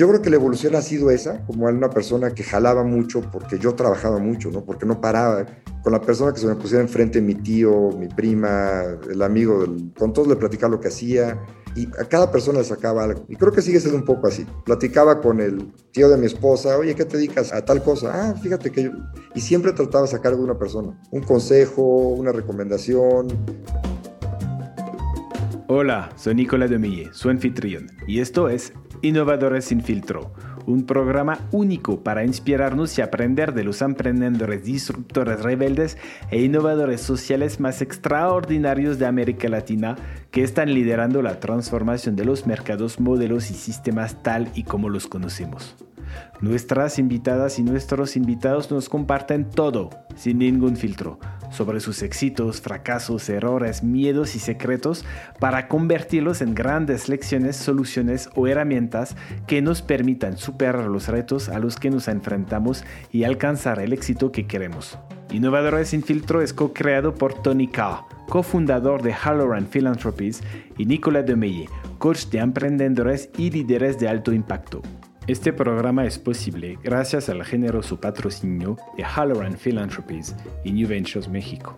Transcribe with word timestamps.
Yo 0.00 0.08
creo 0.08 0.22
que 0.22 0.30
la 0.30 0.36
evolución 0.36 0.74
ha 0.76 0.80
sido 0.80 1.10
esa, 1.10 1.44
como 1.44 1.66
una 1.66 1.90
persona 1.90 2.30
que 2.30 2.42
jalaba 2.42 2.84
mucho 2.84 3.20
porque 3.30 3.58
yo 3.58 3.74
trabajaba 3.74 4.18
mucho, 4.18 4.50
¿no? 4.50 4.64
Porque 4.64 4.86
no 4.86 4.98
paraba. 4.98 5.44
Con 5.82 5.92
la 5.92 6.00
persona 6.00 6.32
que 6.32 6.40
se 6.40 6.46
me 6.46 6.54
pusiera 6.54 6.82
enfrente, 6.82 7.20
mi 7.20 7.34
tío, 7.34 7.90
mi 7.98 8.08
prima, 8.08 8.80
el 9.10 9.20
amigo, 9.20 9.62
con 9.98 10.14
todos 10.14 10.26
le 10.26 10.36
platicaba 10.36 10.70
lo 10.70 10.80
que 10.80 10.88
hacía 10.88 11.38
y 11.76 11.86
a 12.00 12.06
cada 12.06 12.32
persona 12.32 12.60
le 12.60 12.64
sacaba 12.64 13.04
algo. 13.04 13.26
Y 13.28 13.36
creo 13.36 13.52
que 13.52 13.60
sigue 13.60 13.78
siendo 13.78 13.98
un 13.98 14.06
poco 14.06 14.26
así. 14.26 14.46
Platicaba 14.64 15.20
con 15.20 15.38
el 15.38 15.70
tío 15.92 16.08
de 16.08 16.16
mi 16.16 16.24
esposa, 16.24 16.78
oye, 16.78 16.94
¿qué 16.94 17.04
te 17.04 17.18
dedicas 17.18 17.52
a 17.52 17.62
tal 17.62 17.82
cosa? 17.82 18.10
Ah, 18.14 18.34
fíjate 18.34 18.72
que 18.72 18.84
yo... 18.84 18.92
Y 19.34 19.42
siempre 19.42 19.74
trataba 19.74 20.06
de 20.06 20.12
sacar 20.12 20.34
de 20.34 20.42
una 20.42 20.58
persona. 20.58 20.98
Un 21.10 21.24
consejo, 21.24 21.82
una 21.82 22.32
recomendación. 22.32 23.28
Hola, 25.68 26.10
soy 26.16 26.36
Nicolás 26.36 26.70
Demille, 26.70 27.10
su 27.12 27.28
anfitrión, 27.28 27.92
y 28.08 28.18
esto 28.18 28.48
es 28.48 28.72
Innovadores 29.02 29.64
sin 29.64 29.82
filtro, 29.82 30.30
un 30.66 30.84
programa 30.84 31.38
único 31.52 32.04
para 32.04 32.22
inspirarnos 32.24 32.98
y 32.98 33.02
aprender 33.02 33.54
de 33.54 33.64
los 33.64 33.80
emprendedores 33.80 34.62
disruptores 34.62 35.40
rebeldes 35.40 35.96
e 36.30 36.42
innovadores 36.42 37.00
sociales 37.00 37.60
más 37.60 37.80
extraordinarios 37.80 38.98
de 38.98 39.06
América 39.06 39.48
Latina 39.48 39.96
que 40.30 40.42
están 40.42 40.74
liderando 40.74 41.22
la 41.22 41.40
transformación 41.40 42.14
de 42.14 42.26
los 42.26 42.46
mercados, 42.46 43.00
modelos 43.00 43.50
y 43.50 43.54
sistemas 43.54 44.22
tal 44.22 44.50
y 44.54 44.64
como 44.64 44.90
los 44.90 45.06
conocemos. 45.06 45.76
Nuestras 46.40 46.98
invitadas 46.98 47.58
y 47.58 47.62
nuestros 47.62 48.16
invitados 48.16 48.70
nos 48.70 48.88
comparten 48.88 49.44
todo, 49.44 49.90
sin 50.16 50.38
ningún 50.38 50.74
filtro, 50.74 51.18
sobre 51.50 51.80
sus 51.80 52.02
éxitos, 52.02 52.62
fracasos, 52.62 53.28
errores, 53.28 53.82
miedos 53.82 54.34
y 54.34 54.38
secretos 54.38 55.04
para 55.38 55.68
convertirlos 55.68 56.40
en 56.40 56.54
grandes 56.54 57.10
lecciones, 57.10 57.56
soluciones 57.56 58.30
o 58.36 58.46
herramientas 58.46 59.16
que 59.46 59.60
nos 59.60 59.82
permitan 59.82 60.38
superar 60.38 60.86
los 60.86 61.08
retos 61.08 61.50
a 61.50 61.58
los 61.58 61.76
que 61.76 61.90
nos 61.90 62.08
enfrentamos 62.08 62.84
y 63.12 63.24
alcanzar 63.24 63.78
el 63.78 63.92
éxito 63.92 64.32
que 64.32 64.46
queremos. 64.46 64.98
Innovadores 65.30 65.88
sin 65.88 66.02
filtro 66.02 66.40
es 66.40 66.54
co-creado 66.54 67.14
por 67.14 67.34
Tony 67.34 67.68
Carr, 67.68 68.00
cofundador 68.30 69.02
de 69.02 69.12
Halloran 69.12 69.66
Philanthropies, 69.66 70.42
y 70.78 70.86
Nicolas 70.86 71.26
Demeye, 71.26 71.68
coach 71.98 72.28
de 72.28 72.38
emprendedores 72.38 73.28
y 73.36 73.50
líderes 73.50 73.98
de 73.98 74.08
alto 74.08 74.32
impacto. 74.32 74.80
Este 75.30 75.52
programa 75.52 76.04
es 76.06 76.18
posible 76.18 76.76
gracias 76.82 77.28
al 77.28 77.44
generoso 77.44 78.00
patrocinio 78.00 78.76
de 78.96 79.04
Halloran 79.04 79.56
Philanthropies 79.56 80.34
y 80.64 80.72
New 80.72 80.88
Ventures 80.88 81.28
México. 81.28 81.76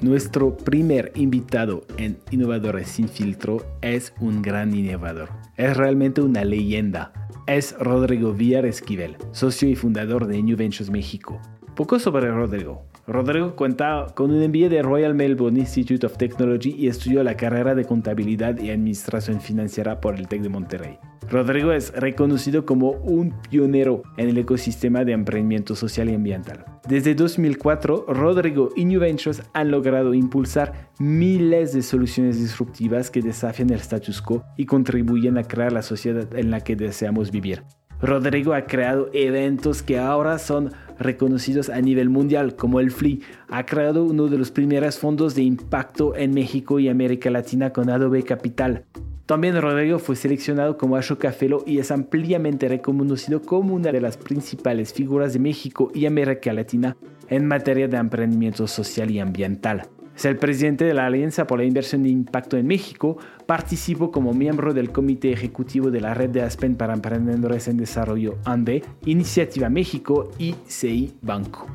Nuestro 0.00 0.56
primer 0.56 1.12
invitado 1.14 1.86
en 1.98 2.18
Innovadores 2.32 2.88
sin 2.88 3.08
filtro 3.08 3.64
es 3.80 4.12
un 4.18 4.42
gran 4.42 4.74
innovador. 4.74 5.28
Es 5.56 5.76
realmente 5.76 6.20
una 6.20 6.44
leyenda. 6.44 7.12
Es 7.46 7.76
Rodrigo 7.78 8.32
Villar 8.32 8.66
Esquivel, 8.66 9.16
socio 9.30 9.68
y 9.68 9.76
fundador 9.76 10.26
de 10.26 10.42
New 10.42 10.56
Ventures 10.56 10.90
México. 10.90 11.40
Poco 11.76 12.00
sobre 12.00 12.28
Rodrigo. 12.28 12.91
Rodrigo 13.06 13.56
cuenta 13.56 14.06
con 14.14 14.30
un 14.30 14.38
MBA 14.38 14.68
de 14.68 14.80
Royal 14.80 15.14
Melbourne 15.14 15.58
Institute 15.58 16.06
of 16.06 16.16
Technology 16.16 16.74
y 16.78 16.86
estudió 16.86 17.24
la 17.24 17.36
carrera 17.36 17.74
de 17.74 17.84
contabilidad 17.84 18.58
y 18.60 18.70
administración 18.70 19.40
financiera 19.40 20.00
por 20.00 20.14
el 20.14 20.28
TEC 20.28 20.42
de 20.42 20.48
Monterrey. 20.48 20.98
Rodrigo 21.28 21.72
es 21.72 21.92
reconocido 21.94 22.64
como 22.64 22.90
un 22.90 23.34
pionero 23.50 24.02
en 24.18 24.28
el 24.28 24.38
ecosistema 24.38 25.04
de 25.04 25.12
emprendimiento 25.12 25.74
social 25.74 26.10
y 26.10 26.14
ambiental. 26.14 26.64
Desde 26.86 27.14
2004, 27.14 28.06
Rodrigo 28.08 28.70
y 28.76 28.84
New 28.84 29.00
Ventures 29.00 29.42
han 29.52 29.70
logrado 29.70 30.14
impulsar 30.14 30.90
miles 30.98 31.72
de 31.72 31.82
soluciones 31.82 32.38
disruptivas 32.38 33.10
que 33.10 33.22
desafían 33.22 33.70
el 33.70 33.80
status 33.80 34.20
quo 34.20 34.44
y 34.56 34.66
contribuyen 34.66 35.38
a 35.38 35.44
crear 35.44 35.72
la 35.72 35.82
sociedad 35.82 36.36
en 36.36 36.50
la 36.50 36.60
que 36.60 36.76
deseamos 36.76 37.30
vivir. 37.30 37.62
Rodrigo 38.02 38.52
ha 38.52 38.66
creado 38.66 39.10
eventos 39.12 39.84
que 39.84 39.98
ahora 39.98 40.38
son 40.38 40.72
reconocidos 40.98 41.68
a 41.68 41.80
nivel 41.80 42.10
mundial, 42.10 42.56
como 42.56 42.80
el 42.80 42.90
FLI. 42.90 43.22
Ha 43.48 43.64
creado 43.64 44.04
uno 44.04 44.26
de 44.26 44.38
los 44.38 44.50
primeros 44.50 44.98
fondos 44.98 45.36
de 45.36 45.42
impacto 45.42 46.16
en 46.16 46.34
México 46.34 46.80
y 46.80 46.88
América 46.88 47.30
Latina 47.30 47.72
con 47.72 47.90
Adobe 47.90 48.24
Capital. 48.24 48.84
También 49.26 49.60
Rodrigo 49.60 50.00
fue 50.00 50.16
seleccionado 50.16 50.76
como 50.76 50.96
Ashoka 50.96 51.30
Fellow 51.30 51.62
y 51.64 51.78
es 51.78 51.92
ampliamente 51.92 52.68
reconocido 52.68 53.40
como 53.40 53.74
una 53.74 53.92
de 53.92 54.00
las 54.00 54.16
principales 54.16 54.92
figuras 54.92 55.32
de 55.32 55.38
México 55.38 55.92
y 55.94 56.06
América 56.06 56.52
Latina 56.52 56.96
en 57.28 57.46
materia 57.46 57.86
de 57.86 57.98
emprendimiento 57.98 58.66
social 58.66 59.12
y 59.12 59.20
ambiental. 59.20 59.88
Es 60.14 60.26
el 60.26 60.36
presidente 60.36 60.84
de 60.84 60.94
la 60.94 61.06
Alianza 61.06 61.46
por 61.46 61.58
la 61.58 61.64
Inversión 61.64 62.02
de 62.02 62.10
Impacto 62.10 62.56
en 62.56 62.66
México. 62.66 63.16
Participó 63.46 64.12
como 64.12 64.34
miembro 64.34 64.74
del 64.74 64.92
comité 64.92 65.32
ejecutivo 65.32 65.90
de 65.90 66.00
la 66.00 66.14
red 66.14 66.30
de 66.30 66.42
Aspen 66.42 66.76
para 66.76 66.92
emprendedores 66.94 67.66
en 67.68 67.78
desarrollo 67.78 68.36
ANDE, 68.44 68.82
Iniciativa 69.06 69.68
México 69.68 70.30
y 70.38 70.54
CI 70.66 71.14
Banco. 71.22 71.66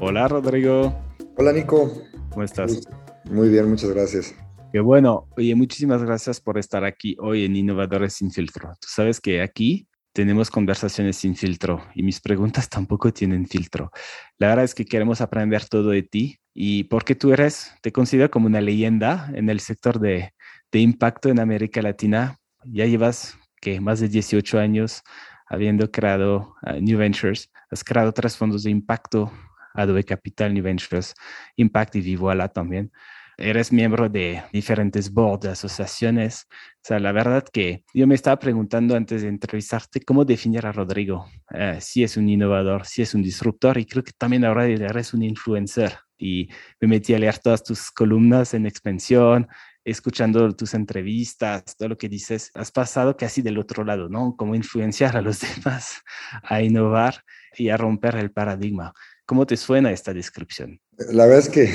Hola 0.00 0.26
Rodrigo. 0.28 0.94
Hola 1.36 1.52
Nico. 1.52 1.92
¿Cómo 2.30 2.42
estás? 2.42 2.88
Muy 3.30 3.48
bien, 3.48 3.68
muchas 3.68 3.90
gracias. 3.90 4.34
Qué 4.72 4.80
bueno. 4.80 5.28
Oye, 5.36 5.54
muchísimas 5.54 6.02
gracias 6.02 6.40
por 6.40 6.58
estar 6.58 6.84
aquí 6.84 7.16
hoy 7.18 7.44
en 7.44 7.56
Innovadores 7.56 8.14
sin 8.14 8.30
filtro. 8.30 8.70
Tú 8.80 8.88
sabes 8.88 9.20
que 9.20 9.42
aquí 9.42 9.86
tenemos 10.16 10.50
conversaciones 10.50 11.18
sin 11.18 11.36
filtro 11.36 11.84
y 11.94 12.02
mis 12.02 12.22
preguntas 12.22 12.68
tampoco 12.70 13.12
tienen 13.12 13.46
filtro. 13.46 13.90
La 14.38 14.48
verdad 14.48 14.64
es 14.64 14.74
que 14.74 14.86
queremos 14.86 15.20
aprender 15.20 15.66
todo 15.66 15.90
de 15.90 16.02
ti 16.02 16.38
y 16.54 16.84
porque 16.84 17.14
tú 17.14 17.34
eres, 17.34 17.74
te 17.82 17.92
considero 17.92 18.30
como 18.30 18.46
una 18.46 18.62
leyenda 18.62 19.30
en 19.34 19.50
el 19.50 19.60
sector 19.60 20.00
de, 20.00 20.32
de 20.72 20.78
impacto 20.78 21.28
en 21.28 21.38
América 21.38 21.82
Latina. 21.82 22.38
Ya 22.64 22.86
llevas 22.86 23.38
que 23.60 23.78
más 23.78 24.00
de 24.00 24.08
18 24.08 24.58
años 24.58 25.02
habiendo 25.48 25.90
creado 25.90 26.54
uh, 26.62 26.80
New 26.80 26.96
Ventures, 26.96 27.50
has 27.70 27.84
creado 27.84 28.12
tres 28.12 28.38
fondos 28.38 28.62
de 28.62 28.70
impacto, 28.70 29.30
Adobe 29.74 30.02
Capital, 30.02 30.54
New 30.54 30.64
Ventures, 30.64 31.14
Impact 31.56 31.96
y 31.96 32.00
Vivoala 32.00 32.48
también 32.48 32.90
eres 33.38 33.72
miembro 33.72 34.08
de 34.08 34.42
diferentes 34.52 35.12
boards, 35.12 35.42
de 35.42 35.50
asociaciones. 35.50 36.46
O 36.50 36.82
sea, 36.82 36.98
la 36.98 37.12
verdad 37.12 37.44
que 37.52 37.84
yo 37.92 38.06
me 38.06 38.14
estaba 38.14 38.38
preguntando 38.38 38.96
antes 38.96 39.22
de 39.22 39.28
entrevistarte 39.28 40.00
cómo 40.00 40.24
definir 40.24 40.66
a 40.66 40.72
Rodrigo. 40.72 41.26
Eh, 41.50 41.78
si 41.80 42.02
es 42.02 42.16
un 42.16 42.28
innovador, 42.28 42.86
si 42.86 43.02
es 43.02 43.14
un 43.14 43.22
disruptor 43.22 43.78
y 43.78 43.86
creo 43.86 44.02
que 44.02 44.12
también 44.16 44.44
ahora 44.44 44.66
eres 44.66 45.12
un 45.14 45.22
influencer. 45.22 45.98
Y 46.18 46.48
me 46.80 46.88
metí 46.88 47.12
a 47.12 47.18
leer 47.18 47.38
todas 47.38 47.62
tus 47.62 47.90
columnas 47.90 48.54
en 48.54 48.64
expansión, 48.64 49.48
escuchando 49.84 50.50
tus 50.56 50.72
entrevistas, 50.72 51.76
todo 51.76 51.90
lo 51.90 51.98
que 51.98 52.08
dices. 52.08 52.50
Has 52.54 52.72
pasado 52.72 53.16
casi 53.16 53.42
del 53.42 53.58
otro 53.58 53.84
lado, 53.84 54.08
¿no? 54.08 54.34
Cómo 54.36 54.54
influenciar 54.54 55.16
a 55.16 55.20
los 55.20 55.40
demás 55.56 56.02
a 56.42 56.62
innovar 56.62 57.22
y 57.56 57.68
a 57.68 57.76
romper 57.76 58.16
el 58.16 58.30
paradigma. 58.30 58.94
¿Cómo 59.26 59.44
te 59.44 59.56
suena 59.56 59.90
esta 59.90 60.14
descripción? 60.14 60.80
La 61.10 61.26
verdad 61.26 61.40
es 61.40 61.48
que 61.48 61.74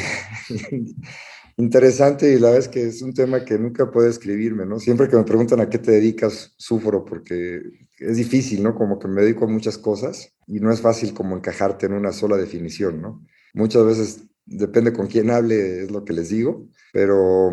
interesante 1.62 2.34
y 2.34 2.40
la 2.40 2.56
es 2.58 2.68
que 2.68 2.88
es 2.88 3.02
un 3.02 3.14
tema 3.14 3.46
que 3.46 3.58
nunca 3.58 3.90
puedo 3.92 4.08
escribirme, 4.08 4.66
¿no? 4.66 4.80
Siempre 4.80 5.08
que 5.08 5.16
me 5.16 5.24
preguntan 5.24 5.60
a 5.62 5.70
qué 5.70 5.78
te 5.78 5.92
dedicas, 5.92 6.54
sufro 6.58 7.06
porque 7.06 7.62
es 8.00 8.18
difícil, 8.18 8.64
¿no? 8.64 8.76
Como 8.76 8.98
que 9.00 9.08
me 9.08 9.22
dedico 9.22 9.46
a 9.46 9.50
muchas 9.50 9.78
cosas 9.78 10.34
y 10.48 10.60
no 10.60 10.72
es 10.72 10.82
fácil 10.82 11.14
como 11.14 11.36
encajarte 11.36 11.86
en 11.86 11.94
una 11.94 12.12
sola 12.12 12.38
definición, 12.38 13.02
¿no? 13.02 13.26
Muchas 13.54 13.86
veces 13.86 14.24
depende 14.46 14.92
con 14.92 15.08
quién 15.08 15.30
hable, 15.30 15.84
es 15.84 15.92
lo 15.92 16.04
que 16.04 16.14
les 16.14 16.30
digo, 16.30 16.68
pero 16.92 17.52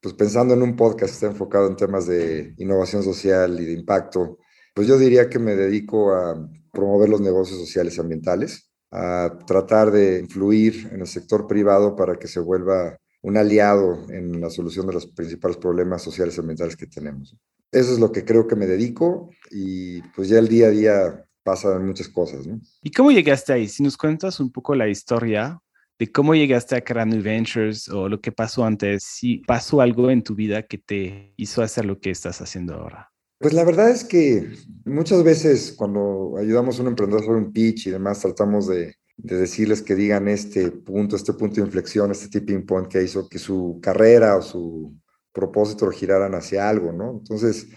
pues 0.00 0.14
pensando 0.14 0.54
en 0.54 0.62
un 0.62 0.76
podcast 0.76 1.10
que 1.10 1.14
está 1.14 1.26
enfocado 1.26 1.68
en 1.68 1.76
temas 1.76 2.06
de 2.06 2.54
innovación 2.56 3.02
social 3.02 3.60
y 3.60 3.66
de 3.66 3.72
impacto, 3.72 4.38
pues 4.74 4.86
yo 4.86 4.98
diría 4.98 5.28
que 5.28 5.38
me 5.38 5.54
dedico 5.54 6.14
a 6.14 6.48
promover 6.72 7.08
los 7.08 7.20
negocios 7.20 7.58
sociales 7.58 7.96
y 7.96 8.00
ambientales, 8.00 8.70
a 8.90 9.38
tratar 9.46 9.90
de 9.90 10.18
influir 10.20 10.88
en 10.92 11.00
el 11.00 11.06
sector 11.06 11.46
privado 11.46 11.94
para 11.94 12.16
que 12.16 12.26
se 12.26 12.40
vuelva 12.40 12.96
un 13.22 13.36
aliado 13.36 14.06
en 14.10 14.40
la 14.40 14.50
solución 14.50 14.86
de 14.86 14.94
los 14.94 15.06
principales 15.06 15.56
problemas 15.56 16.02
sociales 16.02 16.36
y 16.36 16.40
ambientales 16.40 16.76
que 16.76 16.86
tenemos. 16.86 17.36
Eso 17.72 17.92
es 17.92 17.98
lo 18.00 18.10
que 18.10 18.24
creo 18.24 18.46
que 18.46 18.56
me 18.56 18.66
dedico 18.66 19.30
y 19.50 20.02
pues 20.14 20.28
ya 20.28 20.38
el 20.38 20.48
día 20.48 20.66
a 20.66 20.70
día 20.70 21.24
pasan 21.42 21.86
muchas 21.86 22.08
cosas. 22.08 22.46
¿no? 22.46 22.60
¿Y 22.82 22.90
cómo 22.90 23.10
llegaste 23.10 23.52
ahí? 23.52 23.68
Si 23.68 23.82
nos 23.82 23.96
cuentas 23.96 24.40
un 24.40 24.50
poco 24.50 24.74
la 24.74 24.88
historia 24.88 25.60
de 25.98 26.10
cómo 26.10 26.34
llegaste 26.34 26.76
a 26.76 26.80
crear 26.80 27.06
New 27.06 27.22
Ventures 27.22 27.88
o 27.88 28.08
lo 28.08 28.20
que 28.20 28.32
pasó 28.32 28.64
antes, 28.64 29.04
si 29.04 29.38
pasó 29.38 29.82
algo 29.82 30.10
en 30.10 30.22
tu 30.22 30.34
vida 30.34 30.62
que 30.62 30.78
te 30.78 31.34
hizo 31.36 31.62
hacer 31.62 31.84
lo 31.84 32.00
que 32.00 32.10
estás 32.10 32.40
haciendo 32.40 32.74
ahora. 32.74 33.12
Pues 33.38 33.54
la 33.54 33.64
verdad 33.64 33.90
es 33.90 34.04
que 34.04 34.50
muchas 34.84 35.22
veces 35.22 35.72
cuando 35.76 36.36
ayudamos 36.38 36.78
a 36.78 36.82
un 36.82 36.88
emprendedor 36.88 37.20
a 37.20 37.24
hacer 37.24 37.36
un 37.36 37.52
pitch 37.52 37.86
y 37.86 37.90
demás, 37.90 38.20
tratamos 38.20 38.66
de 38.66 38.94
de 39.22 39.36
decirles 39.36 39.82
que 39.82 39.94
digan 39.94 40.28
este 40.28 40.70
punto, 40.70 41.16
este 41.16 41.32
punto 41.32 41.56
de 41.56 41.66
inflexión, 41.66 42.10
este 42.10 42.28
tipping 42.28 42.64
point 42.64 42.88
que 42.88 43.02
hizo 43.02 43.28
que 43.28 43.38
su 43.38 43.78
carrera 43.82 44.36
o 44.36 44.42
su 44.42 44.94
propósito 45.32 45.90
giraran 45.90 46.34
hacia 46.34 46.68
algo, 46.68 46.92
¿no? 46.92 47.10
Entonces, 47.12 47.68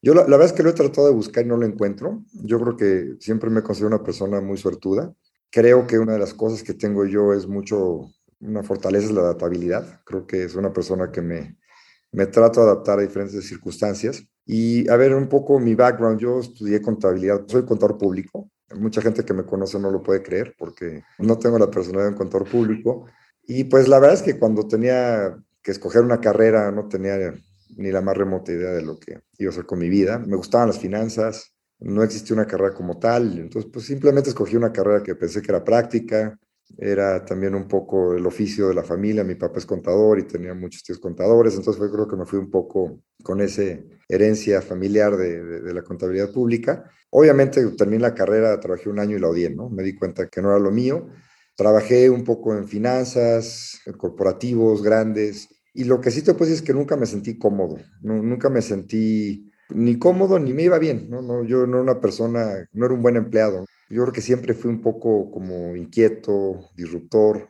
yo 0.00 0.14
la, 0.14 0.22
verdad 0.24 0.46
es 0.46 0.52
que 0.52 0.62
lo 0.62 0.70
he 0.70 0.74
tratado 0.74 1.06
de 1.08 1.14
buscar 1.14 1.44
y 1.44 1.48
no 1.48 1.56
lo 1.56 1.66
encuentro. 1.66 2.24
Yo 2.32 2.60
creo 2.60 2.76
que 2.76 3.14
siempre 3.20 3.50
me 3.50 3.62
considero 3.62 3.88
una 3.88 4.02
persona 4.02 4.40
muy 4.40 4.58
suertuda. 4.58 5.14
Creo 5.50 5.86
que 5.86 5.98
una 5.98 6.14
de 6.14 6.18
las 6.18 6.34
cosas 6.34 6.62
que 6.62 6.74
tengo 6.74 7.04
yo 7.04 7.32
es 7.32 7.46
mucho 7.46 8.10
una 8.40 8.62
fortaleza 8.62 9.06
es 9.06 9.12
la 9.12 9.20
adaptabilidad. 9.20 10.00
Creo 10.04 10.26
que 10.26 10.44
es 10.44 10.54
una 10.54 10.72
persona 10.72 11.12
que 11.12 11.22
me, 11.22 11.56
me 12.10 12.26
trato 12.26 12.60
de 12.60 12.70
adaptar 12.70 12.98
a 12.98 13.02
diferentes 13.02 13.46
circunstancias. 13.46 14.24
Y 14.44 14.88
a 14.90 14.96
ver, 14.96 15.14
un 15.14 15.28
poco 15.28 15.60
mi 15.60 15.74
background, 15.74 16.18
yo 16.18 16.40
estudié 16.40 16.82
contabilidad, 16.82 17.44
soy 17.46 17.64
contador 17.64 17.96
público. 17.96 18.50
Mucha 18.74 19.00
gente 19.00 19.24
que 19.24 19.34
me 19.34 19.44
conoce 19.44 19.78
no 19.78 19.90
lo 19.90 20.02
puede 20.02 20.22
creer 20.22 20.54
porque 20.58 21.02
no 21.18 21.38
tengo 21.38 21.58
la 21.58 21.70
personalidad 21.70 22.04
de 22.04 22.12
un 22.12 22.18
contador 22.18 22.48
público. 22.48 23.06
Y 23.44 23.64
pues 23.64 23.88
la 23.88 23.98
verdad 23.98 24.16
es 24.16 24.22
que 24.22 24.38
cuando 24.38 24.66
tenía 24.66 25.36
que 25.62 25.70
escoger 25.70 26.02
una 26.02 26.20
carrera 26.20 26.70
no 26.70 26.88
tenía 26.88 27.34
ni 27.76 27.90
la 27.90 28.00
más 28.00 28.16
remota 28.16 28.52
idea 28.52 28.70
de 28.70 28.82
lo 28.82 28.98
que 28.98 29.20
iba 29.38 29.50
a 29.50 29.52
hacer 29.52 29.66
con 29.66 29.78
mi 29.78 29.88
vida. 29.88 30.18
Me 30.18 30.36
gustaban 30.36 30.68
las 30.68 30.78
finanzas, 30.78 31.54
no 31.78 32.02
existía 32.02 32.34
una 32.34 32.46
carrera 32.46 32.74
como 32.74 32.98
tal, 32.98 33.38
entonces 33.38 33.70
pues 33.72 33.86
simplemente 33.86 34.30
escogí 34.30 34.56
una 34.56 34.72
carrera 34.72 35.02
que 35.02 35.14
pensé 35.14 35.42
que 35.42 35.50
era 35.50 35.64
práctica, 35.64 36.38
era 36.78 37.24
también 37.24 37.54
un 37.54 37.66
poco 37.66 38.14
el 38.14 38.26
oficio 38.26 38.68
de 38.68 38.74
la 38.74 38.84
familia, 38.84 39.24
mi 39.24 39.34
papá 39.34 39.58
es 39.58 39.66
contador 39.66 40.18
y 40.18 40.26
tenía 40.26 40.54
muchos 40.54 40.82
tíos 40.82 40.98
contadores, 40.98 41.54
entonces 41.54 41.78
fue, 41.78 41.90
creo 41.90 42.08
que 42.08 42.16
me 42.16 42.26
fui 42.26 42.38
un 42.38 42.50
poco 42.50 43.00
con 43.22 43.40
esa 43.40 43.62
herencia 44.14 44.60
familiar 44.60 45.16
de, 45.16 45.72
la 45.72 45.82
contabilidad 45.82 46.30
pública. 46.30 46.84
Obviamente 47.10 47.64
terminé 47.76 48.02
la 48.02 48.14
carrera, 48.14 48.60
trabajé 48.60 48.88
un 48.88 48.98
año 48.98 49.16
y 49.16 49.20
la 49.20 49.28
odié, 49.28 49.50
¿no? 49.50 49.70
Me 49.70 49.82
di 49.82 49.94
cuenta 49.94 50.28
que 50.28 50.42
no 50.42 50.50
era 50.50 50.58
lo 50.58 50.70
mío. 50.70 51.08
Trabajé 51.56 52.10
un 52.10 52.24
poco 52.24 52.54
en 52.54 52.68
finanzas, 52.68 53.80
en 53.86 53.94
corporativos 53.94 54.82
grandes, 54.82 55.48
y 55.74 55.84
lo 55.84 56.00
que 56.00 56.10
sí 56.10 56.22
te 56.22 56.34
puedo 56.34 56.50
decir 56.50 56.62
es 56.62 56.66
que 56.66 56.74
nunca 56.74 56.96
me 56.96 57.06
sentí 57.06 57.38
cómodo, 57.38 57.78
nunca 58.02 58.50
me 58.50 58.60
sentí 58.60 59.50
ni 59.70 59.98
cómodo 59.98 60.38
ni 60.38 60.52
me 60.52 60.64
iba 60.64 60.78
bien, 60.78 61.08
¿no? 61.08 61.22
no 61.22 61.44
yo 61.44 61.66
no 61.66 61.80
era 61.80 61.92
una 61.92 62.00
persona, 62.00 62.68
no 62.72 62.84
era 62.84 62.94
un 62.94 63.02
buen 63.02 63.16
empleado. 63.16 63.64
Yo 63.88 64.02
creo 64.02 64.12
que 64.12 64.20
siempre 64.20 64.54
fui 64.54 64.70
un 64.70 64.82
poco 64.82 65.30
como 65.30 65.74
inquieto, 65.76 66.70
disruptor. 66.76 67.48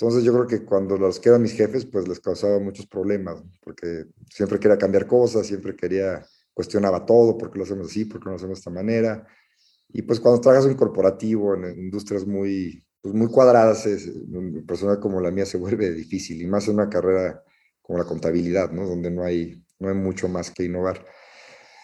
Entonces 0.00 0.22
yo 0.22 0.32
creo 0.32 0.46
que 0.46 0.64
cuando 0.64 0.96
los 0.96 1.18
que 1.18 1.28
eran 1.28 1.42
mis 1.42 1.54
jefes, 1.54 1.84
pues 1.84 2.06
les 2.06 2.20
causaba 2.20 2.60
muchos 2.60 2.86
problemas, 2.86 3.42
porque 3.60 4.04
siempre 4.30 4.60
quería 4.60 4.78
cambiar 4.78 5.08
cosas, 5.08 5.44
siempre 5.44 5.74
quería, 5.74 6.24
cuestionaba 6.54 7.04
todo, 7.04 7.36
¿por 7.36 7.50
qué 7.50 7.58
lo 7.58 7.64
hacemos 7.64 7.90
así? 7.90 8.04
¿Por 8.04 8.20
qué 8.20 8.26
no 8.26 8.30
lo 8.30 8.36
hacemos 8.36 8.58
de 8.58 8.60
esta 8.60 8.70
manera? 8.70 9.26
Y 9.88 10.02
pues 10.02 10.20
cuando 10.20 10.40
trabajas 10.40 10.66
en 10.66 10.76
corporativo, 10.76 11.52
en 11.56 11.76
industrias 11.76 12.24
muy, 12.24 12.80
pues 13.00 13.12
muy 13.12 13.26
cuadradas, 13.26 13.86
es, 13.86 14.06
una 14.06 14.64
persona 14.64 15.00
como 15.00 15.20
la 15.20 15.32
mía 15.32 15.44
se 15.44 15.58
vuelve 15.58 15.90
difícil, 15.90 16.40
y 16.40 16.46
más 16.46 16.68
en 16.68 16.74
una 16.74 16.88
carrera 16.88 17.42
como 17.82 17.98
la 17.98 18.04
contabilidad, 18.04 18.70
¿no? 18.70 18.86
Donde 18.86 19.10
no 19.10 19.24
hay, 19.24 19.60
no 19.80 19.88
hay 19.88 19.96
mucho 19.96 20.28
más 20.28 20.52
que 20.52 20.62
innovar. 20.62 21.04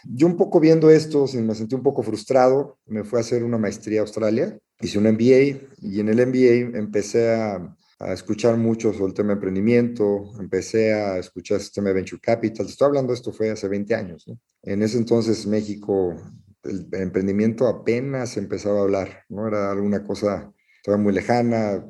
Yo 0.05 0.29
un 0.29 0.37
poco 0.37 0.61
viendo 0.61 0.89
esto, 0.89 1.27
me 1.35 1.55
sentí 1.57 1.75
un 1.75 1.83
poco 1.83 2.05
frustrado, 2.05 2.79
me 2.87 3.03
fui 3.03 3.17
a 3.17 3.23
hacer 3.23 3.43
una 3.43 3.59
maestría 3.59 3.99
a 3.99 4.03
Australia, 4.03 4.57
hice 4.81 4.99
un 4.99 5.11
MBA 5.11 5.67
y 5.83 5.99
en 5.99 6.09
el 6.11 6.25
MBA 6.25 6.79
empecé 6.79 7.33
a, 7.33 7.77
a 8.05 8.13
escuchar 8.13 8.57
mucho 8.57 8.93
sobre 8.93 9.07
el 9.07 9.15
tema 9.15 9.29
de 9.29 9.35
emprendimiento, 9.35 10.33
empecé 10.39 10.93
a 10.93 11.19
escuchar 11.19 11.61
el 11.61 11.71
tema 11.71 11.89
de 11.89 11.95
Venture 11.95 12.21
Capital, 12.21 12.67
estoy 12.67 12.87
hablando, 12.87 13.13
esto 13.13 13.33
fue 13.33 13.51
hace 13.51 13.67
20 13.67 13.95
años. 13.95 14.27
En 14.63 14.83
ese 14.83 14.99
entonces 14.99 15.47
México, 15.47 16.15
el 16.65 16.89
emprendimiento 16.93 17.67
apenas 17.67 18.37
empezaba 18.37 18.81
a 18.81 18.83
hablar, 18.83 19.25
¿no? 19.29 19.49
Era 19.49 19.71
alguna 19.71 20.05
cosa 20.05 20.53
todavía 20.83 21.03
muy 21.03 21.13
lejana, 21.15 21.85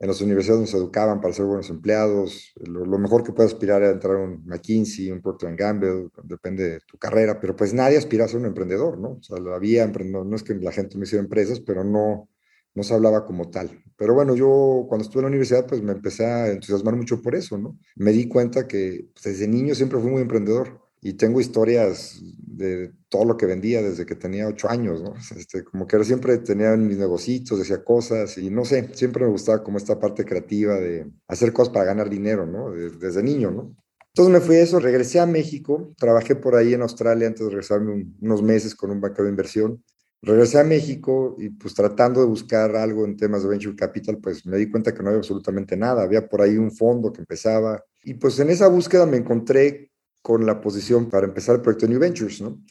en 0.00 0.08
las 0.08 0.20
universidades 0.22 0.62
nos 0.62 0.74
educaban 0.74 1.20
para 1.20 1.34
ser 1.34 1.44
buenos 1.44 1.68
empleados. 1.68 2.54
Lo, 2.56 2.98
mejor 2.98 3.22
que 3.22 3.32
puede 3.32 3.48
aspirar 3.48 3.82
a 3.82 3.90
entrar 3.90 4.16
a 4.16 4.20
un 4.20 4.42
McKinsey, 4.46 5.10
un 5.10 5.20
Procter 5.20 5.54
Gamble, 5.54 6.08
depende 6.24 6.70
de 6.70 6.80
tu 6.80 6.96
carrera, 6.96 7.38
pero 7.38 7.54
pues 7.54 7.74
nadie 7.74 7.98
aspira 7.98 8.24
a 8.24 8.28
ser 8.28 8.40
un 8.40 8.46
emprendedor, 8.46 8.98
¿no? 8.98 9.10
O 9.10 9.22
sea, 9.22 9.36
había 9.54 9.84
emprendedor, 9.84 10.24
no 10.24 10.36
es 10.36 10.42
que 10.42 10.54
la 10.54 10.72
gente 10.72 10.96
no 10.96 11.04
hiciera 11.04 11.22
empresas, 11.22 11.60
pero 11.60 11.84
no, 11.84 12.30
no 12.74 12.82
se 12.82 12.94
hablaba 12.94 13.26
como 13.26 13.50
tal. 13.50 13.84
Pero 14.00 14.14
bueno, 14.14 14.34
yo 14.34 14.86
cuando 14.88 15.04
estuve 15.04 15.20
en 15.20 15.24
la 15.24 15.28
universidad, 15.28 15.66
pues 15.66 15.82
me 15.82 15.92
empecé 15.92 16.24
a 16.24 16.50
entusiasmar 16.50 16.96
mucho 16.96 17.20
por 17.20 17.34
eso, 17.34 17.58
¿no? 17.58 17.78
Me 17.96 18.12
di 18.12 18.28
cuenta 18.28 18.66
que 18.66 19.10
pues, 19.12 19.24
desde 19.24 19.46
niño 19.46 19.74
siempre 19.74 20.00
fui 20.00 20.10
muy 20.10 20.22
emprendedor 20.22 20.80
y 21.02 21.12
tengo 21.18 21.38
historias 21.38 22.18
de 22.22 22.92
todo 23.10 23.26
lo 23.26 23.36
que 23.36 23.44
vendía 23.44 23.82
desde 23.82 24.06
que 24.06 24.14
tenía 24.14 24.48
ocho 24.48 24.70
años, 24.70 25.02
¿no? 25.02 25.12
Este, 25.36 25.64
como 25.64 25.86
que 25.86 26.02
siempre 26.02 26.38
tenía 26.38 26.74
mis 26.78 26.96
negocios, 26.96 27.58
decía 27.58 27.84
cosas 27.84 28.38
y 28.38 28.48
no 28.48 28.64
sé, 28.64 28.88
siempre 28.94 29.26
me 29.26 29.32
gustaba 29.32 29.62
como 29.62 29.76
esta 29.76 30.00
parte 30.00 30.24
creativa 30.24 30.76
de 30.76 31.06
hacer 31.28 31.52
cosas 31.52 31.74
para 31.74 31.84
ganar 31.84 32.08
dinero, 32.08 32.46
¿no? 32.46 32.70
Desde, 32.70 33.22
niño, 33.22 33.50
¿no? 33.50 33.76
Entonces 34.14 34.32
me 34.32 34.40
fui 34.40 34.56
a 34.56 34.62
eso, 34.62 34.80
regresé 34.80 35.20
a 35.20 35.26
México, 35.26 35.92
trabajé 35.98 36.36
por 36.36 36.56
ahí 36.56 36.72
en 36.72 36.80
Australia 36.80 37.26
antes 37.26 37.40
de 37.44 37.50
regresarme 37.50 38.06
unos 38.18 38.42
meses 38.42 38.74
con 38.74 38.90
un 38.92 39.02
banco 39.02 39.22
de 39.22 39.28
inversión. 39.28 39.84
Regresé 40.22 40.58
a 40.60 40.64
México 40.64 41.34
y 41.38 41.48
pues 41.48 41.74
tratando 41.74 42.20
de 42.20 42.26
buscar 42.26 42.76
algo 42.76 43.06
en 43.06 43.16
temas 43.16 43.42
de 43.42 43.48
venture 43.48 43.74
capital, 43.74 44.18
pues 44.18 44.44
me 44.44 44.58
di 44.58 44.70
cuenta 44.70 44.92
que 44.92 45.02
no 45.02 45.08
había 45.08 45.18
absolutamente 45.18 45.76
nada. 45.76 46.02
Había 46.02 46.28
por 46.28 46.42
ahí 46.42 46.58
un 46.58 46.70
fondo 46.70 47.10
que 47.12 47.20
empezaba 47.20 47.82
y 48.04 48.14
pues 48.14 48.38
en 48.38 48.50
esa 48.50 48.68
búsqueda 48.68 49.06
me 49.06 49.16
encontré 49.16 49.90
con 50.22 50.44
la 50.44 50.60
posición 50.60 51.08
para 51.08 51.26
empezar 51.26 51.56
el 51.56 51.62
proyecto 51.62 51.88
New 51.88 51.98
Ventures, 51.98 52.42
¿no? 52.42 52.62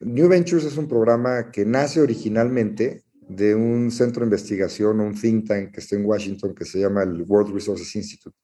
New 0.00 0.28
Ventures 0.28 0.64
es 0.64 0.76
un 0.76 0.86
programa 0.86 1.50
que 1.50 1.64
nace 1.64 2.00
originalmente 2.00 3.04
de 3.28 3.54
un 3.54 3.90
centro 3.90 4.20
de 4.20 4.26
investigación, 4.26 5.00
un 5.00 5.18
think 5.18 5.48
tank 5.48 5.72
que 5.72 5.80
está 5.80 5.96
en 5.96 6.04
Washington, 6.04 6.54
que 6.54 6.64
se 6.64 6.78
llama 6.78 7.02
el 7.02 7.22
World 7.22 7.52
Resources 7.52 7.96
Institute. 7.96 8.36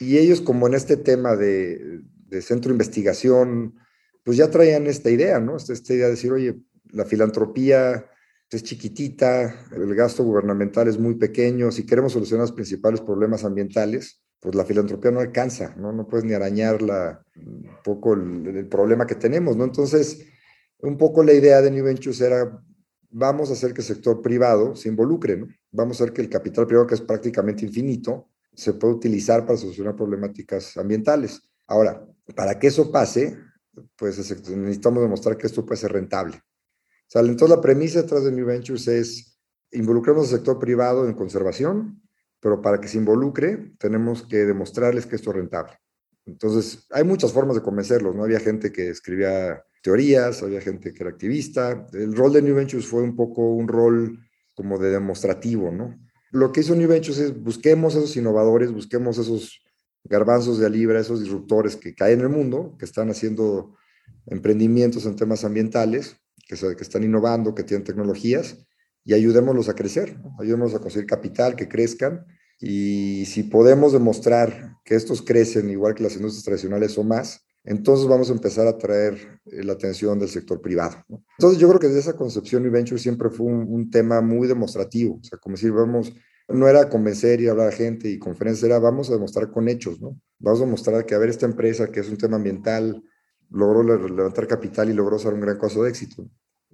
Y 0.00 0.16
ellos, 0.16 0.40
como 0.40 0.66
en 0.66 0.74
este 0.74 0.96
tema 0.96 1.36
de, 1.36 2.00
de 2.28 2.42
centro 2.42 2.68
de 2.68 2.74
investigación, 2.74 3.74
pues 4.24 4.36
ya 4.36 4.50
traían 4.50 4.86
esta 4.86 5.10
idea, 5.10 5.38
¿no? 5.38 5.56
Esta, 5.56 5.72
esta 5.72 5.92
idea 5.92 6.06
de 6.06 6.12
decir, 6.12 6.32
oye, 6.32 6.60
la 6.90 7.04
filantropía 7.04 8.06
es 8.56 8.62
chiquitita, 8.62 9.66
el 9.72 9.94
gasto 9.94 10.24
gubernamental 10.24 10.88
es 10.88 10.98
muy 10.98 11.14
pequeño, 11.14 11.70
si 11.70 11.86
queremos 11.86 12.12
solucionar 12.12 12.42
los 12.42 12.52
principales 12.52 13.00
problemas 13.00 13.44
ambientales, 13.44 14.22
pues 14.40 14.54
la 14.54 14.64
filantropía 14.64 15.10
no 15.10 15.20
alcanza, 15.20 15.74
¿no? 15.76 15.92
No 15.92 16.06
puedes 16.06 16.24
ni 16.24 16.34
arañar 16.34 16.82
un 16.82 17.78
poco 17.84 18.14
el, 18.14 18.66
problema 18.68 19.06
que 19.06 19.14
tenemos, 19.14 19.56
¿no? 19.56 19.64
Entonces, 19.64 20.26
un 20.80 20.98
poco 20.98 21.22
la 21.22 21.32
idea 21.32 21.62
de 21.62 21.70
New 21.70 21.84
Ventures 21.84 22.20
era, 22.20 22.60
vamos 23.10 23.50
a 23.50 23.52
hacer 23.52 23.72
que 23.72 23.80
el 23.80 23.86
sector 23.86 24.20
privado 24.20 24.74
se 24.74 24.88
involucre, 24.88 25.36
¿no? 25.36 25.46
Vamos 25.70 26.00
a 26.00 26.04
hacer 26.04 26.12
que 26.12 26.22
el 26.22 26.28
capital 26.28 26.66
privado, 26.66 26.86
que 26.86 26.96
es 26.96 27.00
prácticamente 27.00 27.64
infinito, 27.64 28.30
se 28.52 28.74
pueda 28.74 28.94
utilizar 28.94 29.46
para 29.46 29.56
solucionar 29.56 29.96
problemáticas 29.96 30.76
ambientales. 30.76 31.40
Ahora, 31.68 32.04
para 32.34 32.58
que 32.58 32.66
eso 32.66 32.90
pase, 32.90 33.38
pues 33.96 34.18
necesitamos 34.18 35.02
demostrar 35.02 35.36
que 35.38 35.46
esto 35.46 35.64
puede 35.64 35.80
ser 35.80 35.92
rentable. 35.92 36.42
Sea, 37.12 37.20
entonces 37.20 37.54
la 37.54 37.60
premisa 37.60 38.00
detrás 38.00 38.24
de 38.24 38.32
New 38.32 38.46
Ventures 38.46 38.88
es 38.88 39.38
involucremos 39.70 40.24
al 40.24 40.38
sector 40.38 40.58
privado 40.58 41.06
en 41.06 41.12
conservación, 41.12 42.00
pero 42.40 42.62
para 42.62 42.80
que 42.80 42.88
se 42.88 42.96
involucre 42.96 43.74
tenemos 43.78 44.26
que 44.26 44.46
demostrarles 44.46 45.04
que 45.04 45.16
esto 45.16 45.28
es 45.28 45.36
rentable. 45.36 45.74
Entonces, 46.24 46.86
hay 46.90 47.04
muchas 47.04 47.30
formas 47.30 47.54
de 47.54 47.60
convencerlos, 47.60 48.16
¿no? 48.16 48.24
Había 48.24 48.40
gente 48.40 48.72
que 48.72 48.88
escribía 48.88 49.62
teorías, 49.82 50.42
había 50.42 50.62
gente 50.62 50.94
que 50.94 51.02
era 51.02 51.10
activista. 51.10 51.86
El 51.92 52.16
rol 52.16 52.32
de 52.32 52.40
New 52.40 52.54
Ventures 52.54 52.86
fue 52.86 53.02
un 53.02 53.14
poco 53.14 53.42
un 53.42 53.68
rol 53.68 54.18
como 54.54 54.78
de 54.78 54.88
demostrativo, 54.88 55.70
¿no? 55.70 55.98
Lo 56.30 56.50
que 56.50 56.60
hizo 56.60 56.74
New 56.74 56.88
Ventures 56.88 57.18
es 57.18 57.38
busquemos 57.38 57.94
esos 57.94 58.16
innovadores, 58.16 58.72
busquemos 58.72 59.18
esos 59.18 59.62
garbanzos 60.04 60.58
de 60.58 60.70
libra, 60.70 60.98
esos 60.98 61.20
disruptores 61.20 61.76
que 61.76 61.94
caen 61.94 62.20
en 62.20 62.24
el 62.24 62.32
mundo, 62.32 62.74
que 62.78 62.86
están 62.86 63.10
haciendo 63.10 63.76
emprendimientos 64.24 65.04
en 65.04 65.14
temas 65.14 65.44
ambientales, 65.44 66.16
que, 66.46 66.54
están 66.82 67.04
innovando, 67.04 67.54
que 67.54 67.64
tienen 67.64 67.84
tecnologías, 67.84 68.58
y 69.04 69.14
ayudémoslos 69.14 69.68
a 69.68 69.74
crecer, 69.74 70.18
¿no? 70.20 70.36
ayudémoslos 70.38 70.80
a 70.80 70.82
conseguir 70.82 71.06
capital, 71.06 71.56
que 71.56 71.68
crezcan. 71.68 72.24
Y 72.60 73.24
si 73.26 73.42
podemos 73.42 73.92
demostrar 73.92 74.76
que 74.84 74.94
estos 74.94 75.22
crecen 75.22 75.70
igual 75.70 75.94
que 75.94 76.04
las 76.04 76.14
industrias 76.14 76.44
tradicionales 76.44 76.96
o 76.98 77.02
más, 77.02 77.44
entonces 77.64 78.06
vamos 78.08 78.28
a 78.30 78.32
empezar 78.32 78.66
a 78.66 78.70
atraer 78.70 79.40
eh, 79.46 79.62
la 79.62 79.74
atención 79.74 80.18
del 80.18 80.28
sector 80.28 80.60
privado. 80.60 81.04
Entonces 81.38 81.58
yo 81.58 81.68
creo 81.68 81.80
que 81.80 81.86
desde 81.86 82.00
esa 82.00 82.16
concepción 82.16 82.64
y 82.64 82.68
venture 82.68 83.00
siempre 83.00 83.30
fue 83.30 83.46
un, 83.46 83.90
tema 83.90 84.20
muy 84.20 84.48
demostrativo, 84.48 85.18
o 85.20 85.24
sea, 85.24 85.38
como 85.38 85.54
decir, 85.54 85.72
vamos, 85.72 86.12
no 86.48 86.68
era 86.68 86.88
convencer 86.88 87.40
y 87.40 87.48
hablar 87.48 87.68
a 87.68 87.72
gente 87.72 88.08
y 88.08 88.18
conferencias, 88.18 88.64
era 88.64 88.78
vamos 88.78 89.10
a 89.10 89.14
demostrar 89.14 89.50
con 89.50 89.68
hechos, 89.68 90.00
¿no? 90.00 90.18
Vamos 90.38 90.60
a 90.60 90.64
demostrar 90.64 91.06
que, 91.06 91.14
a 91.14 91.18
ver, 91.18 91.28
esta 91.28 91.46
empresa 91.46 91.90
que 91.90 92.00
es 92.00 92.08
un 92.08 92.16
tema 92.16 92.36
ambiental, 92.36 93.02
logró 93.52 93.82
levantar 93.82 94.46
capital 94.46 94.90
y 94.90 94.94
logró 94.94 95.18
ser 95.18 95.34
un 95.34 95.40
gran 95.40 95.58
caso 95.58 95.82
de 95.82 95.90
éxito 95.90 96.26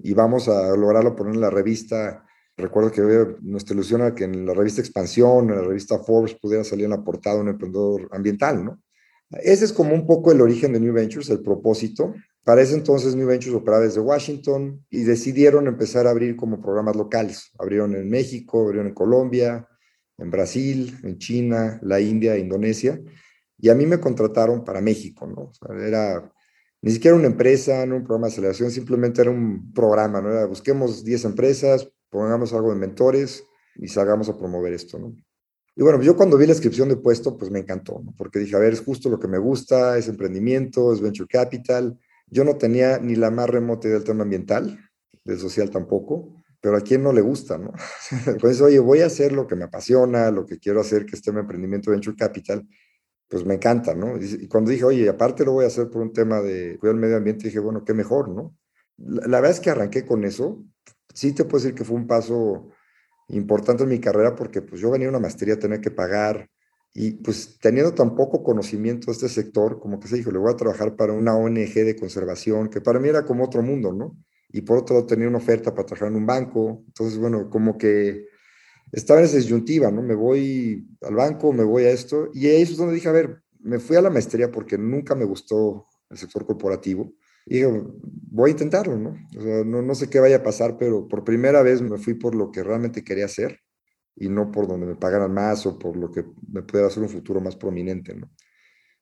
y 0.02 0.14
vamos 0.14 0.48
a 0.48 0.76
lograrlo 0.76 1.14
poner 1.14 1.34
en 1.34 1.40
la 1.40 1.50
revista. 1.50 2.24
Recuerdo 2.56 2.90
que 2.90 3.36
nuestra 3.42 3.74
ilusión 3.74 4.00
era 4.00 4.14
que 4.14 4.24
en 4.24 4.46
la 4.46 4.54
revista 4.54 4.80
Expansión, 4.80 5.50
en 5.50 5.56
la 5.56 5.62
revista 5.62 5.98
Forbes, 5.98 6.34
pudiera 6.34 6.64
salir 6.64 6.84
en 6.84 6.90
la 6.90 7.04
portada 7.04 7.40
un 7.40 7.48
emprendedor 7.48 8.08
ambiental, 8.12 8.64
¿no? 8.64 8.82
Ese 9.30 9.66
es 9.66 9.72
como 9.72 9.94
un 9.94 10.06
poco 10.06 10.32
el 10.32 10.40
origen 10.40 10.72
de 10.72 10.80
New 10.80 10.94
Ventures, 10.94 11.28
el 11.28 11.42
propósito. 11.42 12.14
Para 12.44 12.62
ese 12.62 12.74
entonces 12.74 13.14
New 13.14 13.26
Ventures 13.26 13.54
operaba 13.54 13.84
desde 13.84 14.00
Washington 14.00 14.82
y 14.88 15.02
decidieron 15.02 15.66
empezar 15.66 16.06
a 16.06 16.10
abrir 16.10 16.34
como 16.34 16.62
programas 16.62 16.96
locales. 16.96 17.50
Abrieron 17.58 17.94
en 17.94 18.08
México, 18.08 18.62
abrieron 18.62 18.88
en 18.88 18.94
Colombia, 18.94 19.68
en 20.16 20.30
Brasil, 20.30 20.98
en 21.02 21.18
China, 21.18 21.78
la 21.82 22.00
India, 22.00 22.38
Indonesia. 22.38 22.98
Y 23.58 23.68
a 23.68 23.74
mí 23.74 23.84
me 23.84 24.00
contrataron 24.00 24.64
para 24.64 24.80
México, 24.80 25.26
¿no? 25.26 25.52
era 25.76 26.32
ni 26.80 26.92
siquiera 26.92 27.16
una 27.16 27.26
empresa, 27.26 27.84
no 27.86 27.96
un 27.96 28.04
programa 28.04 28.28
de 28.28 28.32
aceleración, 28.32 28.70
simplemente 28.70 29.20
era 29.20 29.30
un 29.30 29.72
programa, 29.72 30.20
¿no? 30.20 30.30
Era, 30.30 30.46
busquemos 30.46 31.04
10 31.04 31.24
empresas, 31.24 31.90
pongamos 32.10 32.52
algo 32.52 32.70
de 32.70 32.76
mentores 32.78 33.44
y 33.76 33.88
salgamos 33.88 34.28
a 34.28 34.36
promover 34.36 34.72
esto, 34.72 34.98
¿no? 34.98 35.14
Y 35.78 35.82
bueno, 35.82 36.02
yo 36.02 36.16
cuando 36.16 36.36
vi 36.36 36.44
la 36.44 36.54
descripción 36.54 36.88
de 36.88 36.96
puesto, 36.96 37.36
pues 37.36 37.52
me 37.52 37.60
encantó, 37.60 38.00
¿no? 38.04 38.12
porque 38.16 38.40
dije, 38.40 38.56
a 38.56 38.58
ver, 38.58 38.72
es 38.72 38.80
justo 38.80 39.08
lo 39.08 39.20
que 39.20 39.28
me 39.28 39.38
gusta, 39.38 39.96
es 39.96 40.08
emprendimiento, 40.08 40.92
es 40.92 41.00
venture 41.00 41.28
capital. 41.28 41.96
Yo 42.26 42.42
no 42.42 42.56
tenía 42.56 42.98
ni 42.98 43.14
la 43.14 43.30
más 43.30 43.48
remota 43.48 43.86
idea 43.86 43.98
del 43.98 44.06
tema 44.06 44.24
ambiental, 44.24 44.76
del 45.24 45.38
social 45.38 45.70
tampoco, 45.70 46.34
pero 46.60 46.76
a 46.76 46.80
quién 46.80 47.04
no 47.04 47.12
le 47.12 47.20
gusta, 47.20 47.58
¿no? 47.58 47.72
Pues, 48.40 48.60
oye, 48.60 48.80
voy 48.80 49.02
a 49.02 49.06
hacer 49.06 49.30
lo 49.30 49.46
que 49.46 49.54
me 49.54 49.64
apasiona, 49.64 50.32
lo 50.32 50.46
que 50.46 50.58
quiero 50.58 50.80
hacer, 50.80 51.06
que 51.06 51.14
es 51.14 51.22
tema 51.22 51.40
emprendimiento 51.40 51.92
venture 51.92 52.16
capital, 52.16 52.66
pues 53.28 53.44
me 53.44 53.54
encanta, 53.54 53.94
¿no? 53.94 54.16
Y 54.16 54.48
cuando 54.48 54.70
dije, 54.70 54.84
oye, 54.84 55.08
aparte 55.08 55.44
lo 55.44 55.52
voy 55.52 55.64
a 55.64 55.68
hacer 55.68 55.90
por 55.90 56.02
un 56.02 56.12
tema 56.12 56.40
de 56.40 56.78
cuidar 56.78 56.94
el 56.94 57.00
medio 57.00 57.16
ambiente, 57.16 57.44
dije, 57.44 57.58
bueno, 57.58 57.84
qué 57.84 57.94
mejor, 57.94 58.28
¿no? 58.30 58.56
La, 58.96 59.22
la 59.26 59.40
verdad 59.40 59.52
es 59.52 59.60
que 59.60 59.70
arranqué 59.70 60.06
con 60.06 60.24
eso. 60.24 60.64
Sí 61.14 61.32
te 61.32 61.44
puedo 61.44 61.62
decir 61.62 61.74
que 61.74 61.84
fue 61.84 61.96
un 61.96 62.06
paso 62.06 62.70
importante 63.28 63.82
en 63.82 63.90
mi 63.90 64.00
carrera 64.00 64.34
porque 64.34 64.62
pues 64.62 64.80
yo 64.80 64.90
venía 64.90 65.08
a 65.08 65.10
una 65.10 65.20
maestría, 65.20 65.58
tenía 65.58 65.80
que 65.80 65.90
pagar 65.90 66.48
y 66.94 67.12
pues 67.12 67.58
teniendo 67.60 67.94
tan 67.94 68.14
poco 68.14 68.42
conocimiento 68.42 69.06
de 69.06 69.12
este 69.12 69.28
sector, 69.28 69.78
como 69.78 70.00
que 70.00 70.08
se 70.08 70.16
dijo, 70.16 70.30
le 70.30 70.38
voy 70.38 70.52
a 70.52 70.56
trabajar 70.56 70.96
para 70.96 71.12
una 71.12 71.36
ONG 71.36 71.74
de 71.74 71.96
conservación, 71.96 72.68
que 72.68 72.80
para 72.80 72.98
mí 72.98 73.08
era 73.08 73.24
como 73.24 73.44
otro 73.44 73.62
mundo, 73.62 73.92
¿no? 73.92 74.16
Y 74.50 74.62
por 74.62 74.78
otro 74.78 74.96
lado 74.96 75.06
tenía 75.06 75.28
una 75.28 75.38
oferta 75.38 75.74
para 75.74 75.86
trabajar 75.86 76.08
en 76.08 76.16
un 76.16 76.26
banco, 76.26 76.82
entonces 76.86 77.18
bueno, 77.18 77.50
como 77.50 77.76
que 77.76 78.26
estaba 78.92 79.20
en 79.20 79.26
esa 79.26 79.36
disyuntiva, 79.36 79.90
¿no? 79.90 80.02
Me 80.02 80.14
voy 80.14 80.86
al 81.02 81.14
banco, 81.14 81.52
me 81.52 81.64
voy 81.64 81.84
a 81.84 81.90
esto, 81.90 82.30
y 82.32 82.46
ahí 82.46 82.62
es 82.62 82.76
donde 82.76 82.94
dije, 82.94 83.08
a 83.08 83.12
ver, 83.12 83.42
me 83.60 83.78
fui 83.78 83.96
a 83.96 84.02
la 84.02 84.10
maestría 84.10 84.50
porque 84.50 84.78
nunca 84.78 85.14
me 85.14 85.24
gustó 85.24 85.86
el 86.10 86.16
sector 86.16 86.46
corporativo, 86.46 87.12
y 87.46 87.54
dije, 87.54 87.82
voy 88.02 88.50
a 88.50 88.52
intentarlo, 88.52 88.96
¿no? 88.96 89.16
O 89.36 89.40
sea, 89.40 89.64
no, 89.64 89.82
no 89.82 89.94
sé 89.94 90.10
qué 90.10 90.20
vaya 90.20 90.36
a 90.36 90.42
pasar, 90.42 90.76
pero 90.78 91.08
por 91.08 91.24
primera 91.24 91.62
vez 91.62 91.80
me 91.80 91.98
fui 91.98 92.14
por 92.14 92.34
lo 92.34 92.50
que 92.50 92.62
realmente 92.62 93.02
quería 93.02 93.24
hacer 93.24 93.60
y 94.14 94.28
no 94.28 94.50
por 94.50 94.66
donde 94.66 94.86
me 94.86 94.96
pagaran 94.96 95.32
más 95.32 95.64
o 95.64 95.78
por 95.78 95.96
lo 95.96 96.10
que 96.10 96.24
me 96.52 96.62
pudiera 96.62 96.88
hacer 96.88 97.02
un 97.02 97.08
futuro 97.08 97.40
más 97.40 97.56
prominente, 97.56 98.14
¿no? 98.14 98.30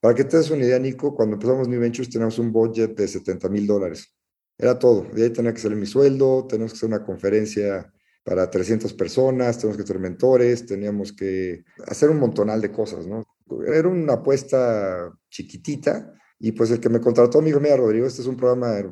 Para 0.00 0.14
que 0.14 0.24
te 0.24 0.36
des 0.36 0.50
una 0.50 0.64
idea, 0.64 0.78
Nico, 0.78 1.14
cuando 1.14 1.34
empezamos 1.34 1.68
New 1.68 1.80
Ventures 1.80 2.10
teníamos 2.10 2.38
un 2.38 2.52
budget 2.52 2.96
de 2.96 3.08
70 3.08 3.48
mil 3.48 3.66
dólares. 3.66 4.14
Era 4.58 4.78
todo. 4.78 5.02
De 5.12 5.24
ahí 5.24 5.30
tenía 5.30 5.52
que 5.52 5.58
salir 5.58 5.76
mi 5.76 5.86
sueldo, 5.86 6.46
teníamos 6.46 6.72
que 6.72 6.76
hacer 6.76 6.88
una 6.88 7.04
conferencia 7.04 7.92
para 8.26 8.50
300 8.50 8.92
personas, 8.94 9.56
teníamos 9.56 9.76
que 9.76 9.84
tener 9.84 10.02
mentores, 10.02 10.66
teníamos 10.66 11.12
que 11.12 11.64
hacer 11.86 12.10
un 12.10 12.18
montonal 12.18 12.60
de 12.60 12.72
cosas, 12.72 13.06
¿no? 13.06 13.24
Era 13.64 13.86
una 13.86 14.14
apuesta 14.14 15.16
chiquitita, 15.30 16.12
y 16.40 16.50
pues 16.50 16.72
el 16.72 16.80
que 16.80 16.88
me 16.88 17.00
contrató 17.00 17.40
me 17.40 17.46
dijo, 17.46 17.60
mira, 17.60 17.76
Rodrigo, 17.76 18.04
este 18.04 18.22
es 18.22 18.26
un 18.26 18.36
programa 18.36 18.82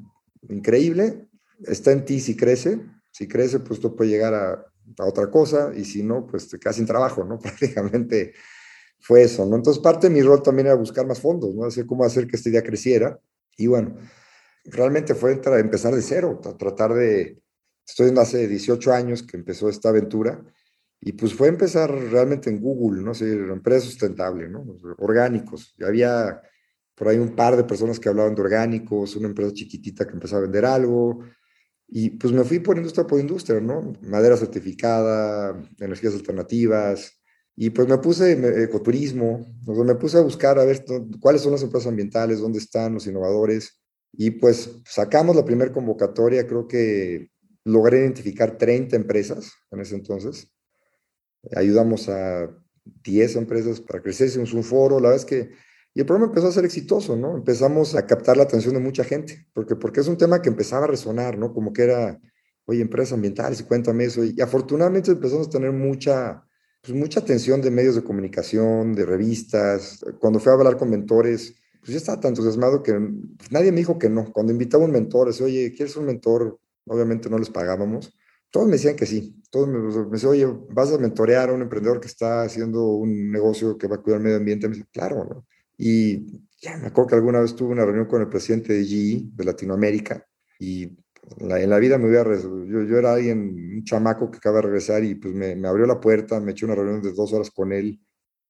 increíble, 0.49 1.27
está 1.65 1.91
en 1.91 2.05
ti 2.05 2.21
si 2.21 2.37
crece, 2.37 2.81
si 3.11 3.27
crece, 3.27 3.59
pues 3.59 3.81
tú 3.81 3.97
puedes 3.97 4.13
llegar 4.13 4.35
a, 4.35 4.65
otra 5.01 5.29
cosa, 5.29 5.73
y 5.75 5.85
si 5.85 6.05
no, 6.05 6.29
pues 6.29 6.49
te 6.49 6.61
quedas 6.61 6.77
sin 6.77 6.87
trabajo, 6.87 7.25
¿no? 7.25 7.37
Prácticamente 7.41 8.35
fue 9.01 9.23
eso, 9.23 9.45
¿no? 9.47 9.57
Entonces 9.57 9.83
parte 9.83 10.09
de 10.09 10.15
mi 10.15 10.23
rol 10.23 10.45
también 10.45 10.69
era 10.69 10.77
buscar 10.77 11.09
más 11.09 11.19
fondos, 11.19 11.53
¿no? 11.57 11.65
Hacer 11.65 11.87
cómo 11.87 12.05
hacer 12.05 12.29
que 12.29 12.37
esta 12.37 12.51
idea 12.51 12.63
creciera, 12.63 13.19
y 13.57 13.67
bueno, 13.67 13.97
realmente 14.65 15.17
fue 15.17 15.33
empezar 15.33 15.93
de 15.93 16.03
cero, 16.03 16.41
tratar 16.57 16.95
de, 16.95 17.43
estoy 17.87 18.09
en 18.09 18.19
hace 18.19 18.49
18 18.49 18.93
años 18.93 19.23
que 19.23 19.37
empezó 19.37 19.69
esta 19.69 19.91
aventura, 19.91 20.43
y 21.01 21.13
pues 21.13 21.35
fue 21.35 21.49
empezar 21.49 21.91
realmente 21.91 22.49
en 22.49 22.61
Google, 22.61 23.03
¿no? 23.03 23.15
Sí, 23.15 23.25
empresa 23.27 23.85
sustentable, 23.85 24.49
¿no? 24.49 24.65
Orgánicos. 24.99 25.75
Y 25.79 25.85
había 25.85 26.41
por 26.95 27.09
ahí 27.09 27.19
un 27.19 27.37
par 27.37 27.57
de 27.57 27.65
personas 27.65 28.01
que 28.01 28.09
hablaban 28.09 28.35
de 28.35 28.41
orgánicos, 28.41 29.17
una 29.17 29.29
empresa 29.29 29.53
chiquitita 29.53 30.07
que 30.07 30.15
empezaba 30.15 30.39
a 30.39 30.43
vender 30.45 30.65
algo, 30.65 31.21
y 31.89 32.11
pues 32.11 32.33
me 32.33 32.43
fui 32.45 32.61
por 32.61 32.79
industria 32.79 33.07
por 33.07 33.21
industria, 33.21 33.61
¿no? 33.61 33.93
Madera 34.03 34.37
certificada, 34.37 35.61
energías 35.79 36.15
alternativas, 36.15 37.21
y 37.55 37.71
pues 37.71 37.87
me 37.87 37.99
puse 37.99 38.33
ecoturismo, 38.63 39.47
me 39.67 39.95
puse 39.97 40.19
a 40.19 40.23
buscar 40.23 40.59
a 40.59 40.65
ver 40.65 40.85
cuáles 41.21 41.43
son 41.43 41.53
las 41.53 41.63
empresas 41.63 41.89
ambientales, 41.89 42.41
dónde 42.41 42.59
están 42.59 42.95
los 42.95 43.07
innovadores, 43.07 43.79
y 44.13 44.31
pues 44.31 44.81
sacamos 44.87 45.37
la 45.37 45.45
primera 45.45 45.73
convocatoria, 45.73 46.47
creo 46.47 46.67
que 46.67 47.31
logré 47.65 48.01
identificar 48.01 48.57
30 48.57 48.97
empresas 48.97 49.53
en 49.71 49.81
ese 49.81 49.95
entonces, 49.95 50.49
ayudamos 51.57 52.09
a 52.09 52.51
10 52.85 53.37
empresas 53.37 53.81
para 53.81 54.03
crecer, 54.03 54.29
hicimos 54.29 54.53
un 54.53 54.63
foro, 54.63 55.01
la 55.01 55.09
verdad 55.09 55.17
es 55.17 55.25
que 55.25 55.51
y 55.95 56.01
el 56.01 56.07
programa 56.07 56.31
empezó 56.31 56.49
a 56.49 56.53
ser 56.53 56.65
exitoso, 56.65 57.17
¿no? 57.17 57.37
Empezamos 57.37 57.95
a 57.95 58.05
captar 58.05 58.37
la 58.37 58.43
atención 58.43 58.75
de 58.75 58.81
mucha 58.81 59.05
gente, 59.05 59.47
porque, 59.53 59.77
porque 59.77 60.01
es 60.01 60.09
un 60.09 60.17
tema 60.17 60.43
que 60.43 60.49
empezaba 60.49 60.85
a 60.87 60.89
resonar, 60.89 61.39
¿no? 61.39 61.55
Como 61.55 61.73
que 61.73 61.83
era, 61.83 62.21
oye, 62.65 62.83
empresas 62.83 63.13
ambientales, 63.13 63.63
cuéntame 63.63 64.05
eso. 64.05 64.25
Y, 64.25 64.41
afortunadamente 64.41 65.13
empezamos 65.13 65.47
a 65.47 65.51
tener 65.51 65.71
mucha, 65.71 66.45
pues 66.83 66.93
mucha 66.99 67.21
atención 67.21 67.61
de 67.63 67.71
medios 67.71 67.95
de 67.95 68.03
comunicación, 68.03 68.93
de 68.93 69.07
revistas. 69.07 70.05
Cuando 70.19 70.41
fui 70.41 70.51
a 70.51 70.55
hablar 70.55 70.77
con 70.77 70.91
mentores, 70.91 71.55
pues 71.79 71.93
ya 71.93 71.99
estaba 71.99 72.19
tan 72.19 72.31
entusiasmado 72.31 72.83
que 72.83 72.99
nadie 73.51 73.71
me 73.71 73.79
dijo 73.79 73.97
que 73.97 74.11
no. 74.11 74.33
Cuando 74.33 74.51
invitaba 74.51 74.83
a 74.83 74.87
un 74.87 74.93
mentor, 74.93 75.29
decía, 75.29 75.47
oye, 75.47 75.73
¿quieres 75.77 75.97
un 75.97 76.07
mentor? 76.07 76.59
Obviamente 76.87 77.31
no 77.31 77.39
les 77.39 77.51
pagábamos. 77.51 78.17
Todos 78.51 78.67
me 78.67 78.75
decían 78.75 78.97
que 78.97 79.07
sí. 79.07 79.43
Todos 79.51 79.69
me, 79.69 79.79
me 79.79 80.11
decían, 80.11 80.33
oye, 80.33 80.47
¿vas 80.71 80.93
a 80.93 80.99
mentorear 80.99 81.51
a 81.51 81.53
un 81.53 81.63
emprendedor 81.63 82.01
que 82.01 82.07
está 82.07 82.43
haciendo 82.43 82.87
un 82.87 83.31
negocio 83.31 83.77
que 83.79 83.89
va 83.89 83.97
a 83.97 83.99
cuidar 84.03 84.19
el 84.19 84.25
medio 84.25 84.37
ambiente? 84.37 84.69
Me 84.69 84.75
decían, 84.75 84.89
claro. 84.93 85.47
Y 85.77 86.45
ya 86.61 86.77
me 86.77 86.87
acuerdo 86.87 87.09
que 87.09 87.15
alguna 87.17 87.41
vez 87.41 87.55
tuve 87.55 87.73
una 87.73 87.85
reunión 87.85 88.07
con 88.07 88.21
el 88.21 88.29
presidente 88.29 88.73
de 88.73 88.85
GE 88.85 89.23
de 89.35 89.45
Latinoamérica 89.45 90.27
y 90.59 90.85
en 91.39 91.71
la 91.71 91.79
vida 91.79 91.99
me 91.99 92.09
hubiera, 92.09 92.31
yo, 92.35 92.83
yo 92.83 92.99
era 92.99 93.15
alguien, 93.15 93.39
un 93.77 93.85
chamaco 93.85 94.31
que 94.31 94.39
acaba 94.39 94.57
de 94.57 94.63
regresar 94.63 95.03
y 95.05 95.15
pues 95.15 95.35
me, 95.35 95.57
me, 95.57 95.69
abrió 95.69 95.87
la 95.87 96.01
puerta, 96.01 96.41
me 96.41 96.53
eché 96.53 96.67
una 96.67 96.75
reunión 96.75 97.03
de 97.03 97.13
dos 97.13 97.33
horas 97.33 97.51
con 97.51 97.73
él. 97.73 98.01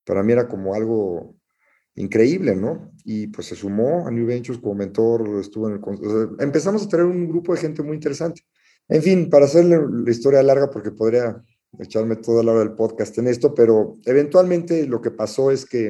Para 0.04 0.22
mí 0.22 0.32
era 0.32 0.48
como 0.48 0.74
algo 0.74 1.36
increíble, 1.96 2.56
¿no? 2.56 2.92
Y 3.04 3.28
pues 3.28 3.48
se 3.48 3.56
sumó 3.56 4.06
a 4.06 4.10
New 4.10 4.26
Ventures 4.26 4.60
como 4.60 4.74
mentor, 4.74 5.38
estuvo 5.40 5.68
en 5.68 5.74
el... 5.74 6.28
empezamos 6.40 6.84
a 6.84 6.88
tener 6.88 7.06
un 7.06 7.28
grupo 7.28 7.54
de 7.54 7.60
gente 7.60 7.82
muy 7.82 7.94
interesante. 7.94 8.42
En 8.88 9.02
fin, 9.02 9.30
para 9.30 9.46
hacerle 9.46 9.78
la 9.90 10.10
historia 10.10 10.42
larga, 10.42 10.70
porque 10.70 10.90
podría 10.90 11.42
echarme 11.78 12.16
toda 12.16 12.42
la 12.42 12.52
hora 12.52 12.60
del 12.60 12.74
podcast 12.74 13.16
en 13.18 13.28
esto, 13.28 13.54
pero 13.54 13.94
eventualmente 14.04 14.86
lo 14.86 15.00
que 15.00 15.10
pasó 15.10 15.50
es 15.50 15.64
que 15.64 15.88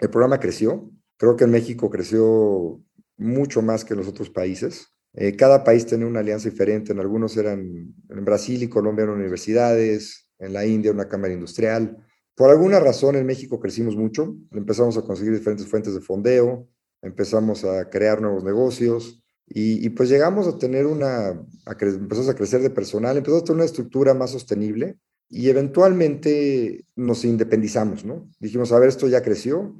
el 0.00 0.10
programa 0.10 0.40
creció. 0.40 0.90
Creo 1.16 1.36
que 1.36 1.44
en 1.44 1.50
México 1.50 1.90
creció 1.90 2.80
mucho 3.16 3.62
más 3.62 3.84
que 3.84 3.94
en 3.94 4.00
los 4.00 4.08
otros 4.08 4.30
países. 4.30 4.88
Eh, 5.14 5.34
cada 5.34 5.64
país 5.64 5.86
tenía 5.86 6.06
una 6.06 6.20
alianza 6.20 6.50
diferente. 6.50 6.92
En 6.92 7.00
algunos 7.00 7.36
eran, 7.36 7.94
en 8.08 8.24
Brasil 8.24 8.62
y 8.62 8.68
Colombia 8.68 9.04
eran 9.04 9.16
universidades, 9.16 10.28
en 10.38 10.52
la 10.52 10.66
India 10.66 10.92
una 10.92 11.08
cámara 11.08 11.32
industrial. 11.32 11.96
Por 12.36 12.50
alguna 12.50 12.78
razón 12.78 13.16
en 13.16 13.26
México 13.26 13.58
crecimos 13.58 13.96
mucho. 13.96 14.36
Empezamos 14.52 14.96
a 14.98 15.02
conseguir 15.02 15.32
diferentes 15.32 15.66
fuentes 15.66 15.94
de 15.94 16.00
fondeo, 16.00 16.68
empezamos 17.02 17.64
a 17.64 17.88
crear 17.88 18.20
nuevos 18.20 18.44
negocios 18.44 19.22
y, 19.48 19.88
pues 19.90 20.08
llegamos 20.08 20.46
a 20.46 20.58
tener 20.58 20.86
una, 20.86 21.28
a 21.28 21.76
empezamos 21.80 22.28
a 22.28 22.34
crecer 22.34 22.60
de 22.60 22.70
personal, 22.70 23.16
empezamos 23.16 23.42
a 23.42 23.44
tener 23.44 23.56
una 23.56 23.64
estructura 23.64 24.12
más 24.12 24.30
sostenible 24.30 24.98
y 25.28 25.48
eventualmente 25.48 26.84
nos 26.94 27.24
independizamos, 27.24 28.04
¿no? 28.04 28.28
Dijimos, 28.38 28.70
a 28.72 28.78
ver, 28.78 28.88
esto 28.88 29.08
ya 29.08 29.22
creció, 29.22 29.74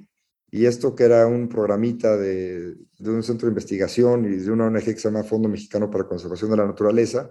y 0.50 0.66
esto 0.66 0.94
que 0.94 1.04
era 1.04 1.26
un 1.26 1.48
programita 1.48 2.16
de, 2.16 2.76
de, 2.98 3.10
un 3.10 3.22
centro 3.22 3.46
de 3.46 3.50
investigación 3.50 4.25
y 4.25 4.36
de 4.36 4.50
una 4.50 4.66
ONG 4.66 4.84
que 4.84 4.96
se 4.96 5.08
llama 5.08 5.25
Fondo 5.25 5.48
Mexicano 5.48 5.90
para 5.90 6.04
la 6.04 6.08
Conservación 6.08 6.50
de 6.52 6.56
la 6.56 6.66
Naturaleza, 6.66 7.28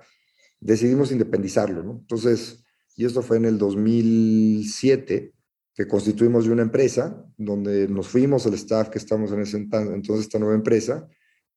decidimos 0.59 1.11
independizar, 1.11 1.71
¿no? 1.71 1.99
Entonces, 2.01 2.64
y 2.95 3.05
esto 3.05 3.21
fue 3.21 3.37
en 3.37 3.45
el 3.45 3.57
2007, 3.57 5.33
que 5.73 5.87
constituimos 5.87 6.47
una 6.47 6.61
empresa, 6.61 7.25
donde 7.37 7.87
nos 7.89 8.07
fuimos 8.07 8.45
el 8.45 8.53
staff 8.53 8.89
que 8.89 8.97
estamos 8.97 9.31
en 9.33 9.41
ese 9.41 9.57
entonces, 9.57 10.25
esta 10.25 10.39
nueva 10.39 10.55
empresa, 10.55 11.07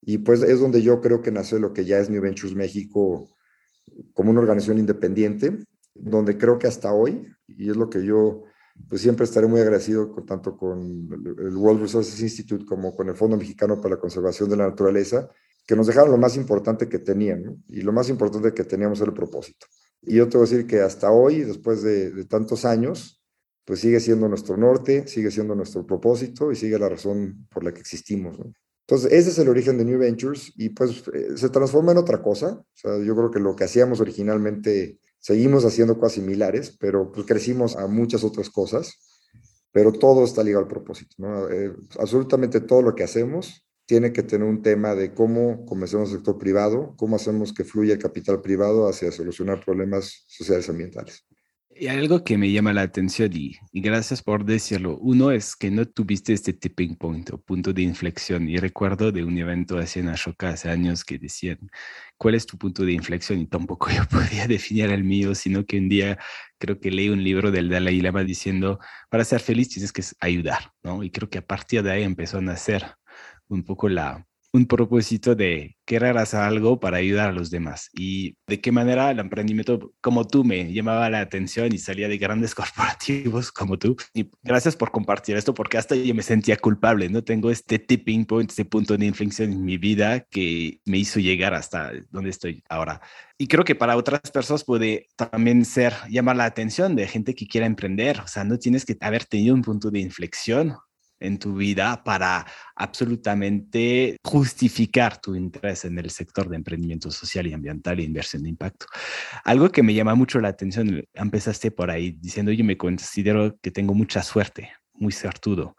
y 0.03 0.19
pues 0.19 0.43
es 0.43 0.61
donde 0.61 0.83
yo 0.83 1.01
creo 1.01 1.23
que 1.23 1.31
nace 1.31 1.59
lo 1.59 1.73
que 1.73 1.85
ya 1.85 1.99
es 1.99 2.11
New 2.11 2.21
Ventures 2.21 2.55
México 2.55 3.31
como 4.13 4.31
una 4.31 4.41
organización 4.41 4.79
independiente, 4.79 5.59
donde 5.95 6.37
creo 6.37 6.59
que 6.59 6.67
hasta 6.67 6.93
hoy, 6.93 7.27
y 7.47 7.71
es 7.71 7.77
lo 7.77 7.89
que 7.89 8.05
yo 8.05 8.45
pues 8.89 9.01
siempre 9.01 9.25
estaré 9.25 9.47
muy 9.49 9.61
agradecido 9.61 10.11
con, 10.13 10.25
tanto 10.25 10.57
con 10.57 11.09
el 11.39 11.57
World 11.57 11.83
Resources 11.83 12.21
Institute 12.21 12.65
como 12.65 12.95
con 12.95 13.09
el 13.09 13.17
Fondo 13.17 13.37
Mexicano 13.37 13.81
para 13.81 13.97
la 13.97 14.01
Conservación 14.01 14.49
de 14.49 14.57
la 14.57 14.69
Naturaleza, 14.69 15.29
que 15.67 15.77
nos 15.77 15.87
dejaron 15.87 16.11
lo 16.11 16.17
más 16.17 16.37
importante 16.37 16.89
que 16.89 16.99
tenían, 16.99 17.63
y 17.69 17.83
lo 17.83 17.93
más 17.93 18.09
importante 18.09 18.53
que 18.53 18.65
teníamos 18.65 19.01
era 19.01 19.11
el 19.11 19.15
propósito. 19.15 19.67
Y 20.03 20.17
yo 20.17 20.29
te 20.29 20.39
voy 20.39 20.49
decir 20.49 20.67
que 20.67 20.81
hasta 20.81 21.11
hoy, 21.11 21.41
después 21.41 21.83
de, 21.83 22.25
tantos 22.25 22.65
años, 22.65 23.23
pues 23.65 23.81
sigue 23.81 24.01
siendo 24.01 24.29
nuestro 24.29 24.57
norte, 24.57 25.07
sigue 25.07 25.31
siendo 25.31 25.55
nuestro 25.55 25.87
propósito 25.87 26.51
y 26.51 26.57
sigue 26.57 26.79
la 26.79 26.89
razón 26.89 27.47
por 27.51 27.65
la 27.65 27.73
que 27.73 27.81
existimos. 27.81 28.39
Entonces, 28.87 29.13
ese 29.13 29.31
es 29.31 29.39
el 29.39 29.49
origen 29.49 29.77
de 29.77 29.85
New 29.85 29.99
Ventures 29.99 30.53
y 30.57 30.71
pues 30.71 31.03
eh, 31.13 31.37
se 31.37 31.51
transforma 31.51 31.93
en 31.93 31.99
otra 31.99 32.23
cosa. 32.23 32.63
Yo 32.83 33.15
creo 33.15 33.31
que 33.31 33.41
lo 33.41 33.55
que 33.55 33.65
hacíamos 33.65 34.01
originalmente 34.01 34.99
Seguimos 35.21 35.65
haciendo 35.65 35.99
cosas 35.99 36.15
similares, 36.15 36.77
pero 36.79 37.11
pues 37.11 37.27
crecimos 37.27 37.77
a 37.77 37.87
muchas 37.87 38.23
otras 38.25 38.51
cosas, 38.51 38.99
pero 39.73 39.93
todo 39.93 40.25
está 40.25 40.43
ligado 40.43 40.65
al 40.65 40.71
propósito. 40.71 41.17
Eh, 41.51 41.75
absolutamente 41.99 42.61
todo 42.61 42.83
lo 42.83 42.95
que 42.95 43.05
hacemos 43.05 43.68
tiene 43.89 44.13
que 44.13 44.23
tener 44.23 44.47
un 44.47 44.61
tema 44.61 44.95
de 44.95 45.15
cómo 45.15 45.65
convencemos 45.65 46.11
el 46.11 46.17
sector 46.17 46.37
privado, 46.37 46.95
cómo 46.99 47.17
hacemos 47.17 47.55
que 47.55 47.65
fluya 47.65 47.95
el 47.95 47.99
capital 47.99 48.43
privado 48.43 48.87
hacia 48.87 49.11
solucionar 49.11 49.65
problemas 49.65 50.25
sociales 50.27 50.69
y 50.69 50.71
ambientales. 50.73 51.25
Y 51.71 51.87
algo 51.87 52.23
que 52.23 52.37
me 52.37 52.53
llama 52.53 52.75
la 52.75 52.83
atención 52.83 53.31
y, 53.33 53.57
gracias 53.73 54.23
por 54.23 54.45
decirlo. 54.45 54.99
Uno 54.99 55.31
es 55.31 55.57
que 55.57 55.71
no 55.71 55.87
tuviste 55.87 56.35
este 56.35 56.53
tipping 56.53 56.97
point 56.97 57.31
o 57.31 57.41
punto 57.41 57.73
de 57.73 57.81
inflexión. 57.81 58.47
Y 58.47 58.59
recuerdo 58.59 59.11
de 59.11 59.25
un 59.25 59.39
evento 59.39 59.79
hace 59.79 60.01
en 60.01 60.09
Ashoka 60.09 60.51
hace 60.51 60.69
años 60.69 61.03
que 61.03 61.19
decían, 61.19 61.59
¿cuál 62.19 62.35
es 62.35 62.45
tu 62.45 62.59
punto 62.59 62.85
de 62.85 62.93
inflexión? 62.93 63.39
Y 63.39 63.47
tampoco 63.47 63.89
yo 63.97 64.05
podía 64.07 64.47
definir 64.47 64.91
el 64.91 65.05
mío, 65.05 65.35
sino 65.35 65.65
que 65.65 65.79
un 65.79 65.89
día 65.89 66.19
creo 66.59 66.79
que 66.79 66.91
leí 66.91 67.09
un 67.09 67.25
libro 67.25 67.51
del 67.51 67.71
Dalai 67.71 68.03
Lama 68.03 68.23
diciendo, 68.23 68.81
para 69.09 69.25
ser 69.25 69.41
feliz 69.41 69.71
tienes 69.71 69.93
que 69.93 70.03
ayudar, 70.21 70.73
¿no? 70.83 71.03
Y 71.03 71.11
creo 71.11 71.31
que 71.31 71.39
a 71.39 71.47
partir 71.47 71.83
de 71.83 71.93
ahí 71.93 72.03
empezó 72.03 72.37
a 72.39 72.43
nacer 72.43 72.98
un 73.49 73.65
poco 73.65 73.89
la, 73.89 74.29
un 74.53 74.67
propósito 74.67 75.35
de 75.35 75.77
querer 75.85 76.17
hacer 76.19 76.41
algo 76.41 76.81
para 76.81 76.99
ayudar 76.99 77.31
a 77.31 77.33
los 77.33 77.51
demás. 77.51 77.91
Y 77.93 78.37
de 78.47 78.61
qué 78.61 78.73
manera 78.73 79.11
el 79.11 79.19
emprendimiento 79.19 79.93
como 80.01 80.27
tú 80.27 80.45
me 80.45 80.73
llamaba 80.73 81.11
la 81.11 81.21
atención 81.21 81.73
y 81.73 81.79
salía 81.79 82.09
de 82.09 82.19
grandes 82.19 82.55
corporativos 82.55 83.53
como 83.53 83.79
tú. 83.79 83.97
Y 84.15 84.31
gracias 84.43 84.77
por 84.77 84.91
compartir 84.91 85.37
esto 85.37 85.55
porque 85.55 85.79
hasta 85.79 85.95
yo 85.95 86.15
me 86.15 86.23
sentía 86.23 86.57
culpable, 86.57 87.09
¿no? 87.09 87.23
Tengo 87.23 87.51
este 87.51 87.79
tipping 87.79 88.25
point, 88.27 88.51
este 88.51 88.65
punto 88.65 88.97
de 88.97 89.07
inflexión 89.07 89.53
en 89.53 89.65
mi 89.65 89.79
vida 89.79 90.21
que 90.31 90.81
me 90.85 90.99
hizo 90.99 91.21
llegar 91.21 91.55
hasta 91.55 91.93
donde 92.11 92.31
estoy 92.31 92.63
ahora. 92.69 93.01
Y 93.37 93.47
creo 93.47 93.65
que 93.65 93.75
para 93.75 93.97
otras 93.97 94.21
personas 94.33 94.65
puede 94.65 95.07
también 95.17 95.65
ser 95.65 95.95
llamar 96.11 96.37
la 96.37 96.45
atención 96.45 96.97
de 96.97 97.07
gente 97.07 97.35
que 97.35 97.47
quiera 97.47 97.67
emprender. 97.67 98.21
O 98.21 98.27
sea, 98.27 98.45
no 98.45 98.59
tienes 98.59 98.85
que 98.85 98.97
haber 99.01 99.25
tenido 99.27 99.55
un 99.55 99.63
punto 99.63 99.91
de 99.91 100.01
inflexión 100.01 100.77
en 101.21 101.39
tu 101.39 101.55
vida 101.55 102.03
para 102.05 102.47
absolutamente 102.77 104.17
justificar 104.25 105.21
tu 105.21 105.35
interés 105.35 105.85
en 105.85 105.99
el 105.99 106.11
sector 106.11 106.49
de 106.49 106.57
emprendimiento 106.57 107.11
social 107.11 107.47
y 107.47 107.53
ambiental 107.53 107.99
e 107.99 108.05
inversión 108.05 108.43
de 108.43 108.51
impacto. 108.51 108.87
Algo 109.45 109.71
que 109.71 109.83
me 109.83 109.95
llama 109.95 110.15
mucho 110.15 110.41
la 110.41 110.49
atención, 110.49 111.03
empezaste 111.15 111.71
por 111.71 111.91
ahí 111.91 112.13
diciendo, 112.13 112.53
yo 112.53 112.65
me 112.65 112.77
considero 112.77 113.59
que 113.61 113.71
tengo 113.71 113.95
mucha 113.95 114.23
suerte, 114.23 114.71
muy 114.95 115.13
certudo. 115.13 115.77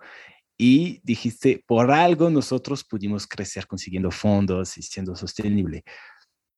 Y 0.57 0.99
dijiste, 1.03 1.63
por 1.65 1.89
algo 1.89 2.29
nosotros 2.29 2.83
pudimos 2.83 3.25
crecer 3.25 3.65
consiguiendo 3.65 4.11
fondos 4.11 4.77
y 4.77 4.81
siendo 4.81 5.15
sostenible. 5.15 5.83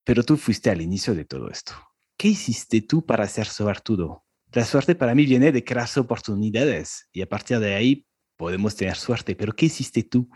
Pero 0.03 0.23
tú 0.23 0.37
fuiste 0.37 0.71
al 0.71 0.81
inicio 0.81 1.13
de 1.13 1.25
todo 1.25 1.49
esto. 1.49 1.73
¿Qué 2.17 2.29
hiciste 2.29 2.81
tú 2.81 3.05
para 3.05 3.27
ser 3.27 3.45
suertudo? 3.45 4.25
La 4.51 4.65
suerte 4.65 4.95
para 4.95 5.15
mí 5.15 5.25
viene 5.25 5.51
de 5.51 5.63
crear 5.63 5.87
oportunidades 5.97 7.07
y 7.13 7.21
a 7.21 7.29
partir 7.29 7.59
de 7.59 7.75
ahí 7.75 8.05
podemos 8.41 8.75
tener 8.75 8.95
suerte, 8.95 9.35
pero 9.35 9.53
¿qué 9.53 9.67
hiciste 9.67 10.01
tú? 10.01 10.27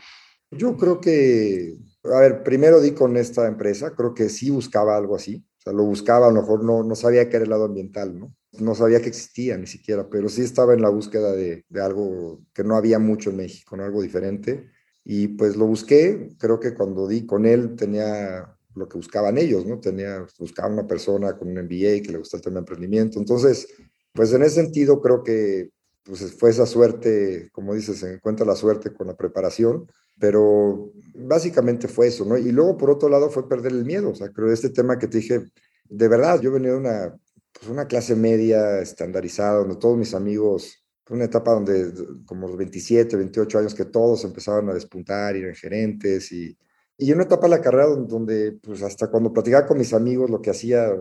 Yo 0.52 0.78
creo 0.78 1.02
que, 1.02 1.76
a 2.04 2.20
ver, 2.20 2.44
primero 2.44 2.80
di 2.80 2.92
con 2.92 3.18
esta 3.18 3.48
empresa, 3.48 3.96
creo 3.96 4.14
que 4.14 4.30
sí 4.30 4.52
buscaba 4.52 4.96
algo 4.96 5.16
así, 5.16 5.44
o 5.58 5.62
sea, 5.64 5.74
lo 5.74 5.86
buscaba, 5.86 6.28
a 6.28 6.32
lo 6.32 6.40
mejor 6.40 6.64
no, 6.64 6.84
no 6.84 6.96
sabía 6.96 7.28
que 7.28 7.38
era 7.38 7.46
el 7.46 7.50
lado 7.50 7.66
ambiental, 7.66 8.20
¿no? 8.20 8.36
No 8.60 8.76
sabía 8.76 9.02
que 9.02 9.10
existía 9.10 9.58
ni 9.58 9.66
siquiera, 9.66 10.08
pero 10.08 10.30
sí 10.30 10.44
estaba 10.44 10.76
en 10.76 10.84
la 10.84 10.90
búsqueda 10.90 11.32
de, 11.32 11.66
de 11.68 11.82
algo 11.82 12.44
que 12.54 12.64
no 12.64 12.76
había 12.76 13.00
mucho 13.00 13.32
en 13.32 13.38
México, 13.38 13.76
¿no? 13.76 13.84
Algo 13.84 14.04
diferente. 14.04 14.70
Y 15.04 15.30
pues 15.30 15.56
lo 15.56 15.66
busqué, 15.66 16.36
creo 16.38 16.60
que 16.60 16.76
cuando 16.76 17.08
di 17.08 17.26
con 17.26 17.48
él 17.48 17.76
tenía 17.76 18.56
lo 18.76 18.88
que 18.88 18.98
buscaban 18.98 19.40
ellos, 19.40 19.66
¿no? 19.66 19.80
Tenía, 19.80 20.24
buscaba 20.38 20.72
una 20.72 20.86
persona 20.86 21.36
con 21.36 21.48
un 21.48 21.56
MBA 21.56 22.04
que 22.04 22.12
le 22.12 22.20
gustaba 22.20 22.38
el 22.38 22.44
tema 22.44 22.54
de 22.56 22.60
emprendimiento. 22.60 23.18
Entonces, 23.18 23.68
pues 24.14 24.32
en 24.32 24.44
ese 24.44 24.62
sentido 24.62 25.02
creo 25.02 25.24
que 25.24 25.72
pues 26.06 26.34
fue 26.38 26.52
esa 26.52 26.66
suerte, 26.66 27.50
como 27.52 27.74
dices, 27.74 28.00
se 28.00 28.14
encuentra 28.14 28.46
la 28.46 28.56
suerte 28.56 28.94
con 28.94 29.08
la 29.08 29.16
preparación, 29.16 29.88
pero 30.20 30.92
básicamente 31.16 31.88
fue 31.88 32.08
eso, 32.08 32.26
¿no? 32.26 32.38
Y 32.38 32.52
luego, 32.52 32.78
por 32.78 32.92
otro 32.92 33.10
lado, 33.10 33.30
fue 33.30 33.50
perder 33.50 33.72
el 33.72 33.86
miedo, 33.86 34.12
o 34.12 34.16
sea, 34.16 34.30
creo 34.30 34.52
este 34.52 34.70
tema 34.70 35.00
que 35.00 35.08
te 35.08 35.18
dije, 35.18 35.46
de 35.90 36.08
verdad, 36.08 36.40
yo 36.42 36.52
venía 36.52 36.72
de 36.72 36.78
una, 36.78 37.18
pues 37.52 37.70
una 37.70 37.88
clase 37.88 38.16
media 38.16 38.80
estandarizada, 38.80 39.58
donde 39.60 39.78
todos 39.78 39.98
mis 39.98 40.14
amigos, 40.14 40.86
una 41.10 41.26
etapa 41.26 41.54
donde 41.54 41.92
como 42.26 42.48
los 42.48 42.58
27, 42.58 43.18
28 43.18 43.60
años 43.60 43.76
que 43.76 43.86
todos 43.86 44.24
empezaban 44.26 44.70
a 44.70 44.74
despuntar, 44.74 45.36
eran 45.36 45.56
gerentes 45.56 46.32
y, 46.32 46.56
y 46.98 47.12
una 47.12 47.24
etapa 47.24 47.44
de 47.44 47.50
la 47.50 47.62
carrera 47.62 47.88
donde, 47.88 48.54
pues 48.62 48.84
hasta 48.84 49.10
cuando 49.10 49.34
platicaba 49.34 49.66
con 49.68 49.78
mis 49.78 49.94
amigos 49.94 50.30
lo 50.30 50.42
que 50.42 50.52
hacía 50.52 50.92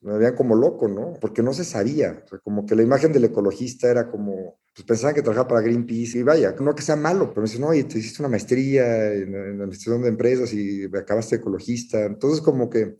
me 0.00 0.18
veían 0.18 0.34
como 0.34 0.54
loco, 0.54 0.88
¿no? 0.88 1.14
Porque 1.20 1.42
no 1.42 1.52
se 1.52 1.64
sabía, 1.64 2.24
como 2.44 2.66
que 2.66 2.74
la 2.74 2.82
imagen 2.82 3.12
del 3.12 3.24
ecologista 3.24 3.90
era 3.90 4.08
como, 4.08 4.58
pues 4.74 4.86
pensaban 4.86 5.14
que 5.14 5.22
trabajaba 5.22 5.48
para 5.48 5.60
Greenpeace 5.62 6.18
y 6.18 6.22
vaya, 6.22 6.54
no 6.60 6.74
que 6.74 6.82
sea 6.82 6.96
malo, 6.96 7.30
pero 7.30 7.42
me 7.42 7.48
dicen, 7.48 7.64
oye, 7.64 7.84
te 7.84 7.98
hiciste 7.98 8.22
una 8.22 8.28
maestría 8.28 9.12
en, 9.12 9.34
en 9.34 9.60
administración 9.60 10.02
de 10.02 10.08
empresas 10.08 10.52
y 10.52 10.84
acabaste 10.84 11.36
ecologista, 11.36 12.04
entonces 12.04 12.40
como 12.40 12.68
que 12.68 12.96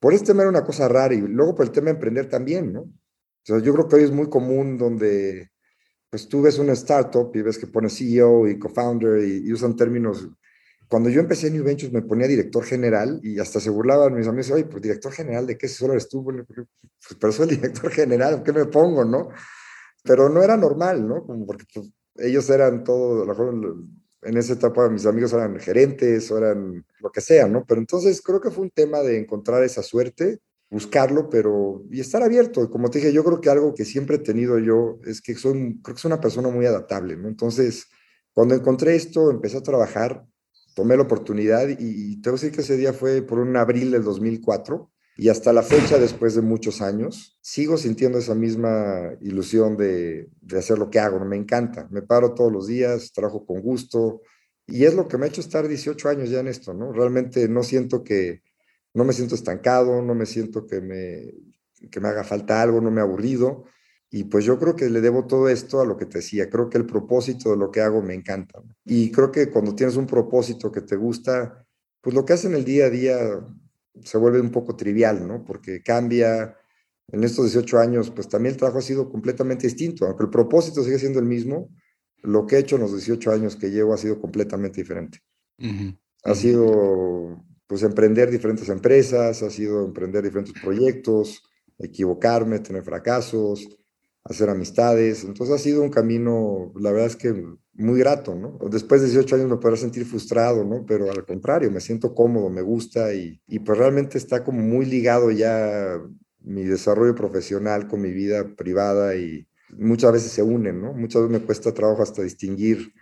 por 0.00 0.12
este 0.12 0.26
tema 0.26 0.42
era 0.42 0.50
una 0.50 0.64
cosa 0.64 0.88
rara 0.88 1.14
y 1.14 1.20
luego 1.20 1.54
por 1.54 1.66
el 1.66 1.72
tema 1.72 1.86
de 1.86 1.92
emprender 1.92 2.28
también, 2.28 2.72
¿no? 2.72 2.80
O 2.80 3.44
sea, 3.44 3.58
yo 3.58 3.72
creo 3.72 3.88
que 3.88 3.96
hoy 3.96 4.02
es 4.04 4.10
muy 4.10 4.28
común 4.28 4.76
donde, 4.76 5.50
pues 6.10 6.28
tú 6.28 6.42
ves 6.42 6.58
una 6.58 6.72
startup 6.72 7.30
y 7.34 7.42
ves 7.42 7.58
que 7.58 7.66
pone 7.66 7.88
CEO 7.88 8.48
y 8.48 8.58
co-founder 8.58 9.24
y, 9.24 9.48
y 9.48 9.52
usan 9.52 9.76
términos 9.76 10.28
cuando 10.92 11.08
yo 11.08 11.20
empecé 11.20 11.46
en 11.46 11.54
New 11.54 11.64
Ventures 11.64 11.90
me 11.90 12.02
ponía 12.02 12.26
director 12.26 12.62
general 12.64 13.18
y 13.22 13.38
hasta 13.38 13.60
se 13.60 13.70
burlaban 13.70 14.14
mis 14.14 14.26
amigos, 14.26 14.50
oye, 14.50 14.66
pues 14.66 14.82
director 14.82 15.10
general, 15.10 15.46
¿de 15.46 15.56
qué 15.56 15.66
solo 15.66 15.94
eres 15.94 16.06
tú? 16.06 16.22
Pues, 16.22 16.36
pero 17.18 17.32
soy 17.32 17.48
el 17.48 17.56
director 17.62 17.90
general, 17.90 18.42
¿qué 18.42 18.52
me 18.52 18.66
pongo, 18.66 19.02
no? 19.02 19.30
Pero 20.04 20.28
no 20.28 20.42
era 20.42 20.54
normal, 20.54 21.08
¿no? 21.08 21.24
Como 21.24 21.46
porque 21.46 21.64
pues, 21.72 21.90
ellos 22.16 22.50
eran 22.50 22.84
todo, 22.84 23.22
a 23.22 23.24
lo 23.24 23.26
mejor 23.26 23.76
en 24.20 24.36
esa 24.36 24.52
etapa 24.52 24.90
mis 24.90 25.06
amigos 25.06 25.32
eran 25.32 25.58
gerentes 25.58 26.30
o 26.30 26.36
eran 26.36 26.84
lo 27.00 27.10
que 27.10 27.22
sea, 27.22 27.48
¿no? 27.48 27.64
Pero 27.66 27.80
entonces 27.80 28.20
creo 28.20 28.42
que 28.42 28.50
fue 28.50 28.64
un 28.64 28.70
tema 28.70 28.98
de 29.00 29.18
encontrar 29.18 29.64
esa 29.64 29.82
suerte, 29.82 30.40
buscarlo, 30.68 31.30
pero 31.30 31.86
y 31.90 32.00
estar 32.00 32.22
abierto. 32.22 32.70
Como 32.70 32.90
te 32.90 32.98
dije, 32.98 33.14
yo 33.14 33.24
creo 33.24 33.40
que 33.40 33.48
algo 33.48 33.72
que 33.72 33.86
siempre 33.86 34.16
he 34.16 34.18
tenido 34.18 34.58
yo 34.58 34.98
es 35.06 35.22
que 35.22 35.36
soy, 35.36 35.80
creo 35.82 35.94
que 35.94 36.02
soy 36.02 36.10
una 36.10 36.20
persona 36.20 36.50
muy 36.50 36.66
adaptable, 36.66 37.16
¿no? 37.16 37.28
Entonces, 37.28 37.86
cuando 38.34 38.54
encontré 38.54 38.94
esto, 38.94 39.30
empecé 39.30 39.56
a 39.56 39.62
trabajar 39.62 40.26
tomé 40.74 40.96
la 40.96 41.02
oportunidad 41.02 41.68
y, 41.68 41.76
y 41.78 42.20
te 42.20 42.30
voy 42.30 42.38
a 42.38 42.40
decir 42.40 42.52
que 42.54 42.62
ese 42.62 42.76
día 42.76 42.92
fue 42.92 43.22
por 43.22 43.38
un 43.38 43.56
abril 43.56 43.90
del 43.90 44.04
2004 44.04 44.90
y 45.16 45.28
hasta 45.28 45.52
la 45.52 45.62
fecha, 45.62 45.98
después 45.98 46.34
de 46.34 46.40
muchos 46.40 46.80
años, 46.80 47.38
sigo 47.42 47.76
sintiendo 47.76 48.18
esa 48.18 48.34
misma 48.34 49.12
ilusión 49.20 49.76
de, 49.76 50.30
de 50.40 50.58
hacer 50.58 50.78
lo 50.78 50.88
que 50.88 51.00
hago, 51.00 51.20
me 51.20 51.36
encanta, 51.36 51.86
me 51.90 52.02
paro 52.02 52.34
todos 52.34 52.50
los 52.50 52.66
días, 52.66 53.12
trabajo 53.12 53.44
con 53.44 53.60
gusto 53.60 54.22
y 54.66 54.84
es 54.84 54.94
lo 54.94 55.08
que 55.08 55.18
me 55.18 55.26
ha 55.26 55.28
hecho 55.28 55.42
estar 55.42 55.68
18 55.68 56.08
años 56.08 56.30
ya 56.30 56.40
en 56.40 56.48
esto, 56.48 56.72
¿no? 56.72 56.92
Realmente 56.92 57.46
no 57.48 57.62
siento 57.62 58.02
que, 58.02 58.42
no 58.94 59.04
me 59.04 59.12
siento 59.12 59.34
estancado, 59.34 60.00
no 60.02 60.14
me 60.14 60.24
siento 60.24 60.66
que 60.66 60.80
me, 60.80 61.34
que 61.90 62.00
me 62.00 62.08
haga 62.08 62.24
falta 62.24 62.62
algo, 62.62 62.80
no 62.80 62.90
me 62.90 63.00
he 63.00 63.04
aburrido 63.04 63.64
y 64.14 64.24
pues 64.24 64.44
yo 64.44 64.58
creo 64.58 64.76
que 64.76 64.90
le 64.90 65.00
debo 65.00 65.26
todo 65.26 65.48
esto 65.48 65.80
a 65.80 65.86
lo 65.86 65.96
que 65.96 66.04
te 66.04 66.18
decía. 66.18 66.50
Creo 66.50 66.68
que 66.68 66.76
el 66.76 66.84
propósito 66.84 67.50
de 67.50 67.56
lo 67.56 67.70
que 67.70 67.80
hago 67.80 68.02
me 68.02 68.12
encanta. 68.12 68.62
Y 68.84 69.10
creo 69.10 69.32
que 69.32 69.48
cuando 69.48 69.74
tienes 69.74 69.96
un 69.96 70.06
propósito 70.06 70.70
que 70.70 70.82
te 70.82 70.96
gusta, 70.96 71.66
pues 72.02 72.14
lo 72.14 72.22
que 72.26 72.34
haces 72.34 72.44
en 72.44 72.54
el 72.54 72.62
día 72.62 72.86
a 72.86 72.90
día 72.90 73.16
se 74.04 74.18
vuelve 74.18 74.38
un 74.38 74.50
poco 74.50 74.76
trivial, 74.76 75.26
¿no? 75.26 75.42
Porque 75.42 75.82
cambia. 75.82 76.54
En 77.08 77.24
estos 77.24 77.52
18 77.52 77.78
años, 77.78 78.10
pues 78.10 78.28
también 78.28 78.52
el 78.52 78.58
trabajo 78.58 78.78
ha 78.78 78.82
sido 78.82 79.10
completamente 79.10 79.66
distinto. 79.66 80.04
Aunque 80.04 80.24
el 80.24 80.30
propósito 80.30 80.84
sigue 80.84 80.98
siendo 80.98 81.18
el 81.18 81.26
mismo, 81.26 81.70
lo 82.22 82.46
que 82.46 82.56
he 82.56 82.58
hecho 82.58 82.76
en 82.76 82.82
los 82.82 82.92
18 82.92 83.32
años 83.32 83.56
que 83.56 83.70
llevo 83.70 83.94
ha 83.94 83.98
sido 83.98 84.20
completamente 84.20 84.82
diferente. 84.82 85.20
Ha 86.24 86.34
sido, 86.34 87.42
pues, 87.66 87.82
emprender 87.82 88.30
diferentes 88.30 88.68
empresas, 88.68 89.42
ha 89.42 89.50
sido 89.50 89.84
emprender 89.84 90.22
diferentes 90.22 90.54
proyectos, 90.62 91.42
equivocarme, 91.78 92.60
tener 92.60 92.82
fracasos, 92.82 93.78
hacer 94.24 94.48
amistades. 94.50 95.24
Entonces 95.24 95.54
ha 95.54 95.58
sido 95.58 95.82
un 95.82 95.90
camino, 95.90 96.72
la 96.76 96.92
verdad 96.92 97.08
es 97.08 97.16
que 97.16 97.34
muy 97.74 97.98
grato, 97.98 98.34
¿no? 98.34 98.58
Después 98.70 99.00
de 99.00 99.08
18 99.08 99.36
años 99.36 99.48
me 99.50 99.56
podrá 99.56 99.76
sentir 99.76 100.04
frustrado, 100.04 100.64
¿no? 100.64 100.84
Pero 100.86 101.10
al 101.10 101.24
contrario, 101.24 101.70
me 101.70 101.80
siento 101.80 102.14
cómodo, 102.14 102.50
me 102.50 102.62
gusta 102.62 103.14
y, 103.14 103.40
y 103.46 103.58
pues 103.60 103.78
realmente 103.78 104.18
está 104.18 104.44
como 104.44 104.60
muy 104.60 104.84
ligado 104.84 105.30
ya 105.30 105.98
mi 106.40 106.64
desarrollo 106.64 107.14
profesional 107.14 107.88
con 107.88 108.00
mi 108.00 108.12
vida 108.12 108.54
privada 108.56 109.16
y 109.16 109.46
muchas 109.76 110.12
veces 110.12 110.32
se 110.32 110.42
unen, 110.42 110.80
¿no? 110.82 110.92
Muchas 110.92 111.22
veces 111.22 111.40
me 111.40 111.46
cuesta 111.46 111.72
trabajo 111.72 112.02
hasta 112.02 112.22
distinguir 112.22 112.92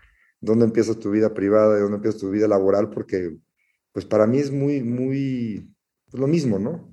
dónde 0.41 0.65
empieza 0.65 0.95
tu 0.95 1.11
vida 1.11 1.35
privada 1.35 1.79
y 1.79 1.83
dónde 1.83 1.97
empieza 1.97 2.19
tu 2.19 2.31
vida 2.31 2.49
laboral 2.49 2.91
porque 2.91 3.37
pues 3.93 4.05
para 4.05 4.27
mí 4.27 4.39
es 4.39 4.51
muy, 4.51 4.83
muy, 4.83 5.75
pues 6.11 6.21
lo 6.21 6.27
mismo, 6.27 6.59
¿no? 6.59 6.90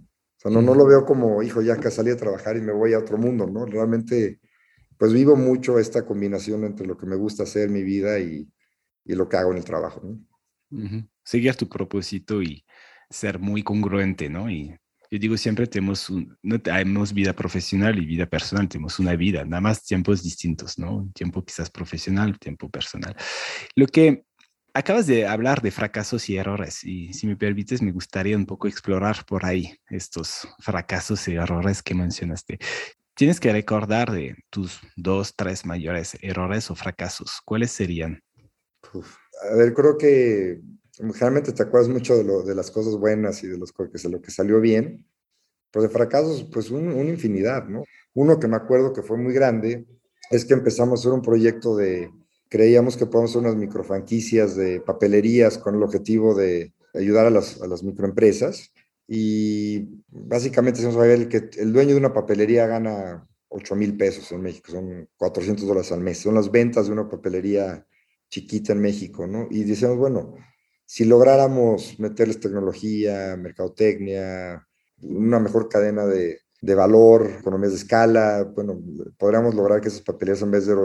Sea, 0.48 0.62
no, 0.62 0.62
no 0.62 0.76
lo 0.76 0.86
veo 0.86 1.06
como, 1.06 1.42
hijo, 1.44 1.62
ya 1.62 1.78
que 1.78 1.92
salí 1.92 2.12
a 2.12 2.18
trabajar 2.18 2.58
y 2.58 2.62
me 2.62 2.74
voy 2.74 2.94
a 2.94 3.00
otro 3.00 3.18
mundo, 3.18 3.48
¿no? 3.48 3.66
Realmente, 3.66 4.40
pues 4.98 5.14
vivo 5.14 5.36
mucho 5.36 5.80
esta 5.80 6.06
combinación 6.06 6.64
entre 6.64 6.88
lo 6.88 6.98
que 6.98 7.06
me 7.06 7.16
gusta 7.16 7.44
hacer, 7.44 7.70
mi 7.70 7.84
vida 7.84 8.20
y, 8.20 8.50
y 9.06 9.16
lo 9.16 9.28
que 9.30 9.38
hago 9.38 9.52
en 9.52 9.58
el 9.58 9.66
trabajo, 9.66 10.02
¿no? 10.04 11.00
Seguir 11.24 11.56
tu 11.56 11.70
propósito 11.70 12.42
y 12.42 12.66
ser 13.10 13.40
muy 13.40 13.64
congruente, 13.64 14.30
¿no? 14.30 14.50
Y 14.50 14.76
yo 15.10 15.20
digo 15.20 15.38
siempre 15.38 15.68
tenemos, 15.68 16.10
un, 16.10 16.38
no 16.44 16.60
tenemos 16.60 17.14
vida 17.14 17.34
profesional 17.34 17.98
y 17.98 18.06
vida 18.06 18.26
personal, 18.26 18.68
tenemos 18.68 19.00
una 19.00 19.16
vida, 19.16 19.46
nada 19.46 19.62
más 19.62 19.84
tiempos 19.84 20.22
distintos, 20.22 20.78
¿no? 20.78 21.10
tiempo 21.14 21.44
quizás 21.46 21.70
profesional, 21.70 22.38
tiempo 22.38 22.70
personal. 22.70 23.16
Lo 23.76 23.88
que 23.88 24.26
acabas 24.78 25.08
de 25.08 25.26
hablar 25.26 25.62
de 25.63 25.72
fracasos 25.72 26.30
y 26.30 26.38
errores 26.38 26.84
y 26.84 27.12
si 27.13 27.26
me 27.26 27.36
permites 27.36 27.82
me 27.82 27.92
gustaría 27.92 28.38
un 28.38 28.46
poco 28.46 28.68
explorar 28.68 29.26
por 29.26 29.44
ahí 29.44 29.76
estos 29.90 30.48
fracasos 30.60 31.28
y 31.28 31.34
errores 31.34 31.82
que 31.82 31.96
mencionaste. 31.96 32.60
tienes 33.16 33.40
que 33.40 33.52
recordar 33.52 34.12
de 34.12 34.36
tus 34.52 34.80
dos, 34.96 35.36
tres 35.36 35.66
mayores 35.66 36.16
errores 36.22 36.70
o 36.70 36.76
fracasos, 36.76 37.42
¿cuáles 37.44 37.72
serían? 37.72 38.22
a 38.94 39.56
ver, 39.56 39.74
creo 39.74 39.98
que 39.98 40.62
generalmente 40.94 41.54
te 41.54 41.63
acuerdas 41.63 41.90
mucho 41.90 42.16
de, 42.16 42.24
lo, 42.24 42.44
de 42.44 42.54
las 42.54 42.70
cosas 42.70 42.96
buenas 42.98 43.44
y 43.44 43.48
de, 43.48 43.58
los, 43.58 43.74
de 43.74 44.10
lo 44.10 44.22
que 44.22 44.32
salió 44.32 44.62
bien, 44.62 45.08
pero 45.72 45.84
de 45.84 45.90
fracasos, 45.90 46.48
pues 46.54 46.70
una 46.70 47.04
infinidad, 47.04 47.68
¿no? 47.68 47.84
Uno 48.13 48.40
que 48.40 48.48
me 48.48 48.56
acuerdo 48.56 48.94
que 48.94 49.02
fue 49.02 49.18
muy 49.18 49.34
grande 49.34 49.88
es 50.30 50.46
que 50.46 50.54
empezamos 50.54 51.00
a 51.00 51.02
hacer 51.02 51.12
un 51.12 51.22
proyecto 51.22 51.76
de, 51.76 52.10
creíamos 52.50 52.98
que 52.98 53.06
podemos 53.06 53.32
hacer 53.32 53.42
unas 53.42 53.56
microfranquicias 53.56 54.56
de 54.56 54.82
papelerías 54.82 55.58
con 55.58 55.76
el 55.76 55.84
objetivo 55.84 56.36
de 56.36 56.74
ayudar 56.94 57.26
a 57.26 57.30
las, 57.30 57.62
a 57.62 57.68
las 57.68 57.84
microempresas 57.84 58.72
y 59.08 59.88
básicamente 60.10 60.82
nos 60.82 60.98
ver 60.98 61.30
que 61.30 61.50
el 61.58 61.72
dueño 61.72 61.92
de 61.92 62.00
una 62.00 62.14
papelería 62.14 62.68
gana 62.68 63.28
8 63.50 63.76
mil 63.76 63.96
pesos 63.96 64.32
en 64.32 64.42
México, 64.42 64.72
son 64.72 65.10
400 65.18 65.66
dólares 65.66 65.92
al 65.92 66.02
mes, 66.02 66.20
son 66.20 66.36
las 66.36 66.52
ventas 66.52 66.88
de 66.88 66.94
una 66.94 67.08
papelería 67.08 67.86
chiquita 68.30 68.74
en 68.74 68.82
México, 68.82 69.26
¿no? 69.26 69.48
Y 69.50 69.64
decíamos, 69.64 69.98
bueno, 69.98 70.36
si 70.86 71.06
lográramos 71.06 71.98
meterles 72.00 72.40
tecnología, 72.40 73.38
mercadotecnia, 73.38 74.68
una 75.02 75.40
mejor 75.40 75.70
cadena 75.70 76.06
de, 76.06 76.40
de 76.62 76.76
valor, 76.76 77.30
economías 77.40 77.72
de 77.72 77.78
escala, 77.78 78.44
bueno, 78.44 78.82
podríamos 79.18 79.56
lograr 79.56 79.80
que 79.80 79.88
esas 79.88 80.02
papelerías 80.02 80.42
en 80.42 80.52
vez 80.52 80.66
de 80.66 80.76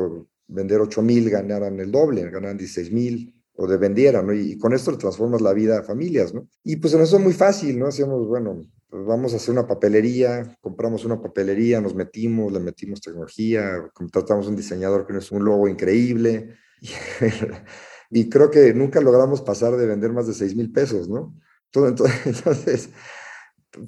vender 0.52 0.80
8 0.80 1.02
mil 1.02 1.30
ganaran 1.30 1.78
el 1.80 1.90
doble, 1.90 2.30
ganaran 2.30 2.56
16 2.56 2.92
mil 2.92 3.34
o 3.54 3.66
de 3.66 3.76
vendieran, 3.76 4.26
¿no? 4.26 4.32
Y, 4.32 4.56
con 4.58 4.72
esto 4.72 4.96
transformas 4.96 5.40
la 5.40 5.52
vida 5.52 5.78
a 5.78 5.82
familias, 5.82 6.32
¿no? 6.32 6.48
Y 6.64 6.76
pues 6.76 6.94
en 6.94 7.02
eso 7.02 7.16
es 7.16 7.22
muy 7.22 7.32
fácil, 7.32 7.78
¿no? 7.78 7.86
Hacemos, 7.86 8.26
bueno, 8.26 8.62
pues 8.88 9.04
vamos 9.04 9.32
a 9.32 9.36
hacer 9.36 9.52
una 9.52 9.66
papelería, 9.66 10.56
compramos 10.60 11.04
una 11.04 11.20
papelería, 11.20 11.80
nos 11.80 11.94
metimos, 11.94 12.52
le 12.52 12.60
metimos 12.60 13.00
tecnología, 13.00 13.90
contratamos 13.92 14.46
un 14.46 14.56
diseñador 14.56 15.06
que 15.06 15.16
es 15.16 15.30
un 15.32 15.44
logo 15.44 15.68
increíble, 15.68 16.54
y, 18.10 18.28
creo 18.28 18.50
que 18.50 18.74
nunca 18.74 19.00
logramos 19.00 19.42
pasar 19.42 19.76
de 19.76 19.86
vender 19.86 20.12
más 20.12 20.26
de 20.26 20.34
6 20.34 20.56
mil 20.56 20.72
pesos, 20.72 21.08
¿no? 21.08 21.34
Entonces, 21.72 22.10
entonces, 22.26 22.90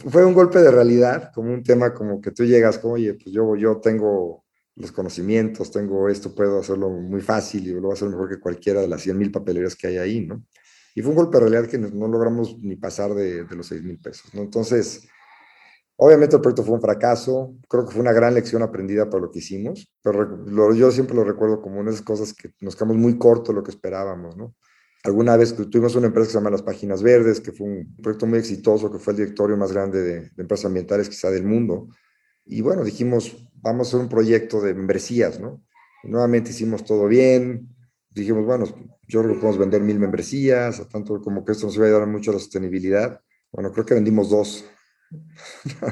fue 0.08 0.24
un 0.24 0.34
golpe 0.34 0.60
de 0.60 0.70
realidad, 0.70 1.30
como 1.34 1.52
un 1.52 1.62
tema 1.62 1.92
como 1.92 2.20
que 2.20 2.30
tú 2.30 2.44
llegas 2.44 2.78
como, 2.78 2.94
oye, 2.94 3.14
pues 3.14 3.34
yo, 3.34 3.56
yo 3.56 3.78
tengo 3.78 4.43
los 4.76 4.92
conocimientos, 4.92 5.70
tengo 5.70 6.08
esto, 6.08 6.34
puedo 6.34 6.58
hacerlo 6.60 6.90
muy 6.90 7.20
fácil 7.20 7.66
y 7.66 7.72
lo 7.72 7.82
voy 7.82 7.90
a 7.90 7.94
hacer 7.94 8.08
mejor 8.08 8.28
que 8.28 8.40
cualquiera 8.40 8.80
de 8.80 8.88
las 8.88 9.02
100 9.02 9.16
mil 9.16 9.30
papelerías 9.30 9.76
que 9.76 9.86
hay 9.86 9.98
ahí, 9.98 10.26
¿no? 10.26 10.44
Y 10.94 11.02
fue 11.02 11.10
un 11.10 11.16
golpe 11.16 11.38
de 11.38 11.48
realidad 11.48 11.68
que 11.68 11.78
no 11.78 12.08
logramos 12.08 12.58
ni 12.60 12.76
pasar 12.76 13.14
de, 13.14 13.44
los 13.50 13.66
6 13.66 13.82
mil 13.82 13.98
pesos, 13.98 14.32
¿no? 14.34 14.42
Entonces, 14.42 15.08
obviamente 15.96 16.36
el 16.36 16.42
proyecto 16.42 16.64
fue 16.64 16.74
un 16.74 16.80
fracaso, 16.80 17.54
creo 17.68 17.84
que 17.84 17.92
fue 17.92 18.00
una 18.00 18.12
gran 18.12 18.34
lección 18.34 18.62
aprendida 18.62 19.08
para 19.08 19.22
lo 19.22 19.30
que 19.30 19.38
hicimos, 19.40 19.92
pero 20.02 20.74
yo 20.74 20.90
siempre 20.90 21.14
lo 21.14 21.24
recuerdo 21.24 21.60
como 21.60 21.80
unas 21.80 22.00
cosas 22.02 22.32
que 22.32 22.50
nos 22.60 22.74
quedamos 22.74 22.96
muy 22.96 23.16
corto 23.16 23.52
de 23.52 23.56
lo 23.56 23.62
que 23.62 23.70
esperábamos, 23.70 24.36
¿no? 24.36 24.54
Alguna 25.04 25.36
vez 25.36 25.54
tuvimos 25.54 25.94
una 25.96 26.06
empresa 26.06 26.28
que 26.28 26.32
se 26.32 26.38
llama 26.38 26.50
Las 26.50 26.62
Páginas 26.62 27.02
Verdes, 27.02 27.38
que 27.38 27.52
fue 27.52 27.66
un 27.66 27.96
proyecto 28.02 28.26
muy 28.26 28.38
exitoso, 28.38 28.90
que 28.90 28.98
fue 28.98 29.12
el 29.12 29.18
directorio 29.18 29.54
más 29.56 29.70
grande 29.70 30.00
de, 30.00 30.20
de 30.30 30.42
empresas 30.42 30.64
ambientales 30.64 31.10
quizá 31.10 31.30
del 31.30 31.44
mundo. 31.44 31.88
Y 32.46 32.62
bueno, 32.62 32.82
dijimos, 32.82 33.43
vamos 33.64 33.88
a 33.88 33.90
hacer 33.90 34.00
un 34.00 34.08
proyecto 34.08 34.60
de 34.60 34.74
membresías, 34.74 35.40
¿no? 35.40 35.64
nuevamente 36.04 36.50
hicimos 36.50 36.84
todo 36.84 37.06
bien, 37.06 37.74
dijimos, 38.10 38.44
bueno, 38.44 38.66
yo 39.08 39.22
creo 39.22 39.34
que 39.34 39.40
podemos 39.40 39.58
vender 39.58 39.82
mil 39.82 39.98
membresías, 39.98 40.80
a 40.80 40.88
tanto 40.88 41.20
como 41.20 41.44
que 41.44 41.52
esto 41.52 41.66
nos 41.66 41.78
va 41.78 41.84
a 41.84 41.86
ayudar 41.86 42.06
mucho 42.06 42.30
a 42.30 42.34
la 42.34 42.40
sostenibilidad. 42.40 43.20
Bueno, 43.50 43.72
creo 43.72 43.84
que 43.84 43.94
vendimos 43.94 44.30
dos. 44.30 44.64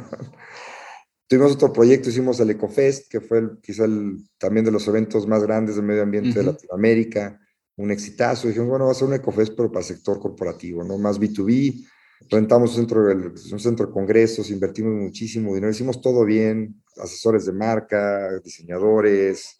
Tuvimos 1.28 1.52
otro 1.52 1.72
proyecto, 1.72 2.11
hicimos 2.11 2.40
el 2.40 2.50
EcoFest, 2.50 3.11
que 3.11 3.20
fue 3.20 3.38
el, 3.38 3.58
quizá 3.62 3.85
el, 3.85 4.18
también 4.38 4.64
de 4.64 4.70
los 4.70 4.87
eventos 4.87 5.26
más 5.26 5.42
grandes 5.42 5.76
del 5.76 5.85
medio 5.85 6.02
ambiente 6.02 6.38
de 6.38 6.44
Latinoamérica, 6.44 7.40
un 7.76 7.90
exitazo. 7.90 8.48
Dijimos, 8.48 8.68
bueno, 8.68 8.87
va 8.87 8.92
a 8.92 8.94
ser 8.94 9.08
un 9.08 9.14
EcoFest, 9.14 9.54
pero 9.56 9.70
para 9.70 9.80
el 9.80 9.87
sector 9.87 10.20
corporativo, 10.20 10.85
¿no? 10.85 10.98
Más 10.98 11.18
B2B. 11.18 11.87
Rentamos 12.30 12.70
un 12.70 12.76
centro, 12.76 13.00
un 13.02 13.61
centro 13.61 13.87
de 13.87 13.92
congresos, 13.92 14.50
invertimos 14.50 14.92
muchísimo 14.94 15.54
dinero, 15.54 15.70
hicimos 15.70 16.00
todo 16.00 16.24
bien, 16.24 16.82
asesores 16.96 17.46
de 17.46 17.52
marca, 17.52 18.38
diseñadores, 18.44 19.58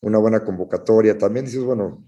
una 0.00 0.18
buena 0.18 0.44
convocatoria. 0.44 1.16
También 1.16 1.44
dices, 1.44 1.62
bueno, 1.62 2.06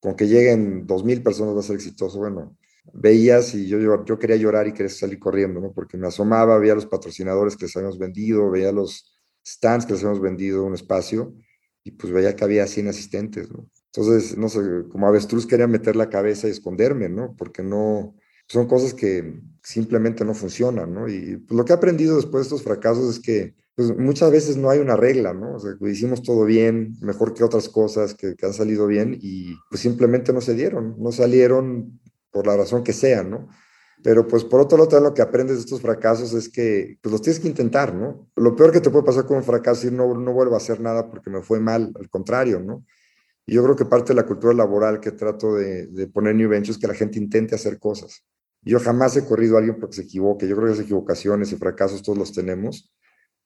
con 0.00 0.14
que 0.14 0.26
lleguen 0.26 0.86
dos 0.86 1.04
mil 1.04 1.22
personas 1.22 1.54
va 1.54 1.60
a 1.60 1.62
ser 1.62 1.76
exitoso. 1.76 2.18
Bueno, 2.18 2.56
veías 2.92 3.54
y 3.54 3.66
yo, 3.66 4.04
yo 4.04 4.18
quería 4.18 4.36
llorar 4.36 4.66
y 4.66 4.72
quería 4.72 4.88
salir 4.88 5.18
corriendo, 5.18 5.60
¿no? 5.60 5.72
Porque 5.72 5.96
me 5.96 6.06
asomaba, 6.06 6.58
veía 6.58 6.74
los 6.74 6.86
patrocinadores 6.86 7.56
que 7.56 7.66
les 7.66 7.76
habíamos 7.76 7.98
vendido, 7.98 8.50
veía 8.50 8.72
los 8.72 9.16
stands 9.46 9.86
que 9.86 9.92
les 9.92 10.02
habíamos 10.02 10.22
vendido 10.22 10.64
un 10.64 10.74
espacio 10.74 11.34
y 11.84 11.92
pues 11.92 12.12
veía 12.12 12.34
que 12.34 12.44
había 12.44 12.66
100 12.66 12.88
asistentes, 12.88 13.50
¿no? 13.50 13.68
Entonces, 13.92 14.36
no 14.36 14.48
sé, 14.48 14.60
como 14.90 15.06
avestruz 15.08 15.46
quería 15.46 15.66
meter 15.66 15.96
la 15.96 16.10
cabeza 16.10 16.48
y 16.48 16.50
esconderme, 16.50 17.08
¿no? 17.08 17.34
Porque 17.36 17.62
no, 17.62 18.14
son 18.48 18.66
cosas 18.66 18.94
que 18.94 19.40
simplemente 19.62 20.24
no 20.24 20.34
funcionan, 20.34 20.94
¿no? 20.94 21.08
Y 21.08 21.38
pues, 21.38 21.56
lo 21.56 21.64
que 21.64 21.72
he 21.72 21.76
aprendido 21.76 22.16
después 22.16 22.44
de 22.44 22.54
estos 22.54 22.62
fracasos 22.62 23.16
es 23.16 23.20
que 23.20 23.54
pues 23.74 23.94
muchas 23.98 24.30
veces 24.30 24.56
no 24.56 24.70
hay 24.70 24.78
una 24.78 24.96
regla, 24.96 25.34
¿no? 25.34 25.56
O 25.56 25.58
sea, 25.58 25.72
hicimos 25.80 26.22
todo 26.22 26.44
bien, 26.46 26.96
mejor 27.02 27.34
que 27.34 27.44
otras 27.44 27.68
cosas 27.68 28.14
que, 28.14 28.34
han 28.42 28.52
salido 28.54 28.86
bien 28.86 29.18
y 29.20 29.54
pues 29.68 29.82
simplemente 29.82 30.32
no 30.32 30.40
se 30.40 30.54
dieron, 30.54 30.94
no 30.98 31.12
salieron 31.12 32.00
por 32.30 32.46
la 32.46 32.56
razón 32.56 32.82
que 32.82 32.94
sea, 32.94 33.22
¿no? 33.22 33.48
Pero 34.02 34.26
pues 34.26 34.44
por 34.44 34.60
otro 34.60 34.78
lado, 34.78 35.00
lo 35.00 35.14
que 35.14 35.20
aprendes 35.20 35.56
de 35.56 35.60
estos 35.60 35.82
fracasos 35.82 36.32
es 36.32 36.48
que 36.48 36.98
pues 37.02 37.12
los 37.12 37.20
tienes 37.20 37.40
que 37.40 37.48
intentar, 37.48 37.94
¿no? 37.94 38.30
Lo 38.36 38.56
peor 38.56 38.72
que 38.72 38.80
te 38.80 38.88
puede 38.88 39.04
pasar 39.04 39.26
con 39.26 39.38
un 39.38 39.44
fracaso 39.44 39.86
es 39.86 39.92
no, 39.92 40.14
no 40.14 40.32
vuelvo 40.32 40.54
a 40.54 40.58
hacer 40.58 40.80
nada 40.80 41.10
porque 41.10 41.28
me 41.28 41.42
fue 41.42 41.60
mal, 41.60 41.92
al 41.98 42.08
contrario, 42.08 42.60
¿no? 42.60 42.86
Y 43.46 43.54
yo 43.54 43.64
creo 43.64 43.76
que 43.76 43.84
parte 43.84 44.12
de 44.12 44.14
la 44.14 44.26
cultura 44.26 44.54
laboral 44.54 45.00
que 45.00 45.12
trato 45.12 45.54
de, 45.54 45.86
de 45.88 46.06
poner 46.06 46.34
New 46.34 46.48
Venture 46.48 46.72
es 46.72 46.78
que 46.78 46.86
la 46.86 46.94
gente 46.94 47.18
intente 47.18 47.54
hacer 47.54 47.78
cosas. 47.78 48.24
Yo 48.66 48.80
jamás 48.80 49.16
he 49.16 49.24
corrido 49.24 49.56
a 49.56 49.60
alguien 49.60 49.78
porque 49.78 49.96
se 49.96 50.02
equivoque. 50.02 50.48
Yo 50.48 50.56
creo 50.56 50.66
que 50.66 50.72
esas 50.74 50.84
equivocaciones 50.84 51.52
y 51.52 51.56
fracasos 51.56 52.02
todos 52.02 52.18
los 52.18 52.32
tenemos. 52.32 52.92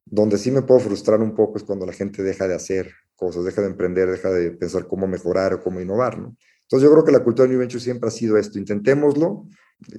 Donde 0.06 0.38
sí 0.38 0.50
me 0.50 0.62
puedo 0.62 0.80
frustrar 0.80 1.20
un 1.20 1.34
poco 1.34 1.58
es 1.58 1.64
cuando 1.64 1.86
la 1.86 1.92
gente 1.92 2.22
deja 2.22 2.48
de 2.48 2.54
hacer 2.54 2.92
cosas, 3.14 3.44
deja 3.44 3.60
de 3.60 3.68
emprender, 3.68 4.10
deja 4.10 4.30
de 4.30 4.50
pensar 4.52 4.88
cómo 4.88 5.06
mejorar 5.06 5.52
o 5.52 5.62
cómo 5.62 5.80
innovar, 5.80 6.18
¿no? 6.18 6.36
Entonces 6.62 6.88
yo 6.88 6.92
creo 6.92 7.04
que 7.04 7.12
la 7.12 7.22
cultura 7.22 7.44
de 7.46 7.50
New 7.50 7.60
Venture 7.60 7.82
siempre 7.82 8.08
ha 8.08 8.10
sido 8.10 8.38
esto, 8.38 8.58
intentémoslo 8.58 9.46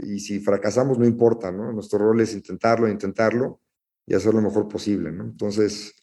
y 0.04 0.20
si 0.20 0.40
fracasamos 0.40 0.98
no 0.98 1.06
importa. 1.06 1.52
Nuestro 1.52 2.00
rol 2.00 2.22
es 2.22 2.34
intentarlo, 2.34 2.88
intentarlo 2.88 3.62
y 4.08 4.16
hacer 4.16 4.34
lo 4.34 4.42
mejor 4.42 4.68
posible. 4.68 5.10
Entonces, 5.10 5.94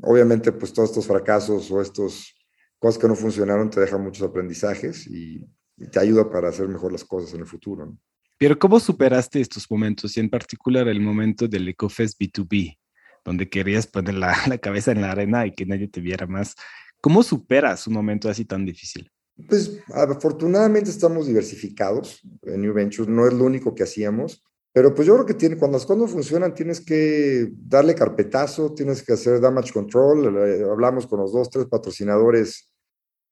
obviamente, 0.00 0.52
pues 0.52 0.72
todos 0.72 0.90
estos 0.90 1.06
fracasos 1.06 1.70
o 1.70 1.82
estas 1.82 2.34
cosas 2.78 3.00
que 3.00 3.08
no 3.08 3.14
funcionaron 3.14 3.68
te 3.68 3.80
dejan 3.80 4.02
muchos 4.02 4.26
aprendizajes 4.26 5.06
y, 5.06 5.46
te 5.90 5.98
ayuda 5.98 6.30
para 6.30 6.48
hacer 6.48 6.68
mejor 6.68 6.92
las 6.92 7.04
cosas 7.04 7.34
en 7.34 7.40
el 7.40 7.46
futuro. 7.46 7.96
Pero 8.42 8.58
¿cómo 8.58 8.80
superaste 8.80 9.40
estos 9.40 9.70
momentos 9.70 10.16
y 10.16 10.20
en 10.20 10.28
particular 10.28 10.88
el 10.88 11.00
momento 11.00 11.46
del 11.46 11.68
EcoFest 11.68 12.20
B2B, 12.20 12.76
donde 13.24 13.48
querías 13.48 13.86
poner 13.86 14.14
la, 14.48 14.58
cabeza 14.60 14.90
en 14.90 15.00
la 15.00 15.12
arena 15.12 15.46
y 15.46 15.52
que 15.52 15.64
nadie 15.64 15.86
te 15.86 16.00
viera 16.00 16.26
más? 16.26 16.56
¿Cómo 17.00 17.22
superas 17.22 17.86
un 17.86 17.94
momento 17.94 18.28
así 18.28 18.44
tan 18.44 18.64
difícil? 18.64 19.08
Pues 19.48 19.78
afortunadamente 19.94 20.90
estamos 20.90 21.28
diversificados 21.28 22.20
en 22.42 22.62
New 22.62 22.74
Ventures, 22.74 23.08
no 23.08 23.28
es 23.28 23.32
lo 23.32 23.44
único 23.44 23.76
que 23.76 23.84
hacíamos, 23.84 24.42
pero 24.72 24.92
pues 24.92 25.06
yo 25.06 25.14
creo 25.14 25.38
que 25.38 25.56
cuando 25.56 25.78
las 25.78 25.86
cosas 25.86 26.10
funcionan 26.10 26.52
tienes 26.52 26.80
que 26.80 27.48
darle 27.52 27.94
carpetazo, 27.94 28.74
tienes 28.74 29.04
que 29.04 29.12
hacer 29.12 29.40
damage 29.40 29.72
control, 29.72 30.36
eh, 30.48 30.64
hablamos 30.68 31.06
con 31.06 31.20
los 31.20 31.32
dos, 31.32 31.48
tres 31.48 31.66
patrocinadores 31.66 32.71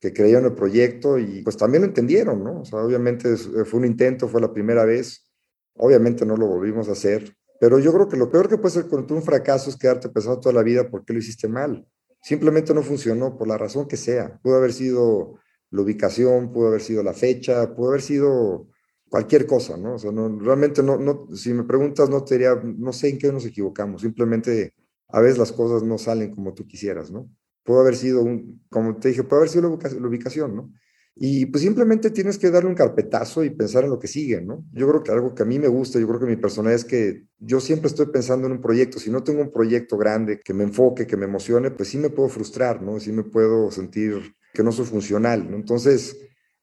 que 0.00 0.12
creían 0.12 0.44
el 0.46 0.54
proyecto 0.54 1.18
y 1.18 1.42
pues 1.42 1.56
también 1.56 1.82
lo 1.82 1.88
entendieron, 1.88 2.42
¿no? 2.42 2.62
O 2.62 2.64
sea, 2.64 2.80
obviamente 2.80 3.32
eh, 3.32 3.64
fue 3.64 3.80
un 3.80 3.84
intento, 3.84 4.28
fue 4.28 4.40
la 4.40 4.52
primera 4.52 4.84
vez, 4.84 5.30
obviamente 5.76 6.24
no 6.24 6.36
lo 6.36 6.46
volvimos 6.46 6.88
a 6.88 6.92
hacer, 6.92 7.36
pero 7.60 7.78
yo 7.78 7.92
creo 7.92 8.08
que 8.08 8.16
lo 8.16 8.30
peor 8.30 8.48
que 8.48 8.56
puede 8.56 8.74
ser 8.74 8.88
con 8.88 9.06
un 9.10 9.22
fracaso 9.22 9.68
es 9.68 9.76
quedarte 9.76 10.08
pensando 10.08 10.40
toda 10.40 10.54
la 10.54 10.62
vida 10.62 10.88
por 10.90 11.04
qué 11.04 11.12
lo 11.12 11.18
hiciste 11.18 11.46
mal. 11.46 11.86
Simplemente 12.22 12.72
no 12.72 12.82
funcionó 12.82 13.36
por 13.36 13.46
la 13.46 13.58
razón 13.58 13.86
que 13.86 13.98
sea. 13.98 14.38
Pudo 14.42 14.56
haber 14.56 14.72
sido 14.72 15.38
la 15.70 15.82
ubicación, 15.82 16.52
pudo 16.52 16.68
haber 16.68 16.80
sido 16.80 17.02
la 17.02 17.12
fecha, 17.12 17.74
pudo 17.74 17.88
haber 17.88 18.02
sido 18.02 18.68
cualquier 19.10 19.46
cosa, 19.46 19.76
¿no? 19.76 19.94
O 19.94 19.98
sea, 19.98 20.12
no, 20.12 20.38
realmente 20.38 20.82
no, 20.82 20.96
no, 20.96 21.26
si 21.34 21.52
me 21.52 21.64
preguntas, 21.64 22.08
no 22.08 22.24
te 22.24 22.38
no 22.64 22.92
sé 22.92 23.10
en 23.10 23.18
qué 23.18 23.32
nos 23.32 23.44
equivocamos, 23.44 24.02
simplemente 24.02 24.72
a 25.08 25.20
veces 25.20 25.36
las 25.38 25.52
cosas 25.52 25.82
no 25.82 25.98
salen 25.98 26.34
como 26.34 26.54
tú 26.54 26.66
quisieras, 26.66 27.10
¿no? 27.10 27.28
Pudo 27.64 27.80
haber 27.80 27.96
sido, 27.96 28.22
un, 28.22 28.62
como 28.68 28.96
te 28.96 29.08
dije, 29.08 29.22
puede 29.22 29.40
haber 29.40 29.50
sido 29.50 29.78
la 29.78 30.08
ubicación, 30.08 30.56
¿no? 30.56 30.72
Y 31.22 31.46
pues 31.46 31.62
simplemente 31.62 32.10
tienes 32.10 32.38
que 32.38 32.50
darle 32.50 32.70
un 32.70 32.74
carpetazo 32.74 33.44
y 33.44 33.50
pensar 33.50 33.84
en 33.84 33.90
lo 33.90 33.98
que 33.98 34.08
sigue, 34.08 34.40
¿no? 34.40 34.64
Yo 34.72 34.88
creo 34.88 35.02
que 35.02 35.12
algo 35.12 35.34
que 35.34 35.42
a 35.42 35.46
mí 35.46 35.58
me 35.58 35.68
gusta, 35.68 35.98
yo 35.98 36.06
creo 36.08 36.20
que 36.20 36.26
mi 36.26 36.36
personalidad 36.36 36.76
es 36.76 36.84
que 36.86 37.24
yo 37.38 37.60
siempre 37.60 37.88
estoy 37.88 38.06
pensando 38.06 38.46
en 38.46 38.54
un 38.54 38.60
proyecto. 38.62 38.98
Si 38.98 39.10
no 39.10 39.22
tengo 39.22 39.42
un 39.42 39.52
proyecto 39.52 39.98
grande 39.98 40.40
que 40.42 40.54
me 40.54 40.64
enfoque, 40.64 41.06
que 41.06 41.18
me 41.18 41.26
emocione, 41.26 41.70
pues 41.72 41.90
sí 41.90 41.98
me 41.98 42.10
puedo 42.10 42.30
frustrar, 42.30 42.80
¿no? 42.80 42.98
Sí 43.00 43.12
me 43.12 43.24
puedo 43.24 43.70
sentir 43.70 44.34
que 44.54 44.62
no 44.62 44.72
soy 44.72 44.86
funcional, 44.86 45.50
¿no? 45.50 45.56
Entonces, 45.56 46.16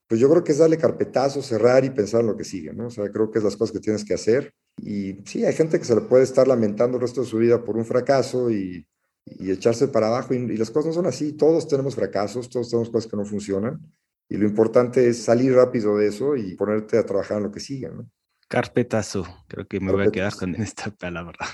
pues 0.07 0.19
yo 0.19 0.29
creo 0.29 0.43
que 0.43 0.53
es 0.53 0.57
darle 0.57 0.77
carpetazo, 0.77 1.41
cerrar 1.41 1.85
y 1.85 1.89
pensar 1.89 2.21
en 2.21 2.27
lo 2.27 2.37
que 2.37 2.43
sigue, 2.43 2.73
¿no? 2.73 2.87
O 2.87 2.89
sea, 2.89 3.11
creo 3.11 3.29
que 3.29 3.39
es 3.39 3.43
las 3.43 3.57
cosas 3.57 3.73
que 3.73 3.79
tienes 3.79 4.05
que 4.05 4.13
hacer. 4.13 4.53
Y 4.81 5.17
sí, 5.25 5.45
hay 5.45 5.53
gente 5.53 5.77
que 5.77 5.85
se 5.85 5.95
le 5.95 6.01
puede 6.01 6.23
estar 6.23 6.47
lamentando 6.47 6.97
el 6.97 7.01
resto 7.01 7.21
de 7.21 7.27
su 7.27 7.37
vida 7.37 7.63
por 7.63 7.77
un 7.77 7.85
fracaso 7.85 8.49
y 8.49 8.87
y 9.39 9.51
echarse 9.51 9.87
para 9.87 10.07
abajo. 10.07 10.33
Y, 10.33 10.37
y, 10.37 10.57
las 10.57 10.71
cosas 10.71 10.87
no 10.87 10.93
son 10.93 11.05
así. 11.07 11.33
Todos 11.33 11.67
tenemos 11.67 11.95
fracasos, 11.95 12.49
todos 12.49 12.69
tenemos 12.69 12.89
cosas 12.89 13.09
que 13.09 13.17
no 13.17 13.25
funcionan. 13.25 13.79
Y 14.29 14.37
lo 14.37 14.47
importante 14.47 15.07
es 15.07 15.23
salir 15.23 15.53
rápido 15.53 15.97
de 15.97 16.07
eso 16.07 16.35
y 16.35 16.55
ponerte 16.55 16.97
a 16.97 17.05
trabajar 17.05 17.37
en 17.37 17.43
lo 17.43 17.51
que 17.51 17.59
sigue. 17.59 17.89
¿no? 17.89 18.09
Carpetazo. 18.47 19.25
Creo 19.47 19.67
que 19.67 19.79
me 19.79 19.91
voy 19.91 20.07
a 20.07 20.11
quedar 20.11 20.35
con 20.35 20.55
esta 20.61 20.91
palabra. 20.91 21.47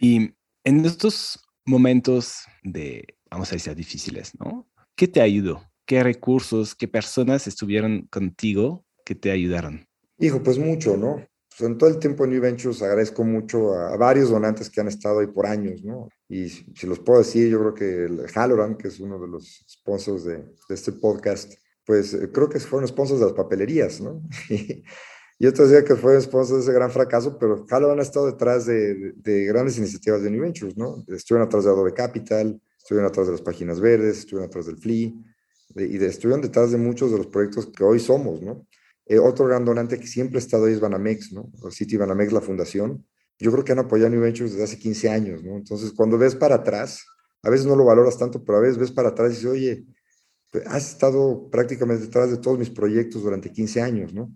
y 0.00 0.34
en 0.64 0.84
estos 0.84 1.44
momentos 1.64 2.44
de, 2.62 3.16
vamos 3.30 3.50
a 3.52 3.56
decir, 3.56 3.74
difíciles, 3.74 4.32
¿no? 4.38 4.68
¿Qué 4.96 5.08
te 5.08 5.20
ayudó? 5.20 5.68
¿Qué 5.86 6.02
recursos, 6.02 6.74
qué 6.74 6.88
personas 6.88 7.46
estuvieron 7.46 8.06
contigo 8.10 8.84
que 9.04 9.14
te 9.14 9.30
ayudaron? 9.30 9.86
Hijo, 10.18 10.42
pues 10.42 10.58
mucho, 10.58 10.96
¿no? 10.96 11.26
En 11.66 11.78
todo 11.78 11.90
el 11.90 11.98
tiempo 11.98 12.24
en 12.24 12.30
New 12.30 12.40
Ventures 12.40 12.82
agradezco 12.82 13.24
mucho 13.24 13.74
a, 13.74 13.96
varios 13.96 14.30
donantes 14.30 14.68
que 14.70 14.80
han 14.80 14.88
estado 14.88 15.20
ahí 15.20 15.26
por 15.26 15.46
años, 15.46 15.82
¿no? 15.84 16.08
Y 16.28 16.48
si, 16.48 16.86
los 16.86 16.98
puedo 16.98 17.20
decir, 17.20 17.48
yo 17.48 17.60
creo 17.60 17.74
que 17.74 18.04
el 18.04 18.26
Halloran, 18.34 18.76
que 18.76 18.88
es 18.88 19.00
uno 19.00 19.18
de 19.18 19.28
los 19.28 19.64
sponsors 19.68 20.24
de, 20.24 20.38
de 20.38 20.74
este 20.74 20.92
podcast, 20.92 21.52
pues 21.84 22.14
eh, 22.14 22.30
creo 22.32 22.48
que 22.48 22.60
fueron 22.60 22.88
sponsors 22.88 23.20
de 23.20 23.26
las 23.26 23.34
papelerías, 23.34 24.00
¿no? 24.00 24.22
y 25.38 25.46
otros 25.46 25.70
decía 25.70 25.84
que 25.84 25.96
fue 25.96 26.20
sponsor 26.20 26.56
de 26.56 26.62
ese 26.62 26.72
gran 26.72 26.90
fracaso, 26.90 27.38
pero 27.38 27.64
Halloran 27.68 27.98
ha 27.98 28.02
estado 28.02 28.26
detrás 28.26 28.66
de, 28.66 29.12
de, 29.16 29.44
grandes 29.44 29.78
iniciativas 29.78 30.22
de 30.22 30.30
New 30.30 30.42
Ventures, 30.42 30.76
¿no? 30.76 31.04
Estuvieron 31.08 31.46
atrás 31.46 31.64
de 31.64 31.70
Adobe 31.70 31.94
Capital, 31.94 32.60
estuvieron 32.78 33.08
atrás 33.08 33.26
de 33.26 33.32
las 33.32 33.42
páginas 33.42 33.80
verdes, 33.80 34.18
estuvieron 34.18 34.48
atrás 34.48 34.66
del 34.66 34.78
FLI, 34.78 35.24
y 35.76 35.98
de, 35.98 36.06
estuvieron 36.06 36.42
detrás 36.42 36.70
de 36.70 36.78
muchos 36.78 37.10
de 37.10 37.18
los 37.18 37.26
proyectos 37.26 37.66
que 37.66 37.84
hoy 37.84 37.98
somos, 37.98 38.42
¿no? 38.42 38.66
Eh, 39.06 39.18
otro 39.18 39.46
gran 39.46 39.64
donante 39.64 39.98
que 39.98 40.06
siempre 40.06 40.38
ha 40.38 40.40
estado 40.40 40.66
ahí 40.66 40.74
es 40.74 40.80
Banamex, 40.80 41.32
¿no? 41.32 41.50
City 41.70 41.96
Banamex, 41.96 42.32
la 42.32 42.40
fundación. 42.40 43.04
Yo 43.38 43.50
creo 43.50 43.64
que 43.64 43.72
han 43.72 43.80
apoyado 43.80 44.06
a 44.08 44.10
New 44.10 44.20
Ventures 44.20 44.52
desde 44.52 44.64
hace 44.64 44.78
15 44.78 45.10
años, 45.10 45.42
¿no? 45.42 45.56
Entonces, 45.56 45.92
cuando 45.92 46.16
ves 46.18 46.36
para 46.36 46.56
atrás, 46.56 47.04
a 47.42 47.50
veces 47.50 47.66
no 47.66 47.74
lo 47.74 47.84
valoras 47.84 48.16
tanto, 48.16 48.44
pero 48.44 48.58
a 48.58 48.60
veces 48.60 48.78
ves 48.78 48.92
para 48.92 49.08
atrás 49.08 49.32
y 49.32 49.34
dices, 49.34 49.50
oye, 49.50 49.86
has 50.66 50.92
estado 50.92 51.48
prácticamente 51.50 52.04
detrás 52.04 52.30
de 52.30 52.36
todos 52.36 52.58
mis 52.58 52.70
proyectos 52.70 53.22
durante 53.22 53.50
15 53.50 53.80
años, 53.80 54.14
¿no? 54.14 54.32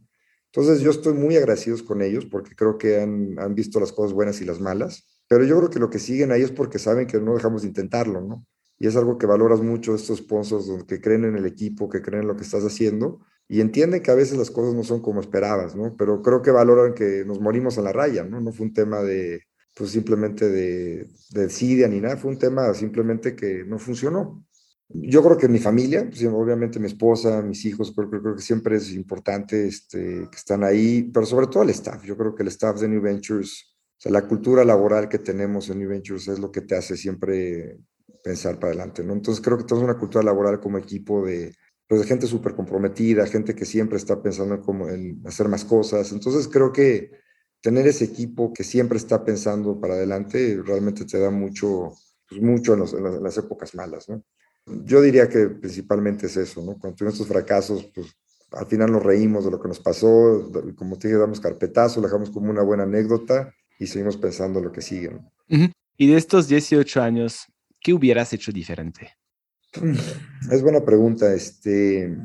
Entonces, 0.46 0.80
yo 0.80 0.90
estoy 0.90 1.14
muy 1.14 1.36
agradecido 1.36 1.76
con 1.84 2.02
ellos 2.02 2.26
porque 2.26 2.56
creo 2.56 2.78
que 2.78 3.00
han, 3.00 3.38
han 3.38 3.54
visto 3.54 3.78
las 3.78 3.92
cosas 3.92 4.12
buenas 4.12 4.40
y 4.40 4.44
las 4.44 4.60
malas, 4.60 5.06
pero 5.28 5.44
yo 5.44 5.56
creo 5.58 5.70
que 5.70 5.78
lo 5.78 5.90
que 5.90 5.98
siguen 5.98 6.32
ahí 6.32 6.42
es 6.42 6.50
porque 6.50 6.78
saben 6.78 7.06
que 7.06 7.20
no 7.20 7.34
dejamos 7.34 7.62
de 7.62 7.68
intentarlo, 7.68 8.20
¿no? 8.20 8.46
Y 8.78 8.86
es 8.86 8.96
algo 8.96 9.18
que 9.18 9.26
valoras 9.26 9.60
mucho 9.60 9.94
estos 9.94 10.18
sponsors 10.18 10.84
que 10.86 11.00
creen 11.00 11.24
en 11.24 11.36
el 11.36 11.46
equipo, 11.46 11.88
que 11.88 12.02
creen 12.02 12.22
en 12.22 12.28
lo 12.28 12.36
que 12.36 12.42
estás 12.42 12.64
haciendo 12.64 13.20
y 13.48 13.60
entienden 13.60 14.02
que 14.02 14.10
a 14.10 14.14
veces 14.14 14.36
las 14.36 14.50
cosas 14.50 14.74
no 14.74 14.82
son 14.82 15.00
como 15.00 15.20
esperabas, 15.20 15.76
¿no? 15.76 15.94
Pero 15.96 16.20
creo 16.22 16.42
que 16.42 16.50
valoran 16.50 16.94
que 16.94 17.24
nos 17.24 17.40
morimos 17.40 17.78
en 17.78 17.84
la 17.84 17.92
raya, 17.92 18.24
¿no? 18.24 18.40
No 18.40 18.52
fue 18.52 18.66
un 18.66 18.74
tema 18.74 19.02
de, 19.02 19.42
pues 19.74 19.90
simplemente 19.90 20.48
de, 20.48 21.08
de 21.30 21.42
desidia 21.42 21.86
ni 21.86 22.00
nada, 22.00 22.16
fue 22.16 22.30
un 22.30 22.38
tema 22.38 22.72
simplemente 22.74 23.36
que 23.36 23.64
no 23.64 23.78
funcionó. 23.78 24.44
Yo 24.88 25.22
creo 25.22 25.36
que 25.36 25.48
mi 25.48 25.58
familia, 25.58 26.08
pues, 26.08 26.24
obviamente 26.24 26.78
mi 26.78 26.86
esposa, 26.86 27.42
mis 27.42 27.64
hijos, 27.64 27.92
creo, 27.94 28.08
creo, 28.08 28.22
creo, 28.22 28.36
que 28.36 28.42
siempre 28.42 28.76
es 28.76 28.92
importante 28.92 29.66
este, 29.66 30.28
que 30.30 30.36
están 30.36 30.62
ahí, 30.62 31.10
pero 31.12 31.26
sobre 31.26 31.48
todo 31.48 31.62
el 31.62 31.70
staff. 31.70 32.04
Yo 32.04 32.16
creo 32.16 32.34
que 32.34 32.42
el 32.42 32.48
staff 32.48 32.80
de 32.80 32.88
New 32.88 33.00
Ventures, 33.00 33.76
o 33.98 34.00
sea, 34.00 34.12
la 34.12 34.26
cultura 34.26 34.64
laboral 34.64 35.08
que 35.08 35.18
tenemos 35.18 35.68
en 35.70 35.80
New 35.80 35.88
Ventures 35.88 36.28
es 36.28 36.38
lo 36.38 36.52
que 36.52 36.60
te 36.62 36.76
hace 36.76 36.96
siempre 36.96 37.78
pensar 38.22 38.56
para 38.58 38.68
adelante, 38.68 39.04
¿no? 39.04 39.12
Entonces 39.12 39.44
creo 39.44 39.56
que 39.56 39.64
tenemos 39.64 39.84
una 39.88 39.98
cultura 39.98 40.24
laboral 40.24 40.60
como 40.60 40.78
equipo 40.78 41.24
de, 41.24 41.52
pues, 41.88 42.00
de 42.00 42.06
gente 42.06 42.26
súper 42.26 42.54
comprometida, 42.54 43.26
gente 43.26 43.54
que 43.54 43.64
siempre 43.64 43.98
está 43.98 44.22
pensando 44.22 44.54
en, 44.54 44.88
en 44.88 45.26
hacer 45.26 45.48
más 45.48 45.64
cosas. 45.64 46.12
Entonces 46.12 46.48
creo 46.48 46.72
que 46.72 47.10
tener 47.66 47.86
ese 47.88 48.04
equipo 48.04 48.52
que 48.52 48.62
siempre 48.62 48.96
está 48.96 49.24
pensando 49.24 49.80
para 49.80 49.94
adelante 49.94 50.60
realmente 50.64 51.04
te 51.04 51.18
da 51.18 51.30
mucho, 51.30 51.92
pues 52.28 52.40
mucho 52.40 52.74
en, 52.74 53.22
las, 53.22 53.38
épocas 53.38 53.74
malas, 53.74 54.08
¿no? 54.08 54.22
Yo 54.84 55.02
diría 55.02 55.28
que 55.28 55.48
principalmente 55.48 56.26
es 56.26 56.36
eso, 56.36 56.62
¿no? 56.62 56.78
Cuando 56.78 56.94
tuvimos 56.94 57.14
estos 57.14 57.26
fracasos, 57.26 57.90
pues 57.92 58.06
al 58.52 58.66
final 58.66 58.92
nos 58.92 59.02
reímos 59.02 59.44
de 59.44 59.50
lo 59.50 59.60
que 59.60 59.66
nos 59.66 59.80
pasó, 59.80 60.48
como 60.76 60.96
te 60.96 61.08
dije, 61.08 61.18
damos 61.18 61.40
carpetazo, 61.40 62.00
dejamos 62.00 62.30
como 62.30 62.50
una 62.50 62.62
buena 62.62 62.84
anécdota 62.84 63.52
y 63.80 63.88
seguimos 63.88 64.16
pensando 64.16 64.60
en 64.60 64.66
lo 64.66 64.70
que 64.72 64.80
sigue. 64.80 65.18
Y 65.96 66.06
de 66.06 66.16
estos 66.16 66.46
18 66.46 67.02
años, 67.02 67.46
¿qué 67.80 67.92
hubieras 67.92 68.32
hecho 68.32 68.52
diferente? 68.52 69.15
Es 70.50 70.62
buena 70.62 70.84
pregunta. 70.84 71.32
Este, 71.32 72.16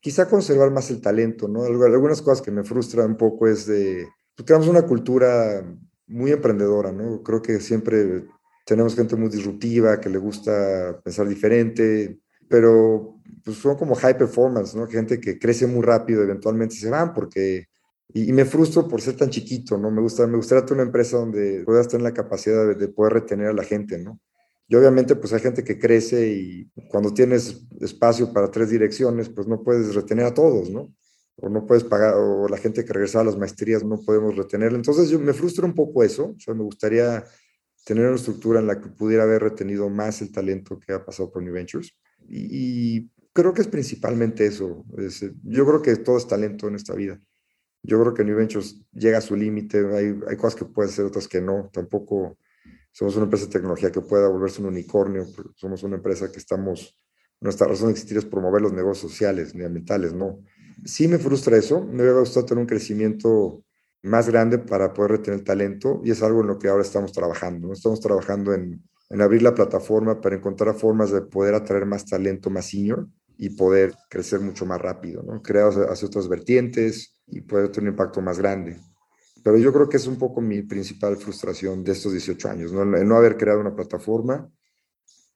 quizá 0.00 0.28
conservar 0.28 0.70
más 0.70 0.90
el 0.90 1.00
talento, 1.00 1.48
¿no? 1.48 1.64
Algunas 1.64 2.20
cosas 2.22 2.42
que 2.42 2.50
me 2.50 2.64
frustran 2.64 3.12
un 3.12 3.16
poco 3.16 3.48
es 3.48 3.66
de, 3.66 4.06
pues, 4.36 4.46
tenemos 4.46 4.68
una 4.68 4.82
cultura 4.82 5.64
muy 6.06 6.30
emprendedora, 6.30 6.92
¿no? 6.92 7.22
Creo 7.22 7.40
que 7.40 7.60
siempre 7.60 8.24
tenemos 8.66 8.94
gente 8.94 9.16
muy 9.16 9.28
disruptiva, 9.28 10.00
que 10.00 10.10
le 10.10 10.18
gusta 10.18 11.00
pensar 11.02 11.28
diferente, 11.28 12.18
pero 12.48 13.20
pues 13.44 13.58
son 13.58 13.76
como 13.76 13.94
high 13.94 14.16
performance, 14.16 14.74
¿no? 14.74 14.86
Gente 14.86 15.20
que 15.20 15.38
crece 15.38 15.66
muy 15.66 15.82
rápido, 15.82 16.22
eventualmente 16.22 16.74
se 16.76 16.90
van 16.90 17.12
porque... 17.14 17.68
Y, 18.12 18.28
y 18.28 18.32
me 18.32 18.44
frustro 18.44 18.86
por 18.86 19.00
ser 19.00 19.16
tan 19.16 19.30
chiquito, 19.30 19.76
¿no? 19.78 19.90
Me, 19.90 20.00
gusta, 20.00 20.26
me 20.26 20.36
gustaría 20.36 20.64
tener 20.64 20.82
una 20.82 20.88
empresa 20.88 21.16
donde 21.16 21.62
puedas 21.64 21.88
tener 21.88 22.02
la 22.04 22.14
capacidad 22.14 22.66
de, 22.68 22.74
de 22.74 22.88
poder 22.88 23.14
retener 23.14 23.48
a 23.48 23.52
la 23.52 23.64
gente, 23.64 23.98
¿no? 23.98 24.20
Y 24.66 24.76
obviamente 24.76 25.14
pues 25.16 25.32
hay 25.32 25.40
gente 25.40 25.62
que 25.62 25.78
crece 25.78 26.28
y 26.28 26.70
cuando 26.88 27.12
tienes 27.12 27.66
espacio 27.80 28.32
para 28.32 28.50
tres 28.50 28.70
direcciones, 28.70 29.28
pues 29.28 29.46
no 29.46 29.62
puedes 29.62 29.94
retener 29.94 30.26
a 30.26 30.34
todos, 30.34 30.70
¿no? 30.70 30.94
O 31.36 31.48
no 31.48 31.66
puedes 31.66 31.84
pagar, 31.84 32.14
o 32.14 32.48
la 32.48 32.56
gente 32.56 32.84
que 32.84 32.92
regresa 32.92 33.20
a 33.20 33.24
las 33.24 33.36
maestrías 33.36 33.84
no 33.84 34.00
podemos 34.00 34.36
retenerla. 34.36 34.78
Entonces 34.78 35.10
yo 35.10 35.18
me 35.18 35.32
frustra 35.32 35.66
un 35.66 35.74
poco 35.74 36.02
eso, 36.02 36.34
o 36.36 36.40
sea, 36.40 36.54
me 36.54 36.62
gustaría 36.62 37.24
tener 37.84 38.06
una 38.06 38.16
estructura 38.16 38.60
en 38.60 38.66
la 38.66 38.80
que 38.80 38.88
pudiera 38.88 39.24
haber 39.24 39.42
retenido 39.42 39.90
más 39.90 40.22
el 40.22 40.32
talento 40.32 40.78
que 40.78 40.92
ha 40.92 41.04
pasado 41.04 41.30
por 41.30 41.42
New 41.42 41.52
Ventures. 41.52 41.94
Y, 42.28 43.10
creo 43.32 43.52
que 43.52 43.62
es 43.62 43.68
principalmente 43.68 44.46
eso. 44.46 44.84
Es, 44.96 45.20
yo 45.42 45.66
creo 45.66 45.82
que 45.82 45.96
todo 45.96 46.16
es 46.16 46.26
talento 46.26 46.68
en 46.68 46.76
esta 46.76 46.94
vida. 46.94 47.20
Yo 47.82 48.00
creo 48.00 48.14
que 48.14 48.24
New 48.24 48.36
Ventures 48.36 48.80
llega 48.92 49.18
a 49.18 49.20
su 49.20 49.36
límite, 49.36 49.78
hay, 49.94 50.18
hay 50.28 50.36
cosas 50.36 50.54
que 50.54 50.64
pueden 50.64 50.90
ser, 50.90 51.04
otras 51.04 51.28
que 51.28 51.40
no. 51.40 51.68
Tampoco 51.72 52.38
somos 52.94 53.16
una 53.16 53.24
empresa 53.24 53.46
de 53.46 53.50
tecnología 53.50 53.90
que 53.90 54.00
pueda 54.00 54.28
volverse 54.28 54.60
un 54.60 54.68
unicornio, 54.68 55.26
somos 55.56 55.82
una 55.82 55.96
empresa 55.96 56.30
que 56.30 56.38
estamos, 56.38 56.96
nuestra 57.40 57.66
razón 57.66 57.88
de 57.88 57.94
existir 57.94 58.16
es 58.16 58.24
promover 58.24 58.62
los 58.62 58.72
negocios 58.72 59.10
sociales 59.10 59.52
ni 59.52 59.64
ambientales, 59.64 60.12
no. 60.14 60.38
Sí 60.84 61.08
me 61.08 61.18
frustra 61.18 61.56
eso, 61.56 61.82
me 61.82 62.02
hubiera 62.04 62.20
gustado 62.20 62.46
tener 62.46 62.62
un 62.62 62.68
crecimiento 62.68 63.64
más 64.02 64.28
grande 64.28 64.58
para 64.58 64.94
poder 64.94 65.10
retener 65.12 65.42
talento 65.42 66.02
y 66.04 66.12
es 66.12 66.22
algo 66.22 66.42
en 66.42 66.46
lo 66.46 66.58
que 66.60 66.68
ahora 66.68 66.82
estamos 66.82 67.10
trabajando, 67.10 67.66
¿no? 67.66 67.74
Estamos 67.74 68.00
trabajando 68.00 68.54
en, 68.54 68.80
en 69.10 69.20
abrir 69.20 69.42
la 69.42 69.56
plataforma 69.56 70.20
para 70.20 70.36
encontrar 70.36 70.76
formas 70.76 71.10
de 71.10 71.22
poder 71.22 71.54
atraer 71.54 71.86
más 71.86 72.06
talento 72.06 72.48
más 72.48 72.66
senior 72.66 73.08
y 73.36 73.50
poder 73.50 73.92
crecer 74.08 74.38
mucho 74.38 74.66
más 74.66 74.80
rápido, 74.80 75.24
¿no? 75.24 75.42
Crear 75.42 75.72
hacia 75.90 76.06
otras 76.06 76.28
vertientes 76.28 77.20
y 77.26 77.40
poder 77.40 77.72
tener 77.72 77.88
un 77.88 77.94
impacto 77.94 78.20
más 78.20 78.38
grande 78.38 78.78
pero 79.44 79.58
yo 79.58 79.72
creo 79.74 79.90
que 79.90 79.98
es 79.98 80.06
un 80.06 80.16
poco 80.16 80.40
mi 80.40 80.62
principal 80.62 81.18
frustración 81.18 81.84
de 81.84 81.92
estos 81.92 82.12
18 82.12 82.48
años, 82.48 82.72
¿no? 82.72 82.82
El 82.96 83.06
no 83.06 83.16
haber 83.16 83.36
creado 83.36 83.60
una 83.60 83.76
plataforma 83.76 84.50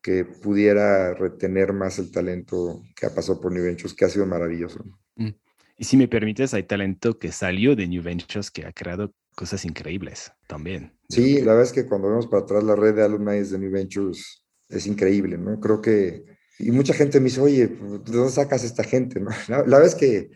que 0.02 0.24
pudiera 0.24 1.12
retener 1.12 1.74
más 1.74 1.98
el 1.98 2.10
talento 2.10 2.82
que 2.96 3.04
ha 3.04 3.14
pasado 3.14 3.38
por 3.38 3.52
New 3.52 3.62
Ventures, 3.62 3.92
que 3.92 4.06
ha 4.06 4.08
sido 4.08 4.24
maravilloso. 4.24 4.82
Mm. 5.16 5.28
Y 5.76 5.84
si 5.84 5.98
me 5.98 6.08
permites, 6.08 6.54
hay 6.54 6.62
talento 6.62 7.18
que 7.18 7.32
salió 7.32 7.76
de 7.76 7.86
New 7.86 8.02
Ventures 8.02 8.50
que 8.50 8.64
ha 8.64 8.72
creado 8.72 9.12
cosas 9.34 9.66
increíbles 9.66 10.32
también. 10.46 10.90
Sí, 11.10 11.42
la 11.42 11.52
verdad 11.52 11.64
es 11.64 11.72
que 11.72 11.84
cuando 11.84 12.08
vemos 12.08 12.26
para 12.28 12.44
atrás 12.44 12.64
la 12.64 12.76
red 12.76 12.94
de 12.94 13.04
alumni 13.04 13.40
de 13.40 13.58
New 13.58 13.70
Ventures 13.70 14.42
es 14.70 14.86
increíble, 14.86 15.36
¿no? 15.36 15.60
Creo 15.60 15.82
que, 15.82 16.24
y 16.58 16.70
mucha 16.70 16.94
gente 16.94 17.20
me 17.20 17.26
dice, 17.26 17.42
oye, 17.42 17.66
¿de 17.66 17.98
dónde 18.10 18.30
sacas 18.30 18.64
esta 18.64 18.84
gente? 18.84 19.20
¿no? 19.20 19.28
La, 19.48 19.58
la 19.58 19.78
verdad 19.78 19.86
es 19.86 19.94
que 19.94 20.30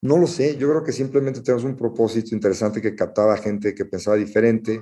no 0.00 0.16
lo 0.16 0.26
sé, 0.26 0.56
yo 0.56 0.68
creo 0.68 0.84
que 0.84 0.92
simplemente 0.92 1.40
tenemos 1.40 1.64
un 1.64 1.76
propósito 1.76 2.34
interesante 2.34 2.80
que 2.80 2.94
captaba 2.94 3.36
gente 3.36 3.74
que 3.74 3.84
pensaba 3.84 4.16
diferente 4.16 4.80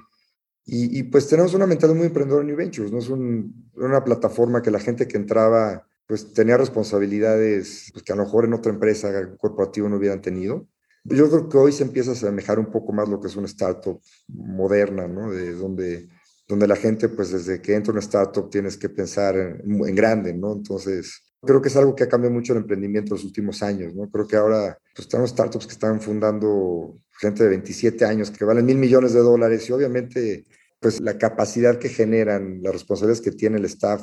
y, 0.68 1.04
pues 1.04 1.28
tenemos 1.28 1.54
una 1.54 1.66
mentalidad 1.66 1.96
muy 1.96 2.08
emprendedora 2.08 2.40
en 2.42 2.48
New 2.48 2.56
Ventures, 2.56 2.90
no 2.90 2.98
es 2.98 3.08
un, 3.08 3.70
una 3.74 4.02
plataforma 4.02 4.62
que 4.62 4.72
la 4.72 4.80
gente 4.80 5.06
que 5.06 5.16
entraba 5.16 5.86
pues 6.06 6.32
tenía 6.32 6.56
responsabilidades 6.56 7.90
pues, 7.92 8.04
que 8.04 8.12
a 8.12 8.16
lo 8.16 8.24
mejor 8.24 8.44
en 8.44 8.54
otra 8.54 8.72
empresa 8.72 9.12
corporativa 9.38 9.88
no 9.88 9.96
hubieran 9.96 10.20
tenido. 10.20 10.66
Yo 11.04 11.30
creo 11.30 11.48
que 11.48 11.58
hoy 11.58 11.72
se 11.72 11.84
empieza 11.84 12.10
a 12.10 12.14
asemejar 12.14 12.58
un 12.58 12.70
poco 12.72 12.92
más 12.92 13.08
lo 13.08 13.20
que 13.20 13.28
es 13.28 13.36
una 13.36 13.46
startup 13.46 14.00
moderna, 14.26 15.06
¿no? 15.06 15.30
De 15.30 15.52
donde, 15.52 16.08
donde 16.48 16.66
la 16.66 16.74
gente 16.74 17.08
pues 17.08 17.30
desde 17.30 17.60
que 17.62 17.74
entra 17.74 17.92
una 17.92 18.00
startup 18.00 18.50
tienes 18.50 18.76
que 18.76 18.88
pensar 18.88 19.36
en, 19.36 19.86
en 19.86 19.94
grande, 19.94 20.34
¿no? 20.34 20.52
Entonces 20.52 21.22
creo 21.46 21.62
que 21.62 21.68
es 21.68 21.76
algo 21.76 21.94
que 21.94 22.04
ha 22.04 22.08
cambiado 22.08 22.34
mucho 22.34 22.52
el 22.52 22.58
emprendimiento 22.58 23.14
en 23.14 23.18
los 23.18 23.24
últimos 23.24 23.62
años, 23.62 23.94
¿no? 23.94 24.10
Creo 24.10 24.26
que 24.26 24.36
ahora 24.36 24.78
pues, 24.94 25.08
tenemos 25.08 25.30
startups 25.30 25.66
que 25.66 25.72
están 25.72 26.00
fundando 26.00 26.98
gente 27.18 27.44
de 27.44 27.50
27 27.50 28.04
años 28.04 28.30
que 28.30 28.44
valen 28.44 28.66
mil 28.66 28.76
millones 28.76 29.12
de 29.12 29.20
dólares 29.20 29.68
y 29.68 29.72
obviamente 29.72 30.44
pues 30.80 31.00
la 31.00 31.16
capacidad 31.16 31.78
que 31.78 31.88
generan, 31.88 32.62
las 32.62 32.72
responsabilidades 32.72 33.22
que 33.22 33.32
tiene 33.32 33.56
el 33.56 33.64
staff, 33.64 34.02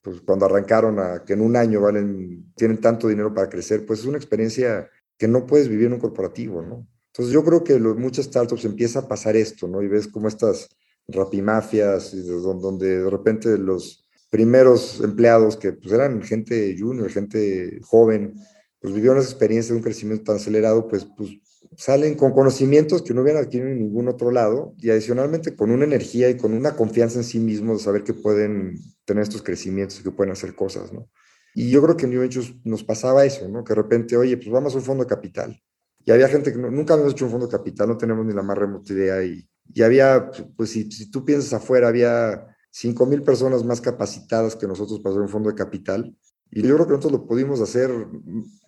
pues 0.00 0.20
cuando 0.22 0.46
arrancaron 0.46 0.98
a 0.98 1.24
que 1.24 1.34
en 1.34 1.42
un 1.42 1.56
año 1.56 1.80
valen, 1.80 2.52
tienen 2.56 2.80
tanto 2.80 3.08
dinero 3.08 3.34
para 3.34 3.48
crecer, 3.48 3.84
pues 3.84 4.00
es 4.00 4.06
una 4.06 4.16
experiencia 4.16 4.88
que 5.18 5.28
no 5.28 5.46
puedes 5.46 5.68
vivir 5.68 5.86
en 5.86 5.94
un 5.94 6.00
corporativo, 6.00 6.62
¿no? 6.62 6.86
Entonces 7.12 7.34
yo 7.34 7.44
creo 7.44 7.64
que 7.64 7.78
los, 7.78 7.96
muchas 7.96 8.26
startups 8.26 8.64
empieza 8.64 9.00
a 9.00 9.08
pasar 9.08 9.36
esto, 9.36 9.66
¿no? 9.66 9.82
Y 9.82 9.88
ves 9.88 10.08
cómo 10.08 10.28
estas 10.28 10.68
rapimafias, 11.08 12.14
donde 12.26 13.00
de 13.02 13.10
repente 13.10 13.58
los 13.58 14.07
primeros 14.30 15.00
empleados 15.00 15.56
que 15.56 15.72
pues, 15.72 15.92
eran 15.92 16.22
gente 16.22 16.76
junior, 16.78 17.10
gente 17.10 17.80
joven, 17.82 18.34
pues 18.80 18.94
vivieron 18.94 19.18
esa 19.18 19.30
experiencia 19.30 19.72
de 19.72 19.78
un 19.78 19.82
crecimiento 19.82 20.24
tan 20.24 20.36
acelerado, 20.36 20.86
pues, 20.86 21.06
pues 21.16 21.30
salen 21.76 22.14
con 22.14 22.32
conocimientos 22.32 23.02
que 23.02 23.14
no 23.14 23.22
hubieran 23.22 23.44
adquirido 23.44 23.70
en 23.70 23.78
ningún 23.78 24.08
otro 24.08 24.30
lado 24.30 24.74
y 24.78 24.90
adicionalmente 24.90 25.56
con 25.56 25.70
una 25.70 25.84
energía 25.84 26.28
y 26.28 26.36
con 26.36 26.52
una 26.54 26.76
confianza 26.76 27.18
en 27.18 27.24
sí 27.24 27.38
mismos 27.38 27.78
de 27.78 27.84
saber 27.84 28.04
que 28.04 28.14
pueden 28.14 28.78
tener 29.04 29.22
estos 29.22 29.42
crecimientos 29.42 30.00
y 30.00 30.02
que 30.02 30.10
pueden 30.10 30.32
hacer 30.32 30.54
cosas, 30.54 30.92
¿no? 30.92 31.08
Y 31.54 31.70
yo 31.70 31.82
creo 31.82 31.96
que 31.96 32.04
en 32.04 32.10
New 32.10 32.20
Ventures 32.20 32.54
nos 32.64 32.84
pasaba 32.84 33.24
eso, 33.24 33.48
¿no? 33.48 33.64
Que 33.64 33.74
de 33.74 33.82
repente, 33.82 34.16
oye, 34.16 34.36
pues 34.36 34.50
vamos 34.50 34.74
a 34.74 34.78
un 34.78 34.84
fondo 34.84 35.04
de 35.04 35.08
capital. 35.08 35.60
Y 36.04 36.10
había 36.12 36.28
gente 36.28 36.52
que 36.52 36.58
nunca 36.58 36.94
habíamos 36.94 37.14
hecho 37.14 37.24
un 37.24 37.32
fondo 37.32 37.46
de 37.46 37.52
capital, 37.52 37.88
no 37.88 37.96
tenemos 37.96 38.24
ni 38.24 38.32
la 38.32 38.42
más 38.42 38.56
remota 38.56 38.92
idea. 38.92 39.22
Y, 39.24 39.48
y 39.74 39.82
había, 39.82 40.30
pues 40.56 40.70
si, 40.70 40.90
si 40.90 41.10
tú 41.10 41.24
piensas 41.24 41.52
afuera, 41.52 41.88
había 41.88 42.46
5 42.80 43.06
mil 43.06 43.24
personas 43.24 43.64
más 43.64 43.80
capacitadas 43.80 44.54
que 44.54 44.68
nosotros 44.68 45.00
para 45.00 45.12
hacer 45.12 45.22
un 45.22 45.28
fondo 45.28 45.48
de 45.50 45.56
capital. 45.56 46.16
Y 46.52 46.62
yo 46.62 46.76
creo 46.76 46.86
que 46.86 46.92
nosotros 46.92 47.20
lo 47.20 47.26
pudimos 47.26 47.60
hacer 47.60 47.90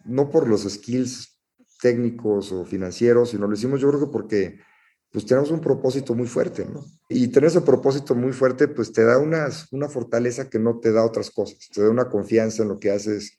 no 0.05 0.31
por 0.31 0.49
los 0.49 0.63
skills 0.63 1.39
técnicos 1.81 2.51
o 2.51 2.65
financieros, 2.65 3.31
sino 3.31 3.47
lo 3.47 3.55
hicimos 3.55 3.81
yo 3.81 3.89
creo 3.89 4.01
que 4.01 4.13
porque 4.13 4.59
pues 5.13 5.27
tenemos 5.27 5.53
un 5.53 5.61
propósito 5.61 6.15
muy 6.15 6.27
fuerte, 6.27 6.67
¿no? 6.67 6.85
Y 7.09 7.29
tener 7.29 7.49
ese 7.51 7.61
propósito 7.61 8.17
muy 8.17 8.33
fuerte, 8.33 8.67
pues 8.67 8.93
te 8.93 9.05
da 9.05 9.19
una, 9.19 9.49
una 9.71 9.89
fortaleza 9.89 10.51
que 10.51 10.59
no 10.59 10.81
te 10.81 10.91
da 10.91 11.05
otras 11.05 11.31
cosas, 11.31 11.69
te 11.73 11.81
da 11.81 11.91
una 11.91 12.09
confianza 12.09 12.63
en 12.65 12.69
lo 12.69 12.81
que 12.81 12.91
haces 12.91 13.39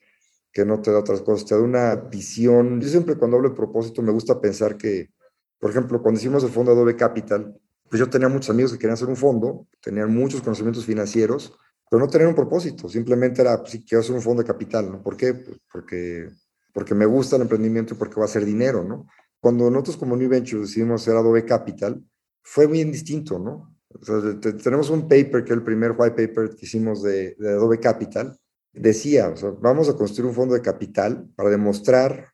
que 0.52 0.64
no 0.64 0.80
te 0.80 0.90
da 0.90 0.98
otras 0.98 1.22
cosas, 1.22 1.46
te 1.46 1.54
da 1.54 1.60
una 1.60 1.94
visión. 1.96 2.80
Yo 2.80 2.88
siempre 2.88 3.16
cuando 3.16 3.36
hablo 3.36 3.50
de 3.50 3.56
propósito 3.56 4.02
me 4.02 4.12
gusta 4.12 4.40
pensar 4.40 4.76
que, 4.76 5.10
por 5.58 5.70
ejemplo, 5.70 6.02
cuando 6.02 6.20
hicimos 6.20 6.44
el 6.44 6.50
fondo 6.50 6.72
Adobe 6.72 6.96
Capital, 6.96 7.58
pues 7.92 8.00
yo 8.00 8.08
tenía 8.08 8.26
muchos 8.26 8.48
amigos 8.48 8.72
que 8.72 8.78
querían 8.78 8.94
hacer 8.94 9.08
un 9.08 9.16
fondo, 9.16 9.66
tenían 9.82 10.10
muchos 10.14 10.40
conocimientos 10.40 10.86
financieros, 10.86 11.52
pero 11.90 12.00
no 12.00 12.08
tenían 12.08 12.30
un 12.30 12.34
propósito, 12.34 12.88
simplemente 12.88 13.42
era, 13.42 13.60
pues, 13.60 13.82
quiero 13.86 14.00
hacer 14.00 14.14
un 14.14 14.22
fondo 14.22 14.42
de 14.42 14.46
capital, 14.46 14.90
¿no? 14.90 15.02
¿Por 15.02 15.14
qué? 15.14 15.34
Pues 15.34 15.58
porque, 15.70 16.30
porque 16.72 16.94
me 16.94 17.04
gusta 17.04 17.36
el 17.36 17.42
emprendimiento 17.42 17.92
y 17.92 17.98
porque 17.98 18.18
va 18.18 18.24
a 18.24 18.28
ser 18.28 18.46
dinero, 18.46 18.82
¿no? 18.82 19.06
Cuando 19.40 19.70
nosotros 19.70 19.98
como 19.98 20.16
New 20.16 20.30
Ventures 20.30 20.68
decidimos 20.68 21.02
hacer 21.02 21.14
Adobe 21.16 21.44
Capital, 21.44 22.02
fue 22.42 22.66
bien 22.66 22.90
distinto, 22.90 23.38
¿no? 23.38 23.76
O 23.90 24.02
sea, 24.02 24.40
tenemos 24.40 24.88
un 24.88 25.02
paper, 25.06 25.44
que 25.44 25.52
es 25.52 25.58
el 25.58 25.62
primer 25.62 25.94
white 25.94 26.16
paper 26.16 26.56
que 26.56 26.64
hicimos 26.64 27.02
de, 27.02 27.34
de 27.38 27.50
Adobe 27.50 27.78
Capital, 27.78 28.34
decía, 28.72 29.28
o 29.28 29.36
sea, 29.36 29.50
vamos 29.60 29.90
a 29.90 29.96
construir 29.96 30.30
un 30.30 30.34
fondo 30.34 30.54
de 30.54 30.62
capital 30.62 31.28
para 31.36 31.50
demostrar 31.50 32.32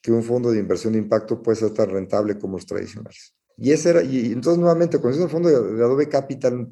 que 0.00 0.10
un 0.10 0.22
fondo 0.22 0.50
de 0.50 0.58
inversión 0.58 0.94
de 0.94 1.00
impacto 1.00 1.42
puede 1.42 1.58
ser 1.58 1.74
tan 1.74 1.90
rentable 1.90 2.38
como 2.38 2.56
los 2.56 2.64
tradicionales. 2.64 3.36
Y 3.56 3.72
ese 3.72 3.90
era, 3.90 4.02
y 4.02 4.32
entonces 4.32 4.58
nuevamente, 4.58 4.98
cuando 4.98 5.16
hicimos 5.16 5.32
el 5.32 5.32
fondo 5.32 5.48
de, 5.48 5.76
de 5.76 5.84
Adobe 5.84 6.08
Capital, 6.08 6.68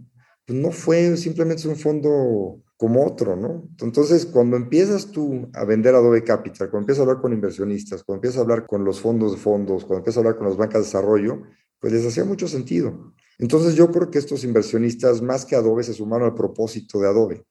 pues 0.47 0.59
no 0.59 0.71
fue 0.71 1.17
simplemente 1.17 1.67
un 1.67 1.77
fondo 1.77 2.63
como 2.77 3.07
otro, 3.07 3.37
¿no? 3.37 3.69
Entonces, 3.81 4.27
cuando 4.27 4.57
empiezas 4.57 5.11
tú 5.11 5.49
a 5.55 5.65
vender 5.65 5.95
Adobe 5.95 6.25
Capital, 6.25 6.71
cuando 6.71 6.85
empiezas 6.85 7.01
a 7.01 7.03
hablar 7.05 7.23
con 7.23 7.33
inversionistas, 7.33 8.03
cuando 8.03 8.19
empiezas 8.19 8.39
a 8.39 8.43
hablar 8.43 8.67
con 8.67 8.85
los 8.85 9.01
fondos 9.01 9.33
de 9.33 9.39
fondos, 9.39 9.85
cuando 9.85 9.99
empiezas 9.99 10.19
a 10.19 10.21
hablar 10.21 10.37
con 10.37 10.49
las 10.49 10.57
bancas 10.57 10.81
de 10.81 10.87
desarrollo, 10.87 11.43
pues 11.79 11.93
les 11.93 12.05
hacía 12.05 12.25
mucho 12.25 12.49
sentido. 12.49 13.15
Entonces, 13.39 13.75
yo 13.75 13.91
creo 13.91 14.11
que 14.11 14.19
estos 14.19 14.45
inversionistas, 14.45 15.23
más 15.23 15.45
que 15.45 15.57
Adobe, 15.57 15.83
se 15.83 15.95
sumaron 15.95 16.29
al 16.29 16.35
propósito 16.35 17.01
de 17.01 17.09
Adobe. 17.09 17.45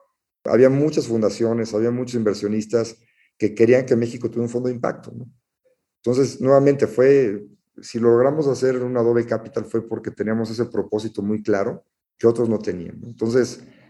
Había 0.43 0.69
muchas 0.69 1.07
fundaciones, 1.07 1.73
había 1.73 1.91
muchos 1.91 2.15
inversionistas 2.15 2.97
que 3.37 3.55
querían 3.55 3.85
que 3.85 3.95
México 3.95 4.27
tuviera 4.27 4.43
un 4.43 4.49
fondo 4.49 4.69
de 4.69 4.75
impacto, 4.75 5.11
¿no? 5.15 5.29
Entonces, 6.03 6.41
nuevamente, 6.41 6.85
fue, 6.85 7.45
si 7.81 7.99
logramos 7.99 8.47
hacer 8.47 8.81
un 8.83 8.95
Adobe 8.97 9.25
Capital 9.25 9.65
fue 9.65 9.87
porque 9.87 10.11
teníamos 10.11 10.49
ese 10.49 10.65
propósito 10.65 11.21
muy 11.21 11.41
claro 11.41 11.85
que 12.17 12.27
otros 12.27 12.49
no 12.49 12.59
tenían. 12.59 12.99
Nuevamente 12.99 13.83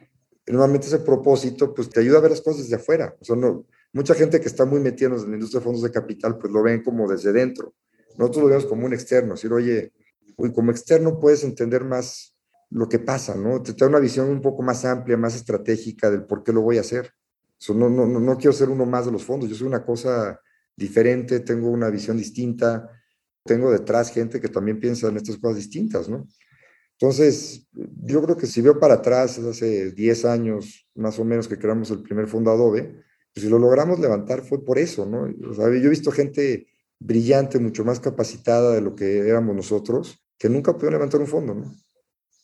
normalmente 0.47 0.87
ese 0.87 0.99
propósito 0.99 1.73
pues 1.73 1.89
te 1.89 1.99
ayuda 1.99 2.17
a 2.17 2.21
ver 2.21 2.31
las 2.31 2.41
cosas 2.41 2.63
desde 2.63 2.75
afuera. 2.75 3.15
O 3.19 3.25
sea, 3.25 3.35
no, 3.35 3.65
mucha 3.91 4.13
gente 4.13 4.39
que 4.39 4.47
está 4.47 4.65
muy 4.65 4.79
metida 4.79 5.09
en 5.09 5.29
la 5.29 5.35
industria 5.35 5.59
de 5.59 5.63
fondos 5.63 5.83
de 5.83 5.91
capital 5.91 6.37
pues 6.37 6.51
lo 6.51 6.63
ven 6.63 6.83
como 6.83 7.09
desde 7.09 7.31
dentro. 7.31 7.73
Nosotros 8.17 8.43
lo 8.43 8.49
vemos 8.49 8.65
como 8.65 8.85
un 8.85 8.93
externo, 8.93 9.33
decir, 9.33 9.51
oye, 9.51 9.91
como 10.53 10.71
externo 10.71 11.19
puedes 11.19 11.43
entender 11.43 11.83
más 11.83 12.35
lo 12.69 12.89
que 12.89 12.99
pasa, 12.99 13.35
¿no? 13.35 13.61
Te 13.61 13.73
da 13.73 13.87
una 13.87 13.99
visión 13.99 14.29
un 14.29 14.41
poco 14.41 14.63
más 14.63 14.83
amplia, 14.85 15.17
más 15.17 15.35
estratégica 15.35 16.09
del 16.09 16.25
por 16.25 16.43
qué 16.43 16.51
lo 16.51 16.61
voy 16.61 16.77
a 16.77 16.81
hacer. 16.81 17.11
no, 17.69 17.89
no, 17.89 18.05
no 18.07 18.37
quiero 18.37 18.53
ser 18.53 18.69
uno 18.69 18.85
más 18.85 19.05
de 19.05 19.11
los 19.11 19.23
fondos, 19.23 19.49
yo 19.49 19.55
soy 19.55 19.67
una 19.67 19.85
cosa 19.85 20.39
diferente, 20.75 21.39
tengo 21.41 21.69
una 21.69 21.89
visión 21.89 22.17
distinta, 22.17 22.89
tengo 23.43 23.71
detrás 23.71 24.11
gente 24.11 24.39
que 24.39 24.49
también 24.49 24.79
piensa 24.79 25.07
en 25.07 25.17
estas 25.17 25.37
cosas 25.37 25.57
distintas, 25.57 26.09
¿no? 26.09 26.27
Entonces, 26.99 27.67
yo 27.73 28.21
creo 28.23 28.37
que 28.37 28.47
si 28.47 28.61
veo 28.61 28.79
para 28.79 28.95
atrás, 28.95 29.37
hace 29.39 29.91
10 29.91 30.25
años 30.25 30.87
más 30.95 31.19
o 31.19 31.25
menos 31.25 31.47
que 31.47 31.57
creamos 31.57 31.91
el 31.91 32.01
primer 32.01 32.27
fondo 32.27 32.51
Adobe, 32.51 33.03
pues 33.33 33.43
si 33.43 33.49
lo 33.49 33.59
logramos 33.59 33.99
levantar 33.99 34.43
fue 34.43 34.63
por 34.63 34.77
eso, 34.77 35.05
¿no? 35.05 35.27
Yo 35.29 35.67
he 35.67 35.89
visto 35.89 36.11
gente 36.11 36.67
brillante, 36.99 37.59
mucho 37.59 37.83
más 37.83 37.99
capacitada 37.99 38.73
de 38.73 38.81
lo 38.81 38.95
que 38.95 39.27
éramos 39.27 39.55
nosotros, 39.55 40.23
que 40.37 40.49
nunca 40.49 40.73
pudieron 40.73 40.93
levantar 40.93 41.19
un 41.19 41.27
fondo, 41.27 41.55
¿no? 41.55 41.75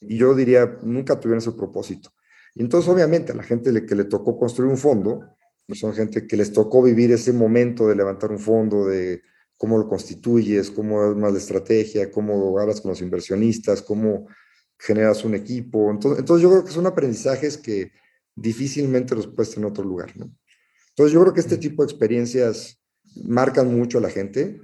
Y 0.02 0.18
yo 0.18 0.34
diría, 0.34 0.78
nunca 0.84 1.20
tuvieron 1.20 1.40
ese 1.40 1.52
propósito. 1.52 2.10
Y 2.56 2.62
entonces, 2.62 2.90
obviamente, 2.90 3.32
a 3.32 3.36
la 3.36 3.44
gente 3.44 3.86
que 3.86 3.96
le 3.96 4.06
tocó 4.06 4.38
construir 4.38 4.72
un 4.72 4.78
fondo, 4.78 5.22
son 5.74 5.94
gente 5.94 6.26
que 6.26 6.36
les 6.36 6.52
tocó 6.52 6.82
vivir 6.82 7.12
ese 7.12 7.32
momento 7.32 7.88
de 7.88 7.96
levantar 7.96 8.32
un 8.32 8.40
fondo, 8.40 8.88
de 8.88 9.22
cómo 9.60 9.78
lo 9.78 9.90
constituyes, 9.90 10.72
cómo 10.72 11.02
armas 11.02 11.34
la 11.34 11.38
estrategia, 11.38 12.10
cómo 12.10 12.58
hablas 12.58 12.80
con 12.80 12.92
los 12.92 13.02
inversionistas, 13.02 13.82
cómo 13.82 14.26
generas 14.78 15.26
un 15.26 15.36
equipo. 15.36 15.92
Entonces, 15.92 16.20
entonces 16.22 16.42
yo 16.42 16.50
creo 16.50 16.64
que 16.64 16.72
son 16.72 16.88
aprendizajes 16.88 17.58
que 17.58 17.92
difícilmente 18.34 19.16
los 19.16 19.28
puedes 19.28 19.50
tener 19.50 19.68
en 19.68 19.72
otro 19.72 19.84
lugar, 19.84 20.16
¿no? 20.16 20.32
Entonces 20.92 21.14
yo 21.14 21.22
creo 21.22 21.34
que 21.34 21.42
este 21.42 21.58
tipo 21.58 21.84
de 21.84 21.92
experiencias 21.92 22.82
marcan 23.26 23.78
mucho 23.78 23.98
a 23.98 24.02
la 24.02 24.10
gente 24.10 24.62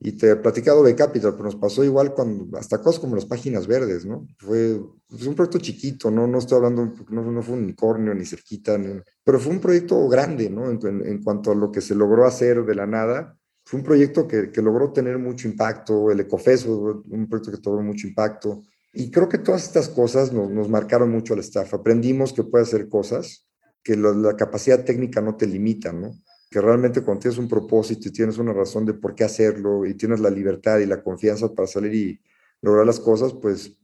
y 0.00 0.10
te 0.10 0.32
he 0.32 0.36
platicado 0.36 0.82
de 0.82 0.96
Capital, 0.96 1.34
pero 1.34 1.44
nos 1.44 1.54
pasó 1.54 1.84
igual 1.84 2.12
con 2.12 2.50
hasta 2.58 2.82
cosas 2.82 2.98
como 2.98 3.14
las 3.14 3.26
páginas 3.26 3.68
verdes, 3.68 4.04
¿no? 4.04 4.26
Fue, 4.38 4.80
fue 5.08 5.28
un 5.28 5.36
proyecto 5.36 5.60
chiquito, 5.60 6.10
¿no? 6.10 6.26
No 6.26 6.38
estoy 6.38 6.56
hablando, 6.56 6.92
no, 7.10 7.30
no 7.30 7.42
fue 7.42 7.54
un 7.54 7.62
unicornio 7.62 8.12
ni 8.12 8.26
cerquita, 8.26 8.76
pero 9.22 9.38
fue 9.38 9.52
un 9.52 9.60
proyecto 9.60 10.08
grande, 10.08 10.50
¿no? 10.50 10.68
En, 10.68 10.84
en, 10.84 11.06
en, 11.06 11.22
cuanto 11.22 11.52
a 11.52 11.54
lo 11.54 11.70
que 11.70 11.80
se 11.80 11.94
logró 11.94 12.26
hacer 12.26 12.64
de 12.64 12.74
la 12.74 12.88
nada. 12.88 13.38
Fue 13.72 13.78
un 13.78 13.86
proyecto 13.86 14.28
que, 14.28 14.50
logró 14.60 14.92
tener 14.92 15.16
mucho 15.16 15.48
impacto, 15.48 16.10
el 16.10 16.20
Ecofes 16.20 16.66
fue 16.66 16.74
un 16.74 17.26
proyecto 17.26 17.52
que 17.52 17.56
tuvo 17.56 17.80
mucho 17.80 18.06
impacto. 18.06 18.64
Y 18.92 19.10
creo 19.10 19.30
que 19.30 19.38
todas 19.38 19.64
estas 19.64 19.88
cosas 19.88 20.30
nos, 20.30 20.68
marcaron 20.68 21.10
mucho 21.10 21.32
al 21.32 21.40
staff. 21.40 21.72
Aprendimos 21.72 22.34
que 22.34 22.44
puede 22.44 22.64
hacer 22.64 22.90
cosas, 22.90 23.48
que 23.82 23.96
la, 23.96 24.10
la, 24.12 24.36
capacidad 24.36 24.84
técnica 24.84 25.22
no 25.22 25.36
te 25.36 25.46
limita, 25.46 25.90
¿no? 25.90 26.12
Que 26.50 26.60
realmente 26.60 27.00
cuando 27.00 27.22
tienes 27.22 27.38
un 27.38 27.48
propósito 27.48 28.08
y 28.08 28.12
tienes 28.12 28.36
una 28.36 28.52
razón 28.52 28.84
de 28.84 28.92
por 28.92 29.14
qué 29.14 29.24
hacerlo 29.24 29.86
y 29.86 29.94
tienes 29.94 30.20
la 30.20 30.28
libertad 30.28 30.78
y 30.80 30.84
la 30.84 31.02
confianza 31.02 31.54
para 31.54 31.66
salir 31.66 31.94
y 31.94 32.20
lograr 32.60 32.84
las 32.84 33.00
cosas, 33.00 33.32
pues, 33.32 33.78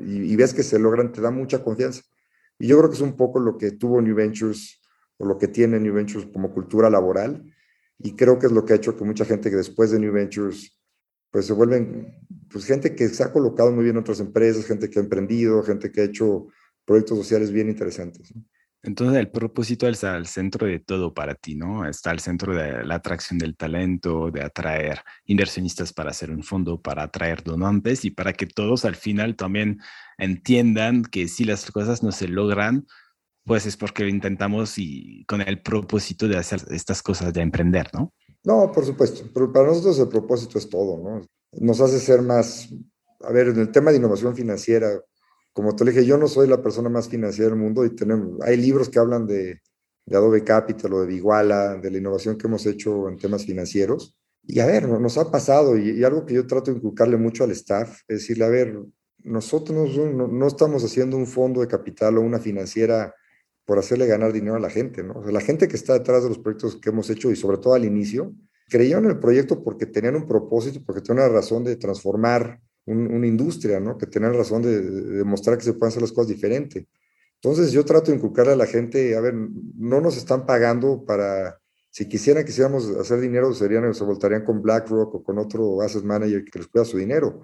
y, 0.00 0.32
y 0.32 0.36
ves 0.36 0.54
que 0.54 0.62
se 0.62 0.78
logran, 0.78 1.10
te 1.10 1.20
da 1.20 1.32
mucha 1.32 1.64
confianza. 1.64 2.02
Y 2.56 2.68
yo 2.68 2.78
creo 2.78 2.88
que 2.88 2.94
es 2.94 3.02
un 3.02 3.16
poco 3.16 3.40
lo 3.40 3.58
que 3.58 3.72
tuvo 3.72 4.00
New 4.00 4.14
Ventures 4.14 4.80
o 5.16 5.26
lo 5.26 5.38
que 5.38 5.48
tiene 5.48 5.80
New 5.80 5.92
Ventures 5.92 6.28
como 6.32 6.54
cultura 6.54 6.88
laboral. 6.88 7.50
Y 7.98 8.16
creo 8.16 8.38
que 8.38 8.46
es 8.46 8.52
lo 8.52 8.64
que 8.64 8.74
ha 8.74 8.76
hecho 8.76 8.96
que 8.96 9.04
mucha 9.04 9.24
gente 9.24 9.50
que 9.50 9.56
después 9.56 9.90
de 9.90 10.00
New 10.00 10.12
Ventures 10.12 10.78
pues 11.30 11.46
se 11.46 11.52
vuelven 11.52 12.16
pues, 12.48 12.64
gente 12.64 12.94
que 12.94 13.08
se 13.08 13.24
ha 13.24 13.32
colocado 13.32 13.72
muy 13.72 13.82
bien 13.82 13.96
en 13.96 14.02
otras 14.02 14.20
empresas, 14.20 14.66
gente 14.66 14.88
que 14.88 15.00
ha 15.00 15.02
emprendido, 15.02 15.64
gente 15.64 15.90
que 15.90 16.02
ha 16.02 16.04
hecho 16.04 16.46
proyectos 16.84 17.18
sociales 17.18 17.50
bien 17.50 17.68
interesantes. 17.68 18.32
Entonces 18.84 19.18
el 19.18 19.30
propósito 19.30 19.88
está 19.88 20.14
al 20.14 20.26
centro 20.26 20.66
de 20.66 20.78
todo 20.78 21.12
para 21.14 21.34
ti, 21.34 21.56
¿no? 21.56 21.88
Está 21.88 22.10
al 22.10 22.20
centro 22.20 22.54
de 22.54 22.84
la 22.84 22.96
atracción 22.96 23.38
del 23.38 23.56
talento, 23.56 24.30
de 24.30 24.42
atraer 24.42 25.00
inversionistas 25.24 25.92
para 25.92 26.10
hacer 26.10 26.30
un 26.30 26.44
fondo, 26.44 26.80
para 26.80 27.02
atraer 27.02 27.42
donantes 27.42 28.04
y 28.04 28.10
para 28.10 28.34
que 28.34 28.46
todos 28.46 28.84
al 28.84 28.94
final 28.94 29.34
también 29.34 29.80
entiendan 30.18 31.02
que 31.02 31.26
si 31.28 31.44
las 31.44 31.70
cosas 31.70 32.02
no 32.02 32.12
se 32.12 32.28
logran, 32.28 32.86
pues 33.44 33.66
es 33.66 33.76
porque 33.76 34.04
lo 34.04 34.08
intentamos 34.08 34.78
y 34.78 35.24
con 35.26 35.40
el 35.42 35.60
propósito 35.60 36.26
de 36.26 36.36
hacer 36.36 36.62
estas 36.70 37.02
cosas, 37.02 37.32
de 37.32 37.42
emprender, 37.42 37.88
¿no? 37.92 38.12
No, 38.42 38.70
por 38.72 38.84
supuesto, 38.84 39.28
pero 39.32 39.52
para 39.52 39.68
nosotros 39.68 39.98
el 39.98 40.08
propósito 40.08 40.58
es 40.58 40.68
todo, 40.68 41.02
¿no? 41.02 41.26
Nos 41.52 41.80
hace 41.80 41.98
ser 41.98 42.22
más, 42.22 42.68
a 43.20 43.32
ver, 43.32 43.48
en 43.48 43.58
el 43.58 43.70
tema 43.70 43.90
de 43.90 43.98
innovación 43.98 44.34
financiera, 44.34 45.00
como 45.52 45.76
te 45.76 45.84
dije, 45.84 46.04
yo 46.04 46.18
no 46.18 46.26
soy 46.26 46.48
la 46.48 46.62
persona 46.62 46.88
más 46.88 47.08
financiera 47.08 47.50
del 47.50 47.58
mundo 47.58 47.84
y 47.84 47.94
tenemos, 47.94 48.40
hay 48.42 48.56
libros 48.56 48.88
que 48.88 48.98
hablan 48.98 49.26
de, 49.26 49.60
de 50.06 50.16
Adobe 50.16 50.42
Capital 50.42 50.92
o 50.94 51.00
de 51.02 51.06
Viguala, 51.06 51.76
de 51.76 51.90
la 51.90 51.98
innovación 51.98 52.36
que 52.36 52.46
hemos 52.46 52.66
hecho 52.66 53.08
en 53.08 53.18
temas 53.18 53.44
financieros. 53.44 54.16
Y 54.42 54.60
a 54.60 54.66
ver, 54.66 54.88
nos 54.88 55.16
ha 55.16 55.30
pasado 55.30 55.78
y, 55.78 55.90
y 55.90 56.04
algo 56.04 56.26
que 56.26 56.34
yo 56.34 56.46
trato 56.46 56.70
de 56.70 56.78
inculcarle 56.78 57.16
mucho 57.16 57.44
al 57.44 57.52
staff 57.52 58.00
es 58.08 58.18
decirle, 58.18 58.44
a 58.44 58.48
ver, 58.48 58.78
nosotros 59.18 59.96
no, 59.96 60.28
no 60.28 60.46
estamos 60.46 60.84
haciendo 60.84 61.16
un 61.16 61.26
fondo 61.26 61.60
de 61.62 61.68
capital 61.68 62.18
o 62.18 62.20
una 62.20 62.38
financiera 62.38 63.14
por 63.64 63.78
hacerle 63.78 64.06
ganar 64.06 64.32
dinero 64.32 64.56
a 64.56 64.60
la 64.60 64.70
gente, 64.70 65.02
¿no? 65.02 65.14
O 65.14 65.22
sea, 65.22 65.32
la 65.32 65.40
gente 65.40 65.68
que 65.68 65.76
está 65.76 65.94
detrás 65.94 66.22
de 66.22 66.28
los 66.28 66.38
proyectos 66.38 66.76
que 66.76 66.90
hemos 66.90 67.08
hecho 67.10 67.30
y 67.30 67.36
sobre 67.36 67.58
todo 67.58 67.74
al 67.74 67.84
inicio, 67.84 68.34
creyeron 68.68 69.04
en 69.04 69.12
el 69.12 69.18
proyecto 69.18 69.62
porque 69.62 69.86
tenían 69.86 70.16
un 70.16 70.26
propósito, 70.26 70.82
porque 70.84 71.00
tenían 71.00 71.26
una 71.26 71.34
razón 71.34 71.64
de 71.64 71.76
transformar 71.76 72.60
una 72.86 73.26
industria, 73.26 73.80
¿no? 73.80 73.96
Que 73.96 74.06
tengan 74.06 74.34
razón 74.34 74.60
de, 74.60 74.80
demostrar 74.82 75.56
que 75.56 75.64
se 75.64 75.72
pueden 75.72 75.88
hacer 75.88 76.02
las 76.02 76.12
cosas 76.12 76.28
diferente. 76.28 76.86
Entonces 77.36 77.72
yo 77.72 77.84
trato 77.84 78.10
de 78.10 78.18
inculcar 78.18 78.48
a 78.48 78.56
la 78.56 78.66
gente, 78.66 79.16
a 79.16 79.20
ver, 79.20 79.34
no 79.34 80.00
nos 80.00 80.16
están 80.18 80.44
pagando 80.44 81.02
para, 81.04 81.58
si 81.90 82.06
quisieran, 82.06 82.44
quisiéramos 82.44 82.88
hacer 82.96 83.20
dinero, 83.20 83.54
serían, 83.54 83.94
se 83.94 84.04
voltarían 84.04 84.44
con 84.44 84.60
BlackRock 84.60 85.14
o 85.14 85.22
con 85.22 85.38
otro 85.38 85.80
asset 85.80 86.04
manager 86.04 86.44
que 86.44 86.58
les 86.58 86.68
cuida 86.68 86.84
su 86.84 86.98
dinero. 86.98 87.42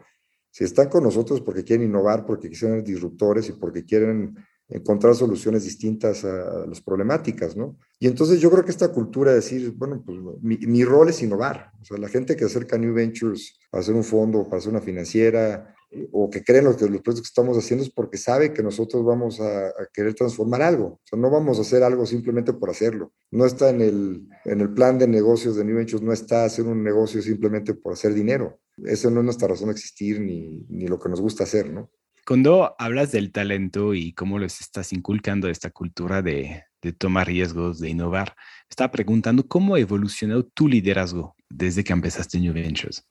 Si 0.50 0.64
están 0.64 0.88
con 0.88 1.04
nosotros 1.04 1.40
porque 1.40 1.64
quieren 1.64 1.86
innovar, 1.86 2.26
porque 2.26 2.50
quisieran 2.50 2.78
ser 2.78 2.84
disruptores 2.84 3.48
y 3.48 3.52
porque 3.52 3.84
quieren 3.84 4.36
encontrar 4.70 5.14
soluciones 5.14 5.64
distintas 5.64 6.24
a 6.24 6.64
las 6.66 6.80
problemáticas, 6.80 7.56
¿no? 7.56 7.76
Y 7.98 8.06
entonces 8.06 8.40
yo 8.40 8.50
creo 8.50 8.64
que 8.64 8.70
esta 8.70 8.88
cultura 8.88 9.30
de 9.30 9.36
decir, 9.36 9.72
bueno, 9.76 10.02
pues 10.04 10.18
mi, 10.40 10.84
rol 10.84 11.08
es 11.08 11.22
innovar. 11.22 11.72
O 11.80 11.84
sea, 11.84 11.98
la 11.98 12.08
gente 12.08 12.36
que 12.36 12.44
acerca 12.44 12.76
a 12.76 12.78
New 12.78 12.94
Ventures 12.94 13.58
para 13.70 13.82
hacer 13.82 13.94
un 13.94 14.04
fondo, 14.04 14.44
para 14.44 14.58
hacer 14.58 14.70
una 14.70 14.80
financiera, 14.80 15.74
eh, 15.90 16.08
o 16.12 16.30
que 16.30 16.44
creen 16.44 16.64
los, 16.64 16.76
que 16.76 16.88
los 16.88 17.02
proyectos 17.02 17.22
que 17.22 17.26
estamos 17.26 17.58
haciendo 17.58 17.84
es 17.84 17.90
porque 17.90 18.16
sabe 18.16 18.52
que 18.52 18.62
nosotros 18.62 19.04
vamos 19.04 19.40
a, 19.40 19.68
a, 19.68 19.88
querer 19.92 20.14
transformar 20.14 20.62
algo. 20.62 20.86
O 20.86 21.00
sea, 21.04 21.18
no 21.18 21.30
vamos 21.30 21.58
a 21.58 21.62
hacer 21.62 21.82
algo 21.82 22.06
simplemente 22.06 22.52
por 22.52 22.70
hacerlo. 22.70 23.12
No 23.30 23.44
está 23.44 23.70
en 23.70 23.80
el, 23.80 24.28
en 24.44 24.60
el 24.60 24.72
plan 24.72 24.98
de 24.98 25.08
negocios 25.08 25.56
de 25.56 25.64
New 25.64 25.76
Ventures, 25.76 26.02
no 26.02 26.12
está 26.12 26.44
hacer 26.44 26.64
un 26.66 26.82
negocio 26.82 27.20
simplemente 27.20 27.74
por 27.74 27.92
hacer 27.92 28.14
dinero. 28.14 28.60
Esa 28.84 29.10
no 29.10 29.20
es 29.20 29.24
nuestra 29.24 29.48
razón 29.48 29.66
de 29.66 29.72
existir 29.72 30.20
ni, 30.20 30.64
ni 30.68 30.86
lo 30.86 30.98
que 30.98 31.08
nos 31.08 31.20
gusta 31.20 31.44
hacer, 31.44 31.70
¿no? 31.70 31.90
Cuando 32.26 32.74
hablas 32.78 33.12
del 33.12 33.32
talento 33.32 33.94
y 33.94 34.12
cómo 34.12 34.38
les 34.38 34.60
estás 34.60 34.92
inculcando 34.92 35.48
esta 35.48 35.70
cultura 35.70 36.22
de, 36.22 36.62
de 36.82 36.92
tomar 36.92 37.26
riesgos, 37.26 37.80
de 37.80 37.90
innovar, 37.90 38.34
estaba 38.68 38.90
preguntando 38.90 39.46
cómo 39.46 39.74
ha 39.74 39.80
evolucionado 39.80 40.44
tu 40.44 40.68
liderazgo 40.68 41.34
desde 41.48 41.84
que 41.84 41.92
empezaste 41.92 42.38
New 42.38 42.54
Ventures. 42.54 43.04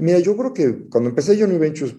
mira, 0.00 0.18
yo 0.20 0.36
creo 0.36 0.52
que 0.52 0.88
cuando 0.88 1.10
empecé 1.10 1.36
yo 1.36 1.46
New 1.46 1.58
Ventures, 1.58 1.96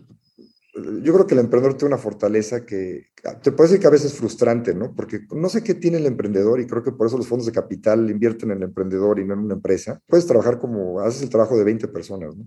yo 0.76 1.14
creo 1.14 1.28
que 1.28 1.36
el 1.36 1.42
emprendedor 1.42 1.78
tiene 1.78 1.94
una 1.94 2.02
fortaleza 2.02 2.66
que 2.66 3.12
te 3.44 3.52
decir 3.52 3.80
que 3.80 3.86
a 3.86 3.92
veces 3.92 4.12
es 4.12 4.18
frustrante, 4.18 4.74
¿no? 4.74 4.96
Porque 4.96 5.20
no 5.32 5.48
sé 5.48 5.64
qué 5.64 5.76
tiene 5.76 5.98
el 5.98 6.08
emprendedor 6.08 6.60
y 6.60 6.66
creo 6.66 6.82
que 6.82 6.92
por 6.92 7.06
eso 7.06 7.18
los 7.18 7.28
fondos 7.28 7.46
de 7.46 7.52
capital 7.52 8.10
invierten 8.10 8.50
en 8.50 8.58
el 8.58 8.64
emprendedor 8.64 9.20
y 9.20 9.26
no 9.26 9.36
en 9.36 9.42
una 9.42 9.54
empresa. 9.54 10.02
Puedes 10.08 10.26
trabajar 10.26 10.58
como, 10.58 11.00
haces 11.00 11.22
el 11.22 11.30
trabajo 11.30 11.56
de 11.56 11.64
20 11.64 11.88
personas, 11.90 12.36
¿no? 12.36 12.46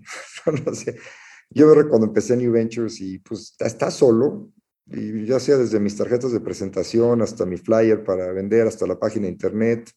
no 0.67 0.75
sé 0.75 0.97
yo 1.51 1.89
cuando 1.89 2.07
empecé 2.07 2.37
New 2.37 2.53
Ventures 2.53 3.01
y 3.01 3.19
pues 3.19 3.55
estás 3.59 3.95
solo, 3.95 4.51
y 4.87 5.27
ya 5.27 5.41
sea 5.41 5.57
desde 5.57 5.81
mis 5.81 5.97
tarjetas 5.97 6.33
de 6.33 6.41
presentación 6.41 7.23
hasta 7.23 7.45
mi 7.45 7.57
flyer 7.57 8.05
para 8.05 8.33
vender, 8.33 8.67
hasta 8.67 8.87
la 8.87 8.99
página 8.99 9.27
de 9.27 9.33
internet. 9.33 9.91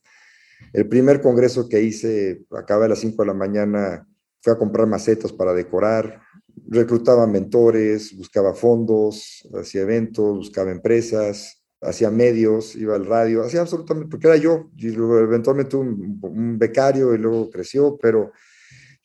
El 0.74 0.88
primer 0.88 1.22
congreso 1.22 1.70
que 1.70 1.82
hice, 1.82 2.44
acaba 2.52 2.86
a 2.86 2.90
las 2.90 3.00
5 3.00 3.22
de 3.22 3.28
la 3.28 3.34
mañana, 3.34 4.08
fue 4.42 4.54
a 4.54 4.58
comprar 4.58 4.88
macetas 4.88 5.32
para 5.32 5.54
decorar, 5.54 6.22
reclutaba 6.68 7.28
mentores, 7.28 8.16
buscaba 8.16 8.54
fondos, 8.54 9.48
hacía 9.54 9.82
eventos, 9.82 10.38
buscaba 10.38 10.72
empresas, 10.72 11.64
hacía 11.82 12.10
medios, 12.10 12.76
iba 12.76 12.96
al 12.96 13.06
radio, 13.06 13.44
hacía 13.44 13.62
absolutamente, 13.62 14.10
porque 14.10 14.28
era 14.28 14.38
yo, 14.38 14.70
y 14.76 14.90
luego 14.90 15.20
eventualmente 15.20 15.78
un, 15.78 16.20
un 16.22 16.58
becario 16.58 17.14
y 17.14 17.18
luego 17.18 17.50
creció, 17.50 17.98
pero 18.02 18.32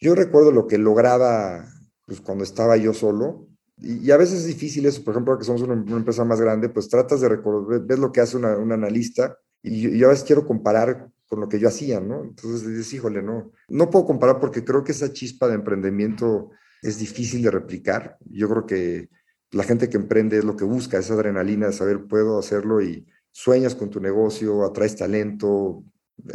yo 0.01 0.15
recuerdo 0.15 0.51
lo 0.51 0.67
que 0.67 0.79
lograba 0.79 1.67
pues 2.07 2.21
cuando 2.21 2.45
estaba 2.45 2.77
yo 2.77 2.93
solo. 2.93 3.49
Y, 3.79 4.11
a 4.11 4.17
veces 4.17 4.41
es 4.41 4.47
difícil 4.47 4.87
eso, 4.87 5.03
por 5.03 5.15
ejemplo, 5.15 5.37
que 5.37 5.45
somos 5.45 5.63
una, 5.63 5.75
empresa 5.75 6.25
más 6.25 6.41
grande, 6.41 6.69
pues 6.69 6.89
tratas 6.89 7.21
de 7.21 7.29
recordar, 7.29 7.85
ves 7.85 7.99
lo 7.99 8.13
que 8.13 8.21
hace 8.21 8.37
un 8.37 8.73
analista 8.73 9.37
y 9.63 9.99
yo, 9.99 10.07
a 10.07 10.11
veces 10.11 10.25
quiero 10.25 10.47
comparar 10.47 11.11
con 11.27 11.41
lo 11.41 11.49
que 11.49 11.59
yo 11.59 11.69
hacía, 11.69 12.01
¿no? 12.01 12.23
Entonces 12.23 12.69
dices, 12.69 12.93
híjole, 12.93 13.23
no, 13.23 13.51
no 13.69 13.91
puedo 13.91 14.05
comparar 14.05 14.39
porque 14.39 14.63
creo 14.63 14.85
que 14.85 14.93
esa 14.93 15.13
chispa 15.13 15.49
de 15.49 15.55
emprendimiento 15.55 16.51
es 16.83 16.99
difícil 16.99 17.43
de 17.43 17.51
replicar. 17.51 18.19
Yo 18.27 18.49
creo 18.49 18.67
que 18.67 19.09
la 19.51 19.65
gente 19.65 19.89
que 19.89 19.97
emprende 19.97 20.39
es 20.39 20.45
lo 20.45 20.55
que 20.55 20.65
busca, 20.65 20.99
esa 20.99 21.15
adrenalina 21.15 21.67
de 21.67 21.73
saber, 21.73 22.07
puedo 22.07 22.39
hacerlo 22.39 22.83
y 22.83 23.07
sueñas 23.33 23.75
con 23.75 23.89
tu 23.89 24.01
negocio, 24.01 24.65
atraes 24.65 24.97
talento, 24.97 25.83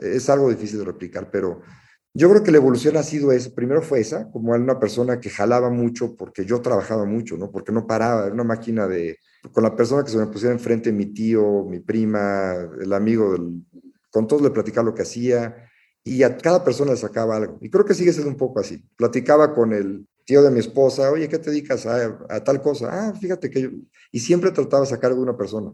es 0.02 0.30
algo 0.30 0.50
difícil 0.50 0.80
de 0.80 0.86
replicar, 0.86 1.30
pero 1.32 1.62
yo 2.14 2.30
creo 2.30 2.44
que 2.44 2.52
la 2.52 2.58
evolución 2.58 2.98
ha 2.98 3.04
sido 3.04 3.32
esa. 3.32 3.54
Primero 3.54 3.82
fue 3.82 4.00
esa, 4.00 4.30
como 4.32 4.54
una 4.54 4.80
persona 4.80 5.20
que 5.20 5.30
jalaba 5.30 5.70
mucho 5.70 6.16
porque 6.16 6.46
yo 6.46 6.62
trabajaba 6.62 7.06
mucho, 7.06 7.38
¿no? 7.38 7.52
Porque 7.52 7.72
no 7.72 7.86
paraba, 7.86 8.26
era 8.26 8.34
una 8.34 8.44
máquina 8.44 8.88
de... 8.88 9.18
Con 9.52 9.64
la 9.64 9.76
persona 9.76 10.04
que 10.04 10.12
se 10.12 10.18
me 10.18 10.28
pusiera 10.28 10.54
enfrente, 10.54 10.92
mi 10.92 11.08
tío, 11.08 11.64
mi 11.64 11.80
prima, 11.80 12.54
el 12.82 12.92
amigo, 12.94 13.32
del, 13.32 13.64
con 14.12 14.28
todos 14.28 14.42
le 14.42 14.50
platicaba 14.50 14.90
lo 14.90 14.96
que 14.96 15.04
hacía 15.04 15.56
y 16.04 16.24
a 16.24 16.36
cada 16.36 16.64
persona 16.64 16.92
le 16.92 16.98
sacaba 16.98 17.38
algo. 17.38 17.58
Y 17.62 17.70
creo 17.70 17.86
que 17.86 17.94
sigue 17.94 18.12
siendo 18.12 18.32
un 18.32 18.38
poco 18.38 18.60
así. 18.60 18.84
Platicaba 18.98 19.54
con 19.54 19.72
el 19.72 20.08
tío 20.26 20.42
de 20.42 20.52
mi 20.52 20.60
esposa, 20.60 21.12
oye, 21.12 21.30
¿qué 21.30 21.40
te 21.40 21.52
dedicas 21.52 21.86
a, 21.86 22.26
a 22.30 22.44
tal 22.44 22.62
cosa? 22.62 22.90
Ah, 22.92 23.14
fíjate 23.14 23.50
que 23.50 23.62
yo... 23.62 23.70
Y 24.12 24.20
siempre 24.20 24.52
trataba 24.52 24.84
de 24.84 24.90
sacar 24.90 25.14
de 25.14 25.22
una 25.22 25.38
persona 25.38 25.72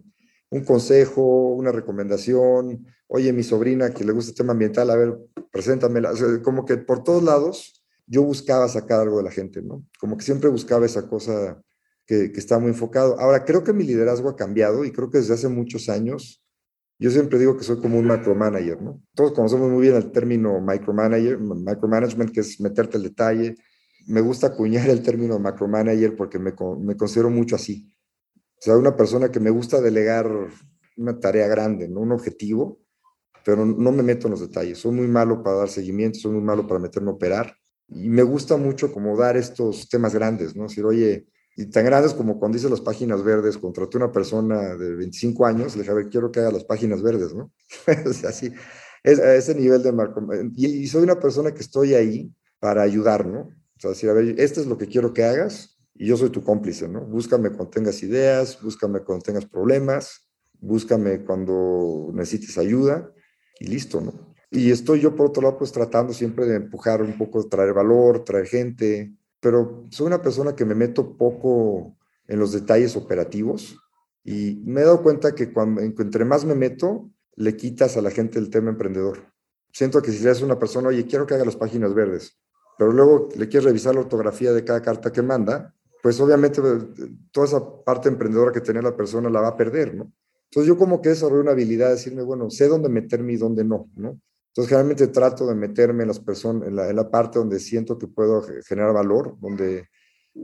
un 0.50 0.64
consejo, 0.64 1.54
una 1.54 1.72
recomendación, 1.72 2.86
oye, 3.08 3.34
mi 3.34 3.43
sobrina 3.43 3.91
que 3.91 4.04
le 4.04 4.14
gusta 4.14 4.32
el 4.32 4.38
tema 4.38 4.54
ambiental, 4.54 4.89
a 4.89 4.96
ver, 4.96 5.18
preséntamela. 5.52 6.12
como 6.43 6.66
que 6.66 6.78
por 6.78 7.04
todos 7.04 7.24
lados 7.24 7.84
yo 8.08 8.24
buscaba 8.24 8.68
sacar 8.68 9.02
algo 9.02 9.18
de 9.18 9.24
la 9.24 9.32
gente, 9.32 9.62
¿no? 9.62 9.86
Como 10.00 10.18
que 10.18 10.24
siempre 10.24 10.50
buscaba 10.50 10.86
esa 10.86 11.08
cosa 11.08 11.62
que, 12.06 12.32
que 12.32 12.39
está 12.39 12.60
muy 12.60 12.70
enfocado. 12.70 13.20
Ahora, 13.20 13.43
creo 13.46 13.64
que 13.64 13.74
mi 13.74 13.84
liderazgo 13.84 14.30
ha 14.30 14.36
cambiado 14.36 14.86
y 14.86 14.91
creo 14.91 15.10
que 15.10 15.18
desde 15.18 15.34
hace 15.34 15.48
muchos 15.48 15.89
años, 15.89 16.43
yo 17.00 17.10
siempre 17.10 17.39
digo 17.39 17.58
que 17.58 17.64
soy 17.64 17.80
como 17.82 17.98
un 17.98 18.08
micromanager, 18.08 18.82
¿no? 18.82 19.02
Todos 19.16 19.34
conocemos 19.34 19.70
muy 19.70 19.82
bien 19.82 19.96
el 19.96 20.12
término 20.12 20.62
micromanager, 20.62 21.39
micromanagement, 21.39 22.32
que 22.32 22.41
es 22.41 22.62
meterte 22.62 22.98
el 22.98 23.04
detalle. 23.04 23.56
Me 24.08 24.22
gusta 24.22 24.48
acuñar 24.48 24.88
el 24.89 25.02
término 25.02 25.39
macromanager 25.39 26.16
porque 26.16 26.38
me, 26.38 26.54
me 26.80 26.96
considero 26.96 27.32
mucho 27.32 27.56
así 27.56 27.91
o 27.95 27.95
sea, 28.66 28.78
una 28.78 28.95
persona 28.95 29.32
que 29.32 29.39
me 29.39 29.49
gusta 29.49 29.80
delegar 29.80 30.30
una 30.97 31.20
tarea 31.20 31.47
grande, 31.47 31.88
¿no? 31.88 32.01
un 32.01 32.11
objetivo, 32.11 32.80
pero 33.43 33.66
no 33.66 33.91
me 33.91 34.01
meto 34.01 34.28
en 34.28 34.32
los 34.32 34.41
detalles. 34.41 34.80
Soy 34.80 34.91
muy 34.91 35.07
malo 35.07 35.43
para 35.43 35.57
dar 35.57 35.70
seguimiento, 35.70 36.20
soy 36.20 36.32
muy 36.32 36.41
malo 36.41 36.68
para 36.68 36.80
meterme 36.80 37.11
a 37.11 37.13
operar. 37.13 37.55
Y 37.88 38.09
me 38.09 38.24
gusta 38.24 38.57
mucho 38.57 38.91
como 38.91 39.16
dar 39.16 39.38
estos 39.38 39.88
temas 39.88 40.16
grandes, 40.16 40.55
¿no? 40.55 40.63
Decir, 40.63 40.84
oye, 40.84 41.28
y 41.55 41.68
tan 41.68 41.86
grandes 41.86 42.13
como 42.13 42.39
cuando 42.39 42.57
hice 42.57 42.70
las 42.70 42.82
páginas 42.82 43.24
verdes, 43.24 43.57
contraté 43.57 43.97
una 43.97 44.11
persona 44.11 44.76
de 44.76 44.95
25 44.95 45.45
años, 45.45 45.76
le 45.76 45.84
dije, 45.84 45.91
a 45.91 45.95
ver, 45.95 46.09
quiero 46.09 46.32
que 46.32 46.39
haga 46.39 46.51
las 46.51 46.66
páginas 46.66 47.03
verdes, 47.03 47.34
¿no? 47.34 47.53
sea, 48.13 48.30
así, 48.30 48.51
es, 49.03 49.20
a 49.20 49.36
ese 49.36 49.53
nivel 49.53 49.84
de 49.84 49.91
marco. 49.91 50.22
Y, 50.55 50.66
y, 50.66 50.88
soy 50.88 51.03
una 51.03 51.20
persona 51.20 51.53
que 51.53 51.61
estoy 51.61 51.93
ahí 51.93 52.34
para 52.59 52.82
ayudar, 52.82 53.28
¿no? 53.28 53.41
O 53.41 53.80
sea, 53.80 53.91
decir, 53.91 54.09
a 54.09 54.13
ver, 54.13 54.39
esto 54.39 54.59
es 54.59 54.68
lo 54.68 54.78
que 54.78 54.88
quiero 54.88 55.13
que 55.13 55.24
hagas, 55.24 55.75
y 55.96 56.08
yo 56.08 56.18
soy 56.18 56.30
tu 56.30 56.43
cómplice, 56.43 56.88
¿no? 56.88 57.02
Búscame 57.02 57.50
cuando 57.50 57.70
tengas 57.70 58.04
ideas, 58.04 58.62
búscame 58.62 59.00
cuando 59.00 59.24
tengas 59.24 59.46
problemas, 59.46 60.28
búscame 60.60 61.24
cuando 61.24 62.12
necesites 62.14 62.58
ayuda 62.58 63.12
y 63.60 63.68
listo, 63.68 64.02
¿no? 64.02 64.36
Y 64.52 64.72
estoy 64.72 65.00
yo 65.00 65.16
por 65.16 65.28
otro 65.28 65.41
lado 65.41 65.58
pues 65.58 65.72
tratando 65.72 66.14
siempre 66.14 66.46
de 66.46 66.56
empujar 66.58 67.02
un 67.02 67.18
poco, 67.18 67.48
traer 67.48 67.74
valor, 67.74 68.24
traer 68.24 68.46
gente, 68.46 69.14
pero 69.39 69.84
soy 69.89 70.08
una 70.08 70.22
persona 70.22 70.56
que 70.56 70.66
me 70.66 70.76
meto 70.76 71.18
poco 71.18 71.98
en 72.28 72.39
los 72.39 72.52
detalles 72.52 72.96
operativos 72.96 73.78
y 74.24 74.62
me 74.66 74.82
he 74.82 74.86
dado 74.86 75.02
cuenta 75.02 75.36
que 75.36 75.54
cuando 75.54 75.82
entre 75.82 76.26
más 76.26 76.46
me 76.46 76.56
meto, 76.56 77.10
le 77.36 77.56
quitas 77.56 77.96
a 77.98 78.02
la 78.02 78.12
gente 78.12 78.39
el 78.39 78.50
tema 78.50 78.70
emprendedor. 78.70 79.34
Siento 79.72 80.02
que 80.02 80.12
si 80.12 80.24
eres 80.24 80.41
una 80.41 80.58
persona, 80.58 80.89
oye, 80.89 81.06
quiero 81.06 81.26
que 81.26 81.34
haga 81.34 81.46
las 81.46 81.58
páginas 81.58 81.93
verdes, 81.93 82.39
pero 82.78 82.91
luego 82.91 83.30
le 83.36 83.48
quieres 83.48 83.66
revisar 83.66 83.93
la 83.93 84.02
ortografía 84.02 84.54
de 84.54 84.64
cada 84.64 84.82
carta 84.82 85.12
que 85.12 85.22
manda, 85.22 85.75
pues 86.06 86.20
obviamente 86.20 86.62
eh, 86.62 87.10
toda 87.32 87.47
esa 87.47 87.84
parte 87.84 88.10
emprendedora 88.10 88.51
que 88.51 88.62
tenía 88.62 88.84
la 88.84 88.95
persona 88.95 89.28
la 89.28 89.41
va 89.41 89.47
a 89.47 89.58
perder, 89.58 89.95
¿no? 89.95 90.14
Entonces 90.51 90.68
yo 90.68 90.78
como 90.78 91.01
que 91.01 91.10
desarrollé 91.10 91.41
una 91.41 91.53
habilidad 91.53 91.88
de 91.88 91.93
decirme, 91.93 92.22
bueno, 92.22 92.51
sé 92.51 92.68
dónde 92.68 92.89
meterme 92.89 93.34
y 93.34 93.38
dónde 93.38 93.64
no, 93.64 93.89
¿no? 93.95 94.22
Entonces 94.49 94.70
generalmente 94.70 95.08
trato 95.08 95.47
de 95.47 95.56
meterme 95.56 96.03
en 96.03 96.10
las 96.10 96.20
personas, 96.20 96.68
en 96.68 96.76
la, 96.76 96.91
en 96.91 96.95
la 96.95 97.10
parte 97.10 97.39
donde 97.39 97.60
siento 97.60 97.97
que 97.97 98.06
puedo 98.06 98.43
generar 98.68 98.93
valor, 98.93 99.36
donde 99.39 99.88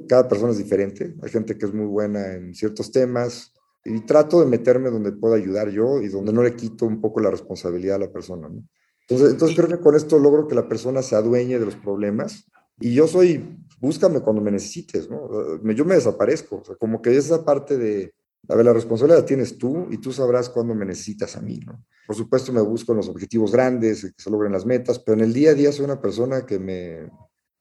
cada 0.10 0.28
persona 0.28 0.52
es 0.52 0.58
diferente. 0.58 1.14
Hay 1.22 1.30
gente 1.30 1.56
que 1.56 1.68
es 1.68 1.74
muy 1.76 1.86
buena 1.86 2.34
en 2.34 2.56
ciertos 2.56 2.92
temas 2.92 3.54
y 3.86 4.00
trato 4.04 4.40
de 4.40 4.48
meterme 4.48 4.90
donde 4.90 5.12
puedo 5.12 5.36
ayudar 5.36 5.70
yo 5.70 6.02
y 6.02 6.08
donde 6.08 6.34
no 6.34 6.42
le 6.42 6.56
quito 6.56 6.88
un 6.88 7.00
poco 7.00 7.20
la 7.20 7.30
responsabilidad 7.30 7.98
a 7.98 8.06
la 8.08 8.12
persona, 8.12 8.50
¿no? 8.50 8.64
Entonces, 9.02 9.34
entonces 9.34 9.56
creo 9.56 9.70
que 9.70 9.84
con 9.84 9.94
esto 9.94 10.18
logro 10.18 10.48
que 10.48 10.56
la 10.56 10.68
persona 10.68 11.04
se 11.04 11.16
adueñe 11.16 11.60
de 11.60 11.66
los 11.66 11.76
problemas 11.76 12.50
y 12.80 12.96
yo 12.96 13.06
soy 13.06 13.60
búscame 13.82 14.22
cuando 14.22 14.42
me 14.44 14.52
necesites, 14.52 15.10
¿no? 15.10 15.60
Yo 15.74 15.86
me 15.86 15.96
desaparezco, 15.96 16.58
o 16.58 16.64
sea, 16.64 16.76
como 16.76 17.02
que 17.02 17.18
esa 17.18 17.44
parte 17.44 17.78
de, 17.78 18.14
a 18.48 18.56
ver, 18.56 18.64
la 18.64 18.74
responsabilidad 18.74 19.22
la 19.22 19.26
tienes 19.26 19.58
tú 19.58 19.88
y 19.90 19.98
tú 19.98 20.14
sabrás 20.14 20.50
cuándo 20.50 20.76
me 20.76 20.86
necesitas 20.86 21.36
a 21.36 21.42
mí, 21.42 21.60
¿no? 21.66 21.84
Por 22.06 22.16
supuesto 22.16 22.54
me 22.54 22.62
busco 22.62 22.92
en 22.92 22.98
los 22.98 23.10
objetivos 23.10 23.52
grandes, 23.52 24.04
que 24.04 24.22
se 24.22 24.30
logren 24.30 24.52
las 24.52 24.68
metas, 24.68 25.00
pero 25.00 25.18
en 25.18 25.24
el 25.24 25.34
día 25.34 25.52
a 25.52 25.54
día 25.56 25.72
soy 25.72 25.86
una 25.86 26.00
persona 26.00 26.46
que 26.46 26.60
me, 26.60 27.10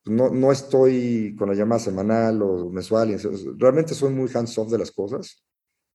no, 0.05 0.29
no 0.29 0.53
estoy 0.53 1.35
con 1.39 1.49
la 1.49 1.55
llamada 1.55 1.79
semanal 1.79 2.43
o 2.43 2.69
mensual, 2.69 3.17
realmente 3.57 3.95
soy 3.95 4.13
muy 4.13 4.29
hands-off 4.33 4.71
de 4.71 4.79
las 4.79 4.91
cosas 4.91 5.43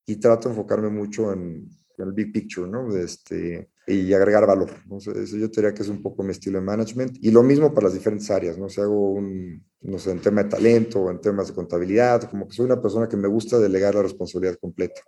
y 0.07 0.15
trato 0.15 0.49
de 0.49 0.55
enfocarme 0.55 0.89
mucho 0.89 1.31
en, 1.33 1.69
en 1.97 2.07
el 2.07 2.13
big 2.13 2.31
picture, 2.33 2.67
¿no? 2.67 2.95
Este, 2.97 3.69
y 3.87 4.13
agregar 4.13 4.47
valor. 4.47 4.71
Eso 4.97 5.37
yo 5.37 5.47
diría 5.47 5.73
que 5.73 5.83
es 5.83 5.89
un 5.89 6.01
poco 6.01 6.23
mi 6.23 6.31
estilo 6.31 6.59
de 6.59 6.65
management. 6.65 7.17
Y 7.21 7.31
lo 7.31 7.43
mismo 7.43 7.73
para 7.73 7.85
las 7.85 7.93
diferentes 7.93 8.29
áreas, 8.31 8.57
¿no? 8.57 8.69
Si 8.69 8.81
hago 8.81 9.11
un, 9.11 9.63
no 9.81 9.99
sé, 9.99 10.11
en 10.11 10.19
tema 10.19 10.43
de 10.43 10.49
talento 10.49 11.01
o 11.01 11.11
en 11.11 11.21
temas 11.21 11.47
de 11.47 11.53
contabilidad, 11.53 12.29
como 12.29 12.47
que 12.47 12.55
soy 12.55 12.65
una 12.65 12.81
persona 12.81 13.07
que 13.07 13.17
me 13.17 13.27
gusta 13.27 13.59
delegar 13.59 13.95
la 13.95 14.01
responsabilidad 14.01 14.57
completa. 14.59 15.01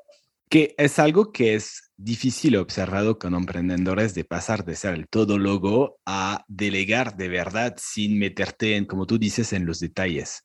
Que 0.49 0.75
es 0.77 0.99
algo 0.99 1.31
que 1.31 1.55
es 1.55 1.91
difícil 1.97 2.55
observado 2.55 3.19
con 3.19 3.33
emprendedores 3.33 4.13
de 4.13 4.23
pasar 4.23 4.63
de 4.63 4.75
ser 4.75 4.93
el 4.93 5.07
todo 5.09 5.37
logo 5.37 5.97
a 6.05 6.45
delegar 6.47 7.17
de 7.17 7.27
verdad 7.27 7.75
sin 7.77 8.17
meterte 8.19 8.75
en, 8.75 8.85
como 8.85 9.05
tú 9.07 9.17
dices, 9.17 9.51
en 9.51 9.65
los 9.65 9.79
detalles. 9.79 10.43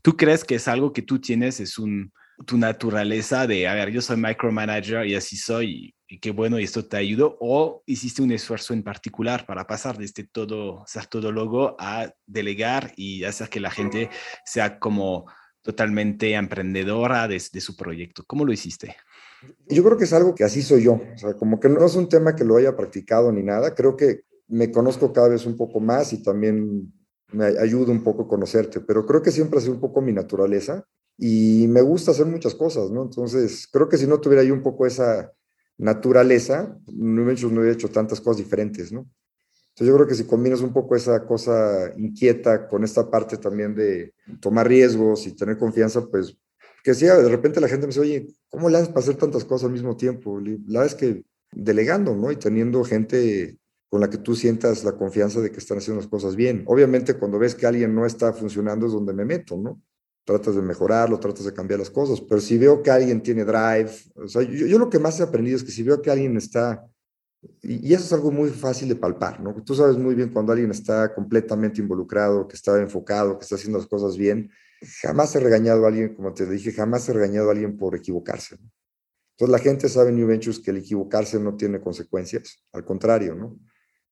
¿Tú 0.00 0.16
crees 0.16 0.44
que 0.44 0.54
es 0.54 0.68
algo 0.68 0.92
que 0.92 1.02
tú 1.02 1.20
tienes, 1.20 1.60
es 1.60 1.78
un, 1.78 2.12
tu 2.46 2.56
naturaleza 2.56 3.46
de, 3.46 3.68
a 3.68 3.74
ver, 3.74 3.90
yo 3.90 4.00
soy 4.00 4.16
micromanager 4.16 5.06
y 5.06 5.14
así 5.14 5.36
soy, 5.36 5.94
y 6.12 6.18
qué 6.18 6.30
bueno, 6.30 6.60
y 6.60 6.64
esto 6.64 6.84
te 6.84 6.98
ayudó, 6.98 7.38
o 7.40 7.82
hiciste 7.86 8.20
un 8.20 8.32
esfuerzo 8.32 8.74
en 8.74 8.82
particular 8.82 9.46
para 9.46 9.66
pasar 9.66 9.96
de 9.96 10.04
este 10.04 10.24
todo, 10.24 10.84
ser 10.86 11.06
todo 11.06 11.32
logo 11.32 11.74
a 11.78 12.12
delegar 12.26 12.92
y 12.96 13.24
hacer 13.24 13.48
que 13.48 13.60
la 13.60 13.70
gente 13.70 14.10
sea 14.44 14.78
como 14.78 15.24
totalmente 15.62 16.34
emprendedora 16.34 17.26
de, 17.28 17.42
de 17.50 17.60
su 17.62 17.76
proyecto. 17.76 18.24
¿Cómo 18.26 18.44
lo 18.44 18.52
hiciste? 18.52 18.94
Yo 19.68 19.82
creo 19.82 19.96
que 19.96 20.04
es 20.04 20.12
algo 20.12 20.34
que 20.34 20.44
así 20.44 20.60
soy 20.60 20.82
yo, 20.82 21.00
o 21.14 21.16
sea, 21.16 21.32
como 21.32 21.58
que 21.58 21.70
no 21.70 21.82
es 21.86 21.94
un 21.94 22.10
tema 22.10 22.36
que 22.36 22.44
lo 22.44 22.58
haya 22.58 22.76
practicado 22.76 23.32
ni 23.32 23.42
nada, 23.42 23.74
creo 23.74 23.96
que 23.96 24.24
me 24.48 24.70
conozco 24.70 25.14
cada 25.14 25.28
vez 25.28 25.46
un 25.46 25.56
poco 25.56 25.80
más 25.80 26.12
y 26.12 26.22
también 26.22 26.92
me 27.28 27.46
ayuda 27.58 27.90
un 27.90 28.04
poco 28.04 28.24
a 28.24 28.28
conocerte, 28.28 28.80
pero 28.80 29.06
creo 29.06 29.22
que 29.22 29.30
siempre 29.30 29.60
ha 29.60 29.62
sido 29.62 29.72
un 29.72 29.80
poco 29.80 30.02
mi 30.02 30.12
naturaleza 30.12 30.84
y 31.16 31.64
me 31.68 31.80
gusta 31.80 32.10
hacer 32.10 32.26
muchas 32.26 32.54
cosas, 32.54 32.90
¿no? 32.90 33.04
Entonces, 33.04 33.66
creo 33.72 33.88
que 33.88 33.96
si 33.96 34.06
no 34.06 34.20
tuviera 34.20 34.42
yo 34.42 34.52
un 34.52 34.62
poco 34.62 34.86
esa 34.86 35.32
naturaleza, 35.82 36.78
hecho, 36.86 37.48
no 37.50 37.60
hubiera 37.60 37.72
hecho 37.72 37.88
tantas 37.88 38.20
cosas 38.20 38.38
diferentes, 38.38 38.92
¿no? 38.92 39.00
Entonces 39.70 39.88
yo 39.88 39.94
creo 39.96 40.06
que 40.06 40.14
si 40.14 40.24
combinas 40.24 40.60
un 40.60 40.72
poco 40.72 40.94
esa 40.94 41.26
cosa 41.26 41.92
inquieta 41.96 42.68
con 42.68 42.84
esta 42.84 43.10
parte 43.10 43.36
también 43.36 43.74
de 43.74 44.14
tomar 44.40 44.68
riesgos 44.68 45.26
y 45.26 45.32
tener 45.32 45.58
confianza, 45.58 46.06
pues 46.06 46.36
que 46.84 46.94
sí, 46.94 47.06
de 47.06 47.28
repente 47.28 47.60
la 47.60 47.68
gente 47.68 47.86
me 47.86 47.88
dice, 47.88 48.00
oye, 48.00 48.28
¿cómo 48.48 48.68
le 48.68 48.76
haces 48.76 48.88
para 48.88 49.00
hacer 49.00 49.16
tantas 49.16 49.44
cosas 49.44 49.66
al 49.66 49.72
mismo 49.72 49.96
tiempo? 49.96 50.40
La 50.66 50.84
es 50.84 50.94
que 50.94 51.24
delegando, 51.52 52.14
¿no? 52.14 52.30
Y 52.30 52.36
teniendo 52.36 52.84
gente 52.84 53.58
con 53.88 54.00
la 54.00 54.08
que 54.08 54.18
tú 54.18 54.34
sientas 54.34 54.84
la 54.84 54.92
confianza 54.92 55.40
de 55.40 55.50
que 55.50 55.58
están 55.58 55.78
haciendo 55.78 56.00
las 56.00 56.10
cosas 56.10 56.36
bien. 56.36 56.64
Obviamente 56.66 57.14
cuando 57.14 57.38
ves 57.38 57.54
que 57.54 57.66
alguien 57.66 57.94
no 57.94 58.06
está 58.06 58.32
funcionando 58.32 58.86
es 58.86 58.92
donde 58.92 59.12
me 59.12 59.24
meto, 59.24 59.56
¿no? 59.56 59.80
Tratas 60.24 60.54
de 60.54 60.62
mejorarlo, 60.62 61.18
tratas 61.18 61.44
de 61.44 61.52
cambiar 61.52 61.80
las 61.80 61.90
cosas, 61.90 62.20
pero 62.20 62.40
si 62.40 62.56
veo 62.56 62.82
que 62.82 62.90
alguien 62.90 63.22
tiene 63.22 63.44
drive, 63.44 63.90
o 64.14 64.28
sea, 64.28 64.42
yo, 64.42 64.66
yo 64.66 64.78
lo 64.78 64.88
que 64.88 64.98
más 64.98 65.18
he 65.18 65.24
aprendido 65.24 65.56
es 65.56 65.64
que 65.64 65.72
si 65.72 65.82
veo 65.82 66.00
que 66.00 66.10
alguien 66.10 66.36
está, 66.36 66.86
y, 67.60 67.88
y 67.88 67.94
eso 67.94 68.04
es 68.04 68.12
algo 68.12 68.30
muy 68.30 68.50
fácil 68.50 68.88
de 68.88 68.94
palpar, 68.94 69.40
¿no? 69.40 69.52
Tú 69.64 69.74
sabes 69.74 69.96
muy 69.96 70.14
bien 70.14 70.30
cuando 70.30 70.52
alguien 70.52 70.70
está 70.70 71.12
completamente 71.12 71.80
involucrado, 71.80 72.46
que 72.46 72.54
está 72.54 72.80
enfocado, 72.80 73.36
que 73.36 73.42
está 73.42 73.56
haciendo 73.56 73.78
las 73.78 73.88
cosas 73.88 74.16
bien, 74.16 74.50
jamás 75.00 75.34
he 75.34 75.40
regañado 75.40 75.84
a 75.84 75.88
alguien, 75.88 76.14
como 76.14 76.32
te 76.32 76.46
dije, 76.46 76.72
jamás 76.72 77.08
he 77.08 77.12
regañado 77.12 77.48
a 77.48 77.52
alguien 77.52 77.76
por 77.76 77.94
equivocarse. 77.96 78.58
Entonces 79.36 79.50
la 79.50 79.58
gente 79.58 79.88
sabe 79.88 80.10
en 80.10 80.16
New 80.16 80.26
Ventures 80.26 80.60
que 80.60 80.70
el 80.70 80.78
equivocarse 80.78 81.38
no 81.40 81.56
tiene 81.56 81.80
consecuencias, 81.80 82.62
al 82.72 82.84
contrario, 82.84 83.34
¿no? 83.34 83.58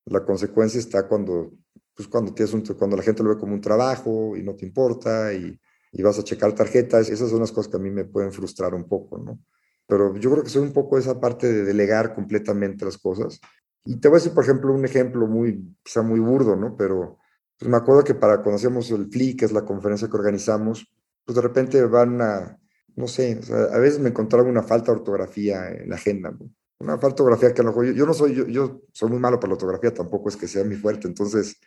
La 0.07 0.25
consecuencia 0.25 0.81
está 0.81 1.07
cuando, 1.07 1.53
pues 1.95 2.09
cuando, 2.09 2.33
tienes 2.33 2.55
un, 2.55 2.63
cuando 2.63 2.97
la 2.97 3.03
gente 3.03 3.23
lo 3.23 3.31
ve 3.31 3.39
como 3.39 3.55
un 3.55 3.61
trabajo 3.61 4.37
y 4.37 4.43
no 4.43 4.57
te 4.57 4.67
importa 4.67 5.33
y, 5.33 5.59
y 5.93 6.03
vas 6.03 6.19
a 6.19 6.25
checar 6.25 6.55
tarjetas, 6.55 7.11
esas 7.11 7.31
son 7.31 7.41
las 7.41 7.53
cosas 7.53 7.71
que 7.71 7.77
a 7.77 7.81
mí 7.81 7.91
me 7.91 8.05
pueden 8.05 8.33
frustrar 8.33 8.75
un 8.75 8.89
poco, 8.89 9.19
¿no? 9.19 9.41
Pero 9.87 10.17
yo 10.17 10.31
creo 10.31 10.45
que 10.45 10.51
soy 10.51 10.63
un 10.63 10.73
poco 10.73 10.99
esa 10.99 11.21
parte 11.21 11.53
de 11.53 11.65
delegar 11.65 12.15
completamente 12.15 12.85
las 12.85 12.97
cosas. 12.97 13.41
Y 13.85 13.99
te 13.99 14.09
voy 14.09 14.17
a 14.17 14.21
decir, 14.21 14.33
por 14.33 14.45
ejemplo, 14.45 14.73
un 14.73 14.85
ejemplo 14.85 15.27
muy, 15.27 15.77
quizá 15.83 16.03
muy 16.03 16.21
burdo, 16.21 16.55
¿no? 16.55 16.77
Pero 16.77 17.19
pues 17.59 17.69
me 17.69 17.77
acuerdo 17.77 18.05
que 18.05 18.15
para 18.15 18.37
cuando 18.37 18.57
hacíamos 18.57 18.91
el 18.91 19.09
FLI, 19.11 19.37
que 19.37 19.45
es 19.45 19.53
la 19.53 19.65
conferencia 19.65 20.09
que 20.09 20.17
organizamos, 20.17 20.91
pues 21.25 21.37
de 21.37 21.43
repente 21.43 21.85
van 21.85 22.23
a, 22.23 22.59
no 22.97 23.07
sé, 23.07 23.39
a 23.73 23.79
veces 23.79 24.01
me 24.01 24.09
encontraba 24.09 24.49
una 24.49 24.63
falta 24.63 24.93
de 24.93 24.99
ortografía 24.99 25.69
en 25.69 25.91
la 25.91 25.97
agenda, 25.97 26.33
una 26.79 26.93
falta 26.93 27.07
de 27.07 27.13
ortografía 27.13 27.53
que 27.53 27.61
a 27.61 27.65
lo 27.65 27.71
mejor 27.71 27.93
yo, 27.93 28.07
no 28.07 28.15
soy, 28.15 28.35
yo, 28.35 28.47
yo, 28.47 28.83
soy 28.93 29.11
muy 29.11 29.19
malo 29.19 29.39
para 29.39 29.49
la 29.49 29.55
ortografía, 29.55 29.93
tampoco 29.93 30.31
es 30.31 30.37
que 30.37 30.49
sea 30.49 30.65
mi 30.65 30.77
fuerte, 30.77 31.07
entonces, 31.07 31.61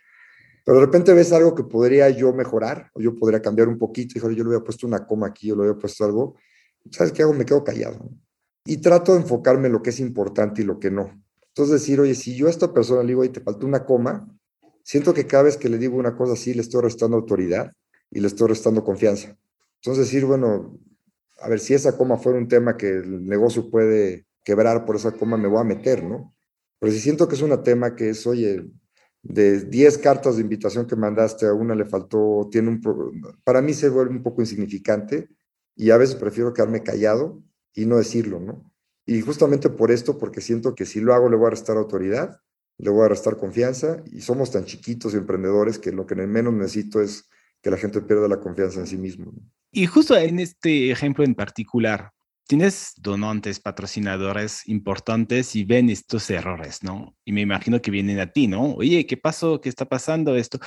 pero 0.64 0.78
de 0.78 0.86
repente 0.86 1.12
ves 1.12 1.32
algo 1.32 1.54
que 1.54 1.64
podría 1.64 2.08
yo 2.10 2.32
mejorar, 2.32 2.90
o 2.94 3.00
yo 3.00 3.14
podría 3.14 3.42
cambiar 3.42 3.68
un 3.68 3.78
poquito, 3.78 4.18
y 4.18 4.20
yo 4.34 4.44
le 4.44 4.54
había 4.54 4.64
puesto 4.64 4.86
una 4.86 5.06
coma 5.06 5.26
aquí, 5.28 5.48
yo 5.48 5.56
le 5.56 5.62
había 5.62 5.78
puesto 5.78 6.04
algo, 6.04 6.36
¿sabes 6.90 7.12
qué 7.12 7.22
hago? 7.22 7.34
Me 7.34 7.44
quedo 7.44 7.62
callado. 7.62 8.10
Y 8.64 8.78
trato 8.78 9.12
de 9.12 9.20
enfocarme 9.20 9.66
en 9.66 9.74
lo 9.74 9.82
que 9.82 9.90
es 9.90 10.00
importante 10.00 10.62
y 10.62 10.64
lo 10.64 10.80
que 10.80 10.90
no. 10.90 11.22
Entonces 11.48 11.80
decir, 11.80 12.00
oye, 12.00 12.14
si 12.14 12.34
yo 12.34 12.46
a 12.46 12.50
esta 12.50 12.72
persona 12.72 13.02
le 13.02 13.08
digo, 13.08 13.24
y 13.24 13.28
te 13.28 13.40
falta 13.40 13.66
una 13.66 13.84
coma, 13.84 14.26
siento 14.82 15.12
que 15.12 15.26
cada 15.26 15.44
vez 15.44 15.56
que 15.56 15.68
le 15.68 15.78
digo 15.78 15.96
una 15.96 16.16
cosa 16.16 16.32
así, 16.32 16.54
le 16.54 16.62
estoy 16.62 16.82
restando 16.82 17.16
autoridad 17.16 17.72
y 18.10 18.20
le 18.20 18.26
estoy 18.26 18.48
restando 18.48 18.82
confianza. 18.82 19.36
Entonces 19.82 20.06
decir, 20.06 20.24
bueno, 20.24 20.78
a 21.40 21.48
ver, 21.48 21.60
si 21.60 21.74
esa 21.74 21.96
coma 21.96 22.16
fuera 22.16 22.38
un 22.38 22.48
tema 22.48 22.76
que 22.76 22.88
el 22.88 23.26
negocio 23.26 23.70
puede 23.70 24.26
quebrar 24.42 24.86
por 24.86 24.96
esa 24.96 25.12
coma, 25.12 25.36
me 25.36 25.48
voy 25.48 25.60
a 25.60 25.64
meter, 25.64 26.02
¿no? 26.02 26.34
Pero 26.78 26.92
si 26.92 27.00
siento 27.00 27.28
que 27.28 27.34
es 27.34 27.42
un 27.42 27.62
tema 27.62 27.94
que 27.94 28.10
es, 28.10 28.26
oye, 28.26 28.64
de 29.24 29.64
10 29.64 29.98
cartas 29.98 30.36
de 30.36 30.42
invitación 30.42 30.86
que 30.86 30.96
mandaste, 30.96 31.46
a 31.46 31.52
una 31.52 31.74
le 31.74 31.84
faltó, 31.84 32.48
tiene 32.52 32.68
un, 32.68 32.80
para 33.42 33.60
mí 33.60 33.74
se 33.74 33.88
vuelve 33.88 34.14
un 34.14 34.22
poco 34.22 34.42
insignificante 34.42 35.28
y 35.74 35.90
a 35.90 35.96
veces 35.96 36.14
prefiero 36.14 36.52
quedarme 36.52 36.82
callado 36.82 37.42
y 37.74 37.86
no 37.86 37.96
decirlo, 37.96 38.38
¿no? 38.38 38.70
Y 39.06 39.20
justamente 39.20 39.68
por 39.68 39.90
esto, 39.90 40.18
porque 40.18 40.40
siento 40.40 40.74
que 40.74 40.86
si 40.86 41.00
lo 41.00 41.12
hago 41.12 41.28
le 41.28 41.36
voy 41.36 41.48
a 41.48 41.50
restar 41.50 41.76
autoridad 41.76 42.40
le 42.78 42.90
voy 42.90 43.04
a 43.04 43.08
restar 43.08 43.36
confianza 43.36 44.02
y 44.10 44.20
somos 44.20 44.50
tan 44.50 44.64
chiquitos 44.64 45.14
y 45.14 45.16
emprendedores 45.16 45.78
que 45.78 45.92
lo 45.92 46.06
que 46.06 46.14
menos 46.14 46.52
necesito 46.52 47.00
es 47.00 47.28
que 47.62 47.70
la 47.70 47.76
gente 47.76 48.00
pierda 48.00 48.28
la 48.28 48.40
confianza 48.40 48.80
en 48.80 48.86
sí 48.86 48.96
mismo. 48.96 49.32
Y 49.70 49.86
justo 49.86 50.16
en 50.16 50.38
este 50.38 50.90
ejemplo 50.90 51.24
en 51.24 51.34
particular, 51.34 52.12
tienes 52.46 52.92
donantes, 52.96 53.60
patrocinadores 53.60 54.66
importantes 54.68 55.56
y 55.56 55.64
ven 55.64 55.90
estos 55.90 56.28
errores, 56.30 56.82
¿no? 56.82 57.16
Y 57.24 57.32
me 57.32 57.40
imagino 57.40 57.80
que 57.80 57.90
vienen 57.90 58.20
a 58.20 58.32
ti, 58.32 58.46
¿no? 58.46 58.74
Oye, 58.74 59.06
¿qué 59.06 59.16
pasó? 59.16 59.60
¿Qué 59.60 59.68
está 59.68 59.86
pasando 59.86 60.36
esto? 60.36 60.58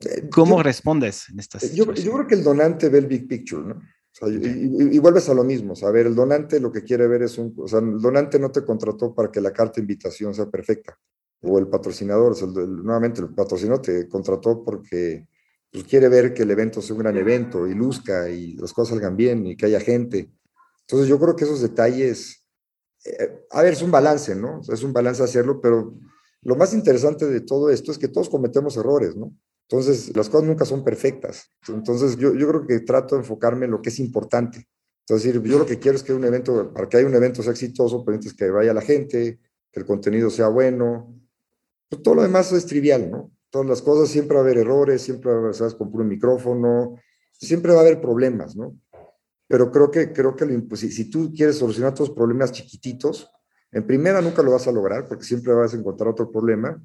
Eh, 0.00 0.28
¿Cómo 0.30 0.62
respondes 0.62 1.28
en 1.28 1.40
estas 1.40 1.62
eh, 1.62 1.72
yo, 1.74 1.92
yo, 1.92 2.12
creo 2.12 2.26
que 2.26 2.34
el 2.34 2.44
donante 2.44 2.88
ve 2.88 2.98
el 2.98 3.06
big 3.06 3.28
picture, 3.28 3.62
¿no? 3.62 3.74
O 3.74 4.12
sea, 4.12 4.28
y, 4.28 4.96
y, 4.96 4.98
vuelves 4.98 5.28
a 5.28 5.34
lo 5.34 5.44
mismo, 5.44 5.74
o 5.80 5.86
a 5.86 5.90
ver, 5.92 6.08
el 6.08 6.16
donante 6.16 6.58
lo 6.58 6.72
que 6.72 6.82
quiere 6.82 7.06
ver 7.06 7.22
es 7.22 7.38
un, 7.38 7.54
o 7.56 7.68
sea, 7.68 7.78
el 7.78 8.00
donante 8.00 8.40
no 8.40 8.50
te 8.50 8.64
contrató 8.64 9.14
para 9.14 9.30
que 9.30 9.40
la 9.40 9.52
carta 9.52 9.74
de 9.76 9.82
invitación 9.82 10.34
sea 10.34 10.50
perfecta 10.50 10.98
o 11.42 11.58
el 11.58 11.68
patrocinador, 11.68 12.36
nuevamente 12.68 13.22
el 13.22 13.30
patrocinador 13.30 13.82
te 13.82 14.08
contrató 14.08 14.62
porque 14.62 15.26
pues, 15.70 15.84
quiere 15.84 16.08
ver 16.08 16.34
que 16.34 16.42
el 16.42 16.50
evento 16.50 16.82
sea 16.82 16.94
un 16.94 17.02
gran 17.02 17.16
evento 17.16 17.66
y 17.66 17.74
luzca 17.74 18.28
y 18.28 18.54
las 18.54 18.72
cosas 18.72 18.94
salgan 18.94 19.16
bien 19.16 19.46
y 19.46 19.56
que 19.56 19.66
haya 19.66 19.80
gente. 19.80 20.30
Entonces 20.90 21.08
yo 21.08 21.20
creo 21.20 21.36
que 21.36 21.44
esos 21.44 21.60
detalles, 21.60 22.44
eh, 23.04 23.46
a 23.50 23.62
ver, 23.62 23.74
es 23.74 23.82
un 23.82 23.92
balance, 23.92 24.34
¿no? 24.34 24.60
Es 24.68 24.82
un 24.82 24.92
balance 24.92 25.22
hacerlo, 25.22 25.60
pero 25.60 25.94
lo 26.42 26.56
más 26.56 26.74
interesante 26.74 27.26
de 27.26 27.42
todo 27.42 27.70
esto 27.70 27.92
es 27.92 27.98
que 27.98 28.08
todos 28.08 28.28
cometemos 28.28 28.76
errores, 28.76 29.14
¿no? 29.14 29.32
Entonces 29.68 30.16
las 30.16 30.28
cosas 30.28 30.48
nunca 30.48 30.64
son 30.64 30.82
perfectas. 30.82 31.50
Entonces 31.68 32.16
yo, 32.16 32.34
yo 32.34 32.48
creo 32.48 32.66
que 32.66 32.80
trato 32.80 33.14
de 33.14 33.20
enfocarme 33.20 33.66
en 33.66 33.70
lo 33.70 33.80
que 33.80 33.90
es 33.90 34.00
importante. 34.00 34.66
Entonces, 35.10 35.42
yo 35.42 35.58
lo 35.58 35.66
que 35.66 35.80
quiero 35.80 35.96
es 35.96 36.04
que 36.04 36.12
un 36.12 36.24
evento, 36.24 36.72
para 36.72 36.88
que 36.88 36.98
haya 36.98 37.06
un 37.06 37.14
evento 37.14 37.42
sea 37.42 37.50
exitoso, 37.50 38.04
pues 38.04 38.24
es 38.26 38.32
que 38.32 38.48
vaya 38.48 38.72
la 38.72 38.80
gente, 38.80 39.40
que 39.72 39.80
el 39.80 39.84
contenido 39.84 40.30
sea 40.30 40.46
bueno, 40.46 41.12
pues, 41.88 42.00
todo 42.02 42.14
lo 42.14 42.22
demás 42.22 42.52
es 42.52 42.64
trivial, 42.64 43.10
¿no? 43.10 43.32
Todas 43.50 43.66
las 43.66 43.82
cosas, 43.82 44.08
siempre 44.08 44.36
va 44.36 44.42
a 44.42 44.44
haber 44.44 44.58
errores, 44.58 45.02
siempre 45.02 45.32
va 45.32 45.36
a 45.36 45.40
haber, 45.40 45.54
sabes, 45.54 45.74
con 45.74 45.90
puro 45.90 46.04
micrófono, 46.04 46.94
siempre 47.32 47.72
va 47.72 47.78
a 47.78 47.80
haber 47.80 48.00
problemas, 48.00 48.54
¿no? 48.54 48.76
Pero 49.50 49.72
creo 49.72 49.90
que, 49.90 50.12
creo 50.12 50.36
que 50.36 50.46
si, 50.76 51.10
tú 51.10 51.32
quieres 51.34 51.58
solucionar 51.58 51.98
los 51.98 52.10
problemas 52.10 52.52
chiquititos, 52.52 53.28
en 53.72 53.84
primera 53.84 54.20
nunca 54.20 54.42
lo 54.42 54.52
vas 54.52 54.68
a 54.68 54.72
lograr 54.72 55.08
porque 55.08 55.24
siempre 55.24 55.52
vas 55.52 55.74
a 55.74 55.76
encontrar 55.76 56.10
otro 56.10 56.30
problema 56.30 56.80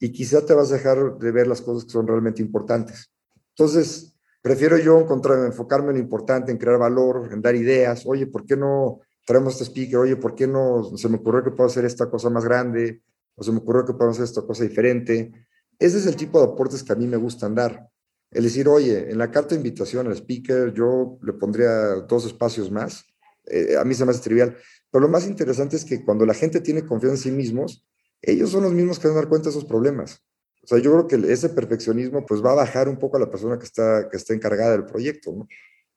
y 0.00 0.10
quizá 0.10 0.44
te 0.44 0.52
vas 0.52 0.72
a 0.72 0.74
dejar 0.74 1.16
de 1.16 1.30
ver 1.30 1.46
las 1.46 1.62
cosas 1.62 1.84
que 1.84 1.92
son 1.92 2.08
realmente 2.08 2.42
importantes. 2.42 3.12
Entonces, 3.50 4.16
prefiero 4.42 4.78
yo 4.78 4.98
encontrar, 4.98 5.46
enfocarme 5.46 5.90
en 5.90 5.98
lo 5.98 6.02
importante, 6.02 6.50
en 6.50 6.58
crear 6.58 6.78
valor, 6.78 7.28
en 7.32 7.40
dar 7.40 7.54
ideas. 7.54 8.04
Oye, 8.04 8.26
¿por 8.26 8.44
qué 8.44 8.56
no 8.56 8.98
traemos 9.24 9.52
este 9.52 9.66
speaker? 9.66 9.98
Oye, 9.98 10.16
¿por 10.16 10.34
qué 10.34 10.48
no 10.48 10.96
se 10.96 11.08
me 11.08 11.18
ocurrió 11.18 11.44
que 11.44 11.52
puedo 11.52 11.68
hacer 11.68 11.84
esta 11.84 12.10
cosa 12.10 12.30
más 12.30 12.44
grande? 12.44 13.02
o 13.38 13.44
se 13.44 13.52
me 13.52 13.58
ocurrió 13.58 13.84
que 13.84 13.92
podemos 13.92 14.16
hacer 14.16 14.24
esta 14.24 14.42
cosa 14.42 14.64
diferente. 14.64 15.32
Ese 15.78 15.98
es 15.98 16.06
el 16.06 16.16
tipo 16.16 16.40
de 16.40 16.52
aportes 16.52 16.82
que 16.82 16.92
a 16.92 16.96
mí 16.96 17.06
me 17.06 17.16
gustan 17.16 17.54
dar. 17.54 17.88
El 18.30 18.44
decir, 18.44 18.68
oye, 18.68 19.10
en 19.10 19.18
la 19.18 19.30
carta 19.30 19.50
de 19.50 19.56
invitación 19.56 20.06
al 20.06 20.14
speaker 20.14 20.72
yo 20.74 21.18
le 21.22 21.32
pondría 21.32 21.70
dos 22.06 22.26
espacios 22.26 22.70
más. 22.70 23.04
Eh, 23.46 23.76
a 23.76 23.84
mí 23.84 23.94
se 23.94 24.04
me 24.04 24.10
hace 24.10 24.20
trivial. 24.20 24.56
Pero 24.90 25.02
lo 25.02 25.08
más 25.08 25.26
interesante 25.26 25.76
es 25.76 25.84
que 25.84 26.04
cuando 26.04 26.26
la 26.26 26.34
gente 26.34 26.60
tiene 26.60 26.84
confianza 26.84 27.16
en 27.16 27.22
sí 27.22 27.30
mismos, 27.30 27.86
ellos 28.20 28.50
son 28.50 28.64
los 28.64 28.72
mismos 28.72 28.98
que 28.98 29.08
van 29.08 29.16
a 29.16 29.20
dar 29.20 29.28
cuenta 29.28 29.48
de 29.48 29.50
esos 29.50 29.64
problemas. 29.64 30.22
O 30.62 30.66
sea, 30.66 30.78
yo 30.78 30.92
creo 30.92 31.06
que 31.06 31.32
ese 31.32 31.48
perfeccionismo 31.48 32.26
pues 32.26 32.44
va 32.44 32.52
a 32.52 32.56
bajar 32.56 32.88
un 32.88 32.98
poco 32.98 33.16
a 33.16 33.20
la 33.20 33.30
persona 33.30 33.58
que 33.58 33.64
está, 33.64 34.08
que 34.10 34.16
está 34.18 34.34
encargada 34.34 34.72
del 34.72 34.84
proyecto, 34.84 35.32
¿no? 35.32 35.48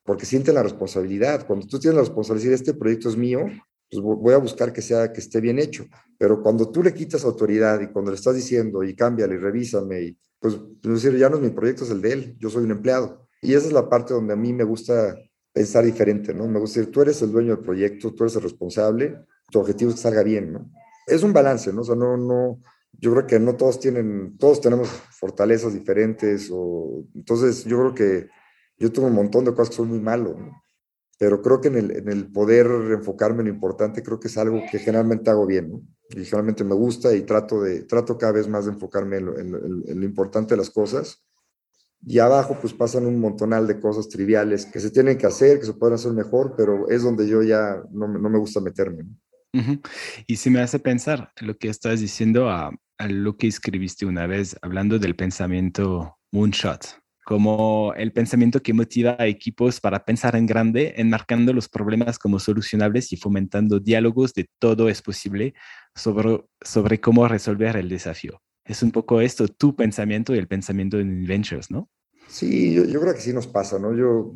Porque 0.04 0.26
siente 0.26 0.54
la 0.54 0.64
responsabilidad. 0.64 1.46
Cuando 1.46 1.68
tú 1.68 1.80
tienes 1.80 1.96
la 1.96 2.04
responsabilidad 2.04 2.54
este 2.54 2.74
proyecto 2.74 3.10
es 3.10 3.18
mío, 3.18 3.46
pues 3.90 4.02
voy 4.02 4.34
a 4.34 4.38
buscar 4.38 4.72
que 4.72 4.82
sea 4.82 5.12
que 5.12 5.20
esté 5.20 5.42
bien 5.42 5.60
hecho. 5.60 5.86
Pero 6.18 6.42
cuando 6.42 6.72
tú 6.72 6.82
le 6.82 6.94
quitas 6.94 7.26
autoridad 7.26 7.82
y 7.82 7.88
cuando 7.88 8.12
le 8.12 8.16
estás 8.16 8.36
diciendo 8.36 8.82
y 8.84 8.96
cámbiale 8.96 9.38
revísame, 9.38 10.02
y, 10.02 10.18
pues, 10.42 10.58
pues 10.82 11.04
decir, 11.04 11.18
ya 11.18 11.30
no 11.30 11.38
es 11.38 11.42
mi 11.42 11.52
proyecto, 11.52 11.84
es 11.84 11.92
el 11.92 12.02
de 12.02 12.12
él, 12.12 12.38
yo 12.40 12.50
soy 12.50 12.64
un 12.64 12.72
empleado. 12.72 13.28
Y 13.42 13.54
esa 13.54 13.68
es 13.68 13.74
la 13.74 13.88
parte 13.88 14.14
donde 14.14 14.34
a 14.34 14.36
mí 14.36 14.52
me 14.52 14.64
gusta 14.64 15.16
pensar 15.54 15.86
diferente, 15.86 16.34
¿no? 16.34 16.48
Me 16.48 16.60
gusta 16.60 16.80
decir, 16.80 16.92
tú 16.92 17.02
eres 17.02 17.22
el 17.22 17.32
dueño 17.32 17.56
del 17.56 17.64
proyecto, 17.64 18.14
tú 18.14 18.24
eres 18.24 18.36
el 18.36 18.42
responsable, 18.42 19.20
tu 19.52 19.60
objetivo 19.60 19.92
es 19.92 19.96
que 19.96 20.02
salga 20.02 20.24
bien, 20.24 20.52
¿no? 20.54 20.72
Es 21.06 21.24
un 21.24 21.32
balance, 21.32 21.72
¿no? 21.72 21.82
O 21.82 21.84
sea, 21.84 21.96
no, 21.96 22.18
no, 22.18 22.60
yo 22.94 23.12
creo 23.12 23.28
que 23.28 23.40
no 23.40 23.56
todos 23.56 23.80
tienen, 23.80 24.36
todos 24.38 24.62
tenemos 24.62 24.90
fortalezas 25.12 25.74
diferentes, 25.74 26.50
o, 26.52 27.06
entonces 27.14 27.64
yo 27.66 27.78
creo 27.80 27.94
que 27.94 28.30
yo 28.78 28.92
tengo 28.92 29.08
un 29.08 29.16
montón 29.16 29.46
de 29.46 29.52
cosas 29.52 29.70
que 29.70 29.76
son 29.76 29.90
muy 29.90 30.00
malos, 30.00 30.38
¿no? 30.38 30.64
pero 31.20 31.40
creo 31.44 31.62
que 31.62 31.68
en 31.68 31.76
el, 31.76 31.92
en 31.92 32.10
el, 32.10 32.32
poder 32.32 32.66
enfocarme 32.94 33.42
en 33.42 33.50
lo 33.50 33.54
importante, 33.54 34.02
creo 34.02 34.20
que 34.20 34.28
es 34.28 34.40
algo 34.40 34.60
que 34.72 34.80
generalmente 34.80 35.30
hago 35.30 35.46
bien, 35.46 35.70
¿no? 35.70 35.82
Y 36.16 36.26
generalmente 36.26 36.64
me 36.64 36.76
gusta 36.76 37.16
y 37.16 37.22
trato, 37.22 37.62
de, 37.62 37.84
trato 37.84 38.18
cada 38.18 38.34
vez 38.34 38.48
más 38.48 38.66
de 38.66 38.72
enfocarme 38.72 39.18
en 39.18 39.26
lo, 39.26 39.38
en, 39.38 39.56
en 39.88 40.00
lo, 40.00 40.06
importante 40.06 40.56
de 40.56 40.58
las 40.58 40.70
cosas. 40.70 41.24
Y 42.06 42.20
abajo 42.20 42.58
pues 42.60 42.74
pasan 42.74 43.06
un 43.06 43.20
montonal 43.20 43.68
de 43.68 43.80
cosas 43.80 44.10
triviales 44.10 44.66
que 44.66 44.80
se 44.80 44.90
tienen 44.90 45.18
que 45.18 45.28
hacer, 45.28 45.60
que 45.60 45.66
se 45.66 45.74
pueden 45.74 45.96
hacer 45.96 46.14
mejor, 46.14 46.56
pero 46.58 46.90
es 46.90 47.04
donde 47.04 47.28
yo 47.28 47.44
ya 47.44 47.82
no, 47.92 48.08
no 48.08 48.30
me 48.30 48.40
gusta 48.40 48.60
meterme. 48.60 49.04
¿no? 49.04 49.16
Uh 49.54 49.64
-huh. 49.64 49.82
Y 50.28 50.38
si 50.38 50.50
me 50.50 50.62
hace 50.62 50.80
pensar 50.80 51.32
lo 51.42 51.58
que 51.58 51.70
estás 51.70 52.00
diciendo 52.00 52.50
a, 52.50 52.72
a 52.98 53.08
lo 53.08 53.38
que 53.38 53.48
escribiste 53.48 54.06
una 54.06 54.26
vez, 54.28 54.56
hablando 54.62 54.98
del 54.98 55.16
pensamiento 55.16 56.18
moonshot 56.32 57.01
como 57.24 57.94
el 57.96 58.12
pensamiento 58.12 58.62
que 58.62 58.74
motiva 58.74 59.16
a 59.20 59.28
equipos 59.28 59.80
para 59.80 60.04
pensar 60.04 60.36
en 60.36 60.46
grande, 60.46 60.94
enmarcando 60.98 61.54
los 61.54 61.70
problemas 61.70 62.18
como 62.18 62.40
solucionables 62.40 63.14
y 63.14 63.18
fomentando 63.18 63.80
diálogos 63.80 64.34
de 64.34 64.50
todo 64.60 64.90
es 64.90 65.02
posible 65.02 65.54
sobre, 65.96 66.44
sobre 66.62 67.00
cómo 67.00 67.28
resolver 67.28 67.76
el 67.78 67.90
desafío. 67.90 68.42
Es 68.66 68.84
un 68.84 68.92
poco 68.92 69.22
esto, 69.22 69.48
tu 69.48 69.76
pensamiento 69.76 70.34
y 70.34 70.40
el 70.40 70.48
pensamiento 70.48 70.98
de 70.98 71.04
Ventures, 71.04 71.70
¿no? 71.70 71.90
Sí, 72.28 72.74
yo, 72.74 72.86
yo, 72.86 73.02
creo 73.02 73.14
que 73.14 73.22
sí 73.22 73.34
nos 73.34 73.48
pasa, 73.48 73.78
¿no? 73.78 73.96
Yo, 73.96 74.36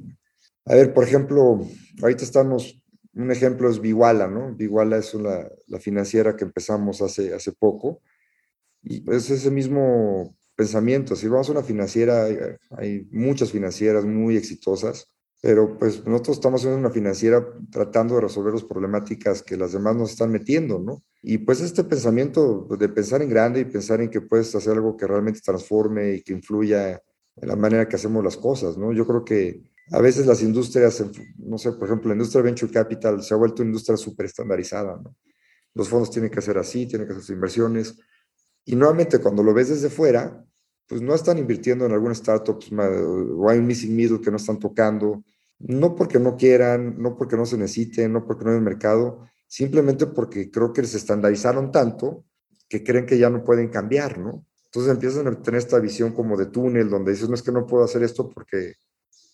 a 0.65 0.75
ver, 0.75 0.93
por 0.93 1.05
ejemplo, 1.05 1.65
ahorita 2.01 2.23
estamos, 2.23 2.83
un 3.13 3.31
ejemplo 3.31 3.69
es 3.69 3.79
Viguala, 3.79 4.27
¿no? 4.27 4.53
Viguala 4.53 4.97
es 4.97 5.13
una, 5.13 5.47
la 5.67 5.79
financiera 5.79 6.35
que 6.35 6.43
empezamos 6.43 7.01
hace, 7.01 7.33
hace 7.33 7.51
poco 7.53 8.01
y 8.83 9.03
es 9.11 9.29
ese 9.29 9.49
mismo 9.49 10.35
pensamiento. 10.55 11.15
Si 11.15 11.27
vamos 11.27 11.49
a 11.49 11.53
una 11.53 11.63
financiera, 11.63 12.25
hay, 12.25 12.37
hay, 12.71 13.07
muchas 13.11 13.51
financieras 13.51 14.05
muy 14.05 14.37
exitosas, 14.37 15.11
pero 15.41 15.77
pues 15.77 16.05
nosotros 16.05 16.37
estamos 16.37 16.65
en 16.65 16.71
una 16.73 16.89
financiera 16.89 17.45
tratando 17.71 18.15
de 18.15 18.21
resolver 18.21 18.53
las 18.53 18.63
problemáticas 18.63 19.43
que 19.43 19.57
las 19.57 19.73
demás 19.73 19.95
nos 19.95 20.11
están 20.11 20.31
metiendo, 20.31 20.79
¿no? 20.79 21.03
Y 21.21 21.39
pues 21.39 21.61
este 21.61 21.83
pensamiento 21.83 22.67
de 22.79 22.89
pensar 22.89 23.21
en 23.21 23.29
grande 23.29 23.59
y 23.59 23.65
pensar 23.65 24.01
en 24.01 24.09
que 24.09 24.21
puedes 24.21 24.53
hacer 24.55 24.73
algo 24.73 24.97
que 24.97 25.07
realmente 25.07 25.41
transforme 25.41 26.13
y 26.13 26.21
que 26.23 26.33
influya 26.33 27.01
en 27.35 27.47
la 27.47 27.55
manera 27.55 27.87
que 27.87 27.95
hacemos 27.95 28.23
las 28.23 28.37
cosas, 28.37 28.77
¿no? 28.77 28.93
Yo 28.93 29.05
creo 29.05 29.23
que 29.23 29.61
a 29.91 30.01
veces 30.01 30.25
las 30.25 30.41
industrias, 30.41 31.03
no 31.37 31.57
sé, 31.57 31.73
por 31.73 31.87
ejemplo, 31.87 32.09
la 32.09 32.15
industria 32.15 32.41
de 32.41 32.49
venture 32.49 32.71
capital 32.71 33.21
se 33.21 33.33
ha 33.33 33.37
vuelto 33.37 33.61
una 33.61 33.69
industria 33.69 33.97
súper 33.97 34.25
estandarizada, 34.27 34.99
¿no? 35.03 35.15
Los 35.75 35.89
fondos 35.89 36.09
tienen 36.09 36.31
que 36.31 36.39
hacer 36.39 36.57
así, 36.57 36.87
tienen 36.87 37.05
que 37.05 37.13
hacer 37.13 37.23
sus 37.23 37.35
inversiones, 37.35 37.99
y 38.65 38.75
nuevamente, 38.75 39.19
cuando 39.19 39.43
lo 39.43 39.53
ves 39.53 39.69
desde 39.69 39.89
fuera, 39.89 40.43
pues 40.87 41.01
no 41.01 41.15
están 41.15 41.37
invirtiendo 41.37 41.85
en 41.85 41.91
algunas 41.91 42.17
startups 42.17 42.71
o 42.71 43.49
hay 43.49 43.59
un 43.59 43.67
missing 43.67 43.95
middle 43.95 44.21
que 44.21 44.31
no 44.31 44.37
están 44.37 44.59
tocando, 44.59 45.23
no 45.59 45.95
porque 45.95 46.19
no 46.19 46.35
quieran, 46.35 47.01
no 47.01 47.15
porque 47.15 47.37
no 47.37 47.45
se 47.45 47.57
necesiten, 47.57 48.13
no 48.13 48.25
porque 48.25 48.45
no 48.45 48.51
hay 48.51 48.59
mercado, 48.59 49.27
simplemente 49.47 50.07
porque 50.07 50.51
creo 50.51 50.73
que 50.73 50.83
se 50.83 50.97
estandarizaron 50.97 51.71
tanto 51.71 52.25
que 52.67 52.83
creen 52.83 53.05
que 53.05 53.17
ya 53.17 53.29
no 53.29 53.43
pueden 53.43 53.69
cambiar, 53.69 54.17
¿no? 54.17 54.45
Entonces 54.65 54.91
empiezan 54.91 55.27
a 55.27 55.41
tener 55.41 55.59
esta 55.59 55.79
visión 55.79 56.11
como 56.11 56.35
de 56.35 56.47
túnel, 56.47 56.89
donde 56.89 57.11
dices, 57.11 57.29
no 57.29 57.35
es 57.35 57.43
que 57.43 57.51
no 57.51 57.65
puedo 57.65 57.83
hacer 57.83 58.03
esto 58.03 58.29
porque 58.29 58.73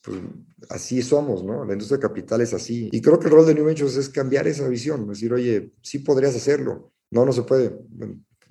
pues, 0.03 0.19
así 0.69 1.01
somos, 1.01 1.43
¿no? 1.43 1.65
La 1.65 1.73
industria 1.73 1.97
de 1.97 2.07
capital 2.07 2.41
es 2.41 2.53
así. 2.53 2.89
Y 2.91 3.01
creo 3.01 3.19
que 3.19 3.27
el 3.27 3.33
rol 3.33 3.45
de 3.45 3.55
New 3.55 3.65
Ventures 3.65 3.95
es 3.97 4.09
cambiar 4.09 4.47
esa 4.47 4.67
visión, 4.67 5.07
decir, 5.07 5.33
oye, 5.33 5.73
sí 5.81 5.99
podrías 5.99 6.35
hacerlo. 6.35 6.91
No, 7.09 7.25
no 7.25 7.31
se 7.31 7.43
puede. 7.43 7.75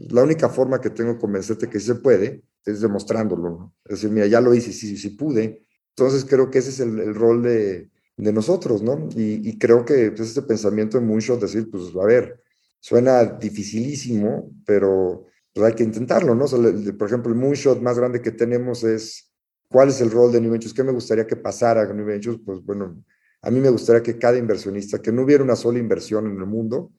La 0.08 0.22
única 0.22 0.48
forma 0.48 0.80
que 0.80 0.90
tengo 0.90 1.14
de 1.14 1.18
convencerte 1.18 1.68
que 1.68 1.78
sí 1.78 1.86
se 1.86 1.94
puede 1.96 2.42
es 2.64 2.80
demostrándolo. 2.80 3.74
Es 3.84 3.96
decir, 3.96 4.10
mira, 4.10 4.26
ya 4.26 4.40
lo 4.40 4.54
hice, 4.54 4.72
sí, 4.72 4.96
sí 4.96 5.10
pude. 5.10 5.66
Entonces 5.96 6.24
creo 6.24 6.50
que 6.50 6.58
ese 6.58 6.70
es 6.70 6.80
el, 6.80 7.14
rol 7.14 7.42
de, 7.42 7.90
de, 8.16 8.32
nosotros, 8.32 8.82
¿no? 8.82 9.08
Y, 9.14 9.58
creo 9.58 9.84
que 9.84 10.12
pues, 10.12 10.28
este 10.28 10.42
pensamiento 10.42 10.98
de 10.98 11.04
Moonshot, 11.04 11.40
decir, 11.40 11.70
pues, 11.70 11.94
a 11.94 12.06
ver, 12.06 12.42
suena 12.80 13.24
dificilísimo, 13.24 14.50
pero 14.64 15.26
pues, 15.52 15.66
hay 15.66 15.74
que 15.74 15.84
intentarlo, 15.84 16.34
¿no? 16.34 16.46
Por 16.46 17.08
ejemplo, 17.08 17.32
el 17.32 17.38
Moonshot 17.38 17.82
más 17.82 17.98
grande 17.98 18.22
que 18.22 18.30
tenemos 18.30 18.84
es, 18.84 19.30
¿cuál 19.68 19.90
es 19.90 20.00
el 20.00 20.10
rol 20.10 20.32
de 20.32 20.40
New 20.40 20.50
Ventures? 20.50 20.74
¿Qué 20.74 20.84
me 20.84 20.92
gustaría 20.92 21.26
que 21.26 21.36
pasara 21.36 21.86
con 21.86 21.96
New 21.96 22.06
Ventures? 22.06 22.40
Pues, 22.44 22.64
bueno, 22.64 23.04
a 23.42 23.50
mí 23.50 23.60
me 23.60 23.70
gustaría 23.70 24.02
que 24.02 24.18
cada 24.18 24.38
inversionista, 24.38 25.00
que 25.00 25.12
no 25.12 25.22
hubiera 25.22 25.42
una 25.44 25.56
sola 25.56 25.78
inversión 25.78 26.26
en 26.26 26.38
el 26.38 26.46
mundo, 26.46 26.92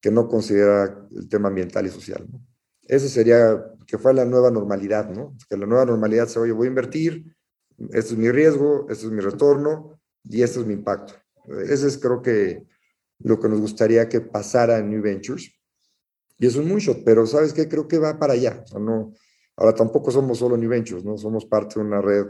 que 0.00 0.10
no 0.10 0.28
considera 0.28 1.08
el 1.10 1.28
tema 1.28 1.48
ambiental 1.48 1.86
y 1.86 1.90
social. 1.90 2.26
¿no? 2.30 2.40
Ese 2.82 3.08
sería 3.08 3.64
que 3.86 3.98
fue 3.98 4.14
la 4.14 4.24
nueva 4.24 4.50
normalidad, 4.50 5.10
¿no? 5.10 5.36
Que 5.48 5.56
la 5.56 5.66
nueva 5.66 5.84
normalidad 5.84 6.28
se, 6.28 6.38
oye, 6.38 6.52
voy 6.52 6.66
a 6.66 6.70
invertir, 6.70 7.34
este 7.90 8.12
es 8.12 8.16
mi 8.16 8.30
riesgo, 8.30 8.86
este 8.90 9.06
es 9.06 9.12
mi 9.12 9.20
retorno 9.20 9.98
y 10.24 10.42
este 10.42 10.60
es 10.60 10.66
mi 10.66 10.74
impacto. 10.74 11.14
Ese 11.64 11.86
es 11.86 11.98
creo 11.98 12.20
que 12.20 12.66
lo 13.20 13.40
que 13.40 13.48
nos 13.48 13.60
gustaría 13.60 14.08
que 14.08 14.20
pasara 14.20 14.78
en 14.78 14.90
New 14.90 15.02
Ventures. 15.02 15.52
Y 16.38 16.46
es 16.46 16.56
un 16.56 16.68
moonshot, 16.68 17.02
pero 17.04 17.26
¿sabes 17.26 17.52
qué? 17.52 17.68
Creo 17.68 17.88
que 17.88 17.98
va 17.98 18.18
para 18.18 18.34
allá. 18.34 18.64
No, 18.78 19.12
ahora 19.56 19.74
tampoco 19.74 20.10
somos 20.10 20.38
solo 20.38 20.56
New 20.56 20.70
Ventures, 20.70 21.04
¿no? 21.04 21.16
Somos 21.16 21.46
parte 21.46 21.80
de 21.80 21.86
una 21.86 22.00
red 22.00 22.26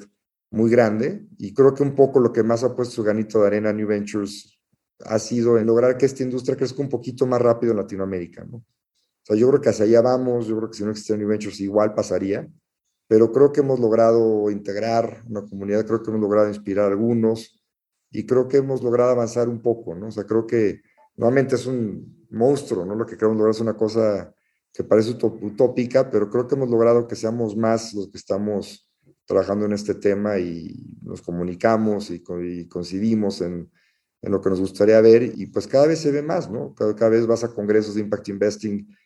muy 0.51 0.71
grande 0.71 1.27
y 1.39 1.53
creo 1.53 1.75
que 1.75 1.83
un 1.83 1.95
poco 1.95 2.21
lo 2.21 2.33
que 2.33 2.43
más 2.43 2.65
ha 2.65 2.75
puesto 2.75 2.95
su 2.95 3.03
granito 3.03 3.41
de 3.41 3.49
arena 3.49 3.73
New 3.73 3.87
Ventures 3.87 4.58
ha 5.05 5.19
sido 5.19 5.59
en 5.59 5.67
lograr 5.67 5.97
que 5.97 6.07
esta 6.07 6.23
industria 6.23 6.57
crezca 6.57 6.83
un 6.83 6.89
poquito 6.89 7.27
más 7.27 7.41
rápido 7.41 7.73
en 7.73 7.79
Latinoamérica, 7.79 8.45
¿no? 8.45 8.59
O 8.59 8.65
sea, 9.23 9.37
yo 9.37 9.49
creo 9.49 9.61
que 9.61 9.69
hacia 9.69 9.85
allá 9.85 10.01
vamos, 10.01 10.47
yo 10.47 10.57
creo 10.57 10.71
que 10.71 10.77
si 10.77 10.85
no 10.85 10.91
existiera 10.91 11.19
New 11.19 11.29
Ventures 11.29 11.61
igual 11.61 11.95
pasaría, 11.95 12.49
pero 13.07 13.31
creo 13.31 13.53
que 13.53 13.61
hemos 13.61 13.79
logrado 13.79 14.51
integrar 14.51 15.23
una 15.29 15.43
comunidad, 15.43 15.87
creo 15.87 16.03
que 16.03 16.11
hemos 16.11 16.23
logrado 16.23 16.49
inspirar 16.49 16.87
a 16.87 16.89
algunos 16.89 17.63
y 18.11 18.25
creo 18.27 18.49
que 18.49 18.59
hemos 18.59 18.83
logrado 18.83 19.11
avanzar 19.11 19.49
un 19.49 19.61
poco, 19.61 19.95
¿no? 19.95 20.09
O 20.09 20.11
sea, 20.11 20.25
creo 20.25 20.47
que 20.47 20.81
nuevamente 21.17 21.57
es 21.57 21.67
un 21.67 22.27
monstruo, 22.31 22.85
¿no? 22.85 22.95
Lo 22.95 23.07
que 23.07 23.17
queremos 23.17 23.37
lograr 23.37 23.55
es 23.55 23.61
una 23.61 23.77
cosa 23.77 24.35
que 24.73 24.85
parece 24.85 25.11
utópica, 25.11 26.11
pero 26.11 26.31
creo 26.31 26.47
que 26.47 26.55
hemos 26.55 26.71
logrado 26.71 27.07
que 27.07 27.17
seamos 27.17 27.57
más 27.57 27.95
los 27.95 28.09
que 28.09 28.19
estamos 28.19 28.89
trabajando 29.27 29.67
en 29.67 29.73
este 29.73 29.95
tema 29.95 30.39
y 30.39 30.99
nos 31.03 31.21
comunicamos 31.21 32.11
y, 32.11 32.23
y 32.43 32.67
coincidimos 32.67 33.43
en, 33.43 33.71
en 34.23 34.33
lo 34.33 34.41
que 34.41 34.51
nos 34.51 34.61
gustaría 34.61 35.01
ver 35.01 35.23
y 35.23 35.47
pues 35.47 35.67
cada 35.67 35.87
vez 35.87 36.01
se 36.01 36.11
ve 36.11 36.23
más, 36.23 36.51
¿no? 36.51 36.75
Cada, 36.75 37.09
vez 37.09 37.27
vas 37.27 37.45
a 37.45 37.55
congresos 37.55 37.95
de 37.95 38.01
Impact 38.01 38.29
Investing, 38.29 38.97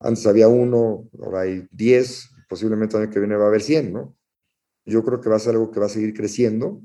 antes 0.00 0.26
había 0.26 0.48
uno, 0.48 1.08
ahora 1.22 1.42
hay 1.42 1.66
10, 1.70 2.30
posiblemente 2.48 2.96
el 2.96 3.04
año 3.04 3.12
que 3.12 3.20
viene 3.20 3.36
va 3.36 3.44
a 3.44 3.48
haber 3.48 3.62
100, 3.62 3.92
¿no? 3.92 4.16
Yo 4.84 5.04
creo 5.04 5.20
que 5.20 5.28
va 5.28 5.36
a 5.36 5.40
ser 5.40 5.54
algo 5.54 5.70
que 5.70 5.78
va 5.78 5.86
a 5.86 5.90
seguir 5.90 6.12
creciendo 6.14 6.82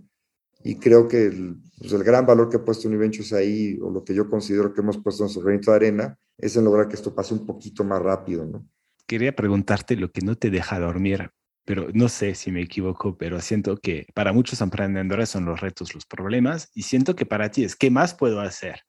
y 0.63 0.75
creo 0.75 1.07
que 1.07 1.25
el, 1.25 1.57
pues 1.79 1.93
el 1.93 2.03
gran 2.03 2.25
valor 2.25 2.49
que 2.49 2.57
ha 2.57 2.65
puesto 2.65 2.88
Univentus 2.88 3.33
ahí, 3.33 3.79
o 3.81 3.89
lo 3.89 4.03
que 4.03 4.13
yo 4.13 4.29
considero 4.29 4.73
que 4.73 4.81
hemos 4.81 4.97
puesto 4.97 5.23
en 5.23 5.29
su 5.29 5.41
granito 5.41 5.71
de 5.71 5.77
arena, 5.77 6.19
es 6.38 6.55
en 6.55 6.65
lograr 6.65 6.88
que 6.88 6.95
esto 6.95 7.15
pase 7.15 7.33
un 7.33 7.45
poquito 7.45 7.83
más 7.83 8.01
rápido, 8.01 8.45
¿no? 8.45 8.67
Quería 9.07 9.35
preguntarte 9.35 9.95
lo 9.95 10.11
que 10.11 10.21
no 10.21 10.35
te 10.35 10.49
deja 10.49 10.79
dormir 10.79 11.31
pero 11.68 11.89
no 11.93 12.07
sé 12.07 12.34
si 12.34 12.49
me 12.49 12.61
equivoco, 12.61 13.18
pero 13.18 13.41
siento 13.41 13.76
que 13.76 14.07
para 14.13 14.32
muchos 14.32 14.61
emprendedores 14.61 15.28
son 15.28 15.43
los 15.43 15.59
retos, 15.59 15.93
los 15.93 16.05
problemas, 16.05 16.72
y 16.74 16.84
siento 16.84 17.13
que 17.13 17.26
para 17.26 17.51
ti 17.51 17.65
es, 17.65 17.76
¿qué 17.76 17.91
más 17.91 18.13
puedo 18.13 18.39
hacer? 18.39 18.84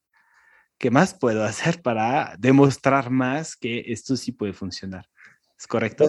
¿Qué 0.78 0.88
más 0.92 1.12
puedo 1.12 1.42
hacer 1.44 1.82
para 1.82 2.36
demostrar 2.38 3.10
más 3.10 3.56
que 3.56 3.82
esto 3.88 4.16
sí 4.16 4.30
puede 4.30 4.52
funcionar? 4.52 5.06
¿Es 5.58 5.66
correcto? 5.66 6.04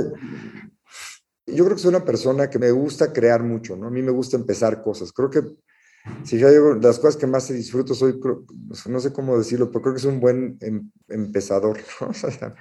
Yo 1.48 1.66
creo 1.66 1.76
que 1.76 1.82
soy 1.82 1.90
una 1.90 2.06
persona 2.06 2.52
que 2.52 2.60
me 2.60 2.70
gusta 2.70 3.12
crear 3.12 3.42
mucho, 3.42 3.76
¿no? 3.76 3.88
A 3.88 3.92
mí 3.92 4.04
me 4.04 4.12
gusta 4.12 4.38
empezar 4.38 4.84
cosas. 4.84 5.12
Creo 5.12 5.32
que, 5.32 5.42
si 6.24 6.38
yo 6.38 6.52
digo, 6.52 6.76
las 6.76 7.00
cosas 7.00 7.18
que 7.18 7.26
más 7.26 7.48
disfruto 7.48 7.96
soy, 7.96 8.20
no 8.86 9.00
sé 9.00 9.12
cómo 9.12 9.40
decirlo, 9.40 9.72
pero 9.72 9.82
creo 9.82 9.96
que 9.96 10.02
soy 10.02 10.12
un 10.12 10.20
buen 10.20 10.58
em, 10.62 10.92
empezador, 11.08 11.80
¿no? 12.02 12.10
O 12.10 12.14
sea, 12.14 12.54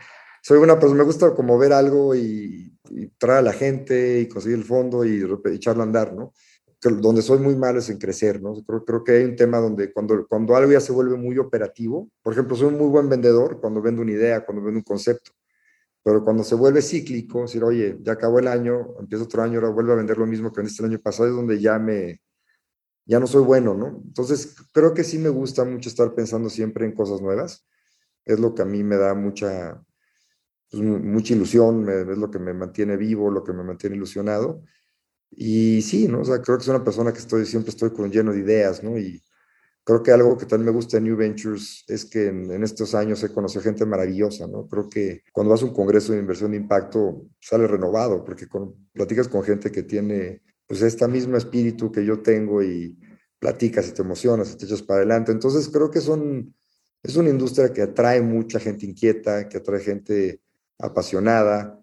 soy 0.42 0.58
una 0.58 0.78
persona, 0.78 0.98
me 0.98 1.04
gusta 1.04 1.34
como 1.34 1.58
ver 1.58 1.72
algo 1.72 2.14
y, 2.14 2.76
y 2.90 3.08
traer 3.18 3.38
a 3.38 3.42
la 3.42 3.52
gente 3.52 4.20
y 4.20 4.28
conseguir 4.28 4.58
el 4.58 4.64
fondo 4.64 5.04
y, 5.04 5.22
y 5.22 5.54
echarlo 5.54 5.82
a 5.82 5.86
andar, 5.86 6.14
¿no? 6.14 6.32
Que, 6.80 6.90
donde 6.90 7.22
soy 7.22 7.38
muy 7.38 7.56
malo 7.56 7.80
es 7.80 7.90
en 7.90 7.98
crecer, 7.98 8.40
¿no? 8.40 8.54
Creo, 8.64 8.84
creo 8.84 9.04
que 9.04 9.12
hay 9.12 9.24
un 9.24 9.36
tema 9.36 9.58
donde 9.58 9.92
cuando, 9.92 10.26
cuando 10.28 10.54
algo 10.56 10.72
ya 10.72 10.80
se 10.80 10.92
vuelve 10.92 11.16
muy 11.16 11.36
operativo, 11.38 12.08
por 12.22 12.32
ejemplo, 12.32 12.56
soy 12.56 12.68
un 12.68 12.78
muy 12.78 12.88
buen 12.88 13.08
vendedor 13.08 13.60
cuando 13.60 13.82
vendo 13.82 14.02
una 14.02 14.12
idea, 14.12 14.44
cuando 14.44 14.62
vendo 14.62 14.78
un 14.78 14.84
concepto, 14.84 15.32
pero 16.02 16.24
cuando 16.24 16.44
se 16.44 16.54
vuelve 16.54 16.80
cíclico, 16.80 17.42
decir, 17.42 17.62
oye, 17.64 17.98
ya 18.00 18.12
acabó 18.12 18.38
el 18.38 18.48
año, 18.48 18.94
empiezo 18.98 19.24
otro 19.24 19.42
año, 19.42 19.56
ahora 19.56 19.70
vuelvo 19.70 19.92
a 19.92 19.96
vender 19.96 20.18
lo 20.18 20.26
mismo 20.26 20.52
que 20.52 20.60
vendiste 20.60 20.82
el 20.82 20.90
año 20.90 21.00
pasado, 21.00 21.28
es 21.28 21.34
donde 21.34 21.60
ya 21.60 21.78
me, 21.78 22.22
ya 23.04 23.18
no 23.18 23.26
soy 23.26 23.42
bueno, 23.42 23.74
¿no? 23.74 24.02
Entonces, 24.04 24.54
creo 24.72 24.94
que 24.94 25.02
sí 25.02 25.18
me 25.18 25.30
gusta 25.30 25.64
mucho 25.64 25.88
estar 25.88 26.14
pensando 26.14 26.48
siempre 26.48 26.84
en 26.84 26.92
cosas 26.92 27.20
nuevas, 27.20 27.66
es 28.24 28.38
lo 28.38 28.54
que 28.54 28.62
a 28.62 28.66
mí 28.66 28.84
me 28.84 28.96
da 28.96 29.14
mucha, 29.14 29.82
pues, 30.70 30.82
mucha 30.82 31.34
ilusión, 31.34 31.84
me, 31.84 32.00
es 32.00 32.18
lo 32.18 32.30
que 32.30 32.38
me 32.38 32.54
mantiene 32.54 32.96
vivo, 32.96 33.30
lo 33.30 33.44
que 33.44 33.52
me 33.52 33.62
mantiene 33.64 33.96
ilusionado. 33.96 34.62
Y 35.30 35.82
sí, 35.82 36.08
¿no? 36.08 36.20
O 36.20 36.24
sea, 36.24 36.40
creo 36.40 36.58
que 36.58 36.62
es 36.62 36.68
una 36.68 36.84
persona 36.84 37.12
que 37.12 37.18
estoy, 37.18 37.46
siempre 37.46 37.70
estoy 37.70 37.90
con 37.90 38.10
lleno 38.10 38.32
de 38.32 38.40
ideas, 38.40 38.82
¿no? 38.82 38.98
Y 38.98 39.22
creo 39.84 40.02
que 40.02 40.12
algo 40.12 40.36
que 40.36 40.46
también 40.46 40.66
me 40.66 40.72
gusta 40.72 40.98
de 40.98 41.02
New 41.02 41.16
Ventures 41.16 41.84
es 41.88 42.04
que 42.04 42.26
en, 42.28 42.62
estos 42.62 42.94
años 42.94 43.22
he 43.22 43.32
conocido 43.32 43.62
gente 43.62 43.86
maravillosa, 43.86 44.46
¿no? 44.46 44.68
Creo 44.68 44.88
que 44.88 45.22
cuando 45.32 45.50
vas 45.50 45.62
a 45.62 45.66
un 45.66 45.74
congreso 45.74 46.12
de 46.12 46.18
inversión 46.18 46.50
de 46.50 46.58
impacto 46.58 47.26
sale 47.40 47.66
renovado, 47.66 48.24
porque 48.24 48.48
con, 48.48 48.74
platicas 48.92 49.28
con 49.28 49.42
gente 49.42 49.70
que 49.72 49.82
tiene 49.82 50.42
pues 50.66 50.82
este 50.82 51.08
mismo 51.08 51.38
espíritu 51.38 51.90
que 51.90 52.04
yo 52.04 52.20
tengo 52.20 52.62
y 52.62 52.98
platicas 53.38 53.88
y 53.88 53.92
te 53.92 54.02
emocionas 54.02 54.52
y 54.52 54.58
te 54.58 54.66
echas 54.66 54.82
para 54.82 54.98
adelante. 54.98 55.32
Entonces 55.32 55.68
creo 55.70 55.90
que 55.90 56.00
son, 56.00 56.54
es 57.02 57.16
una 57.16 57.30
industria 57.30 57.72
que 57.72 57.82
atrae 57.82 58.20
mucha 58.20 58.60
gente 58.60 58.84
inquieta, 58.84 59.48
que 59.48 59.58
atrae 59.58 59.80
gente 59.80 60.42
apasionada 60.78 61.78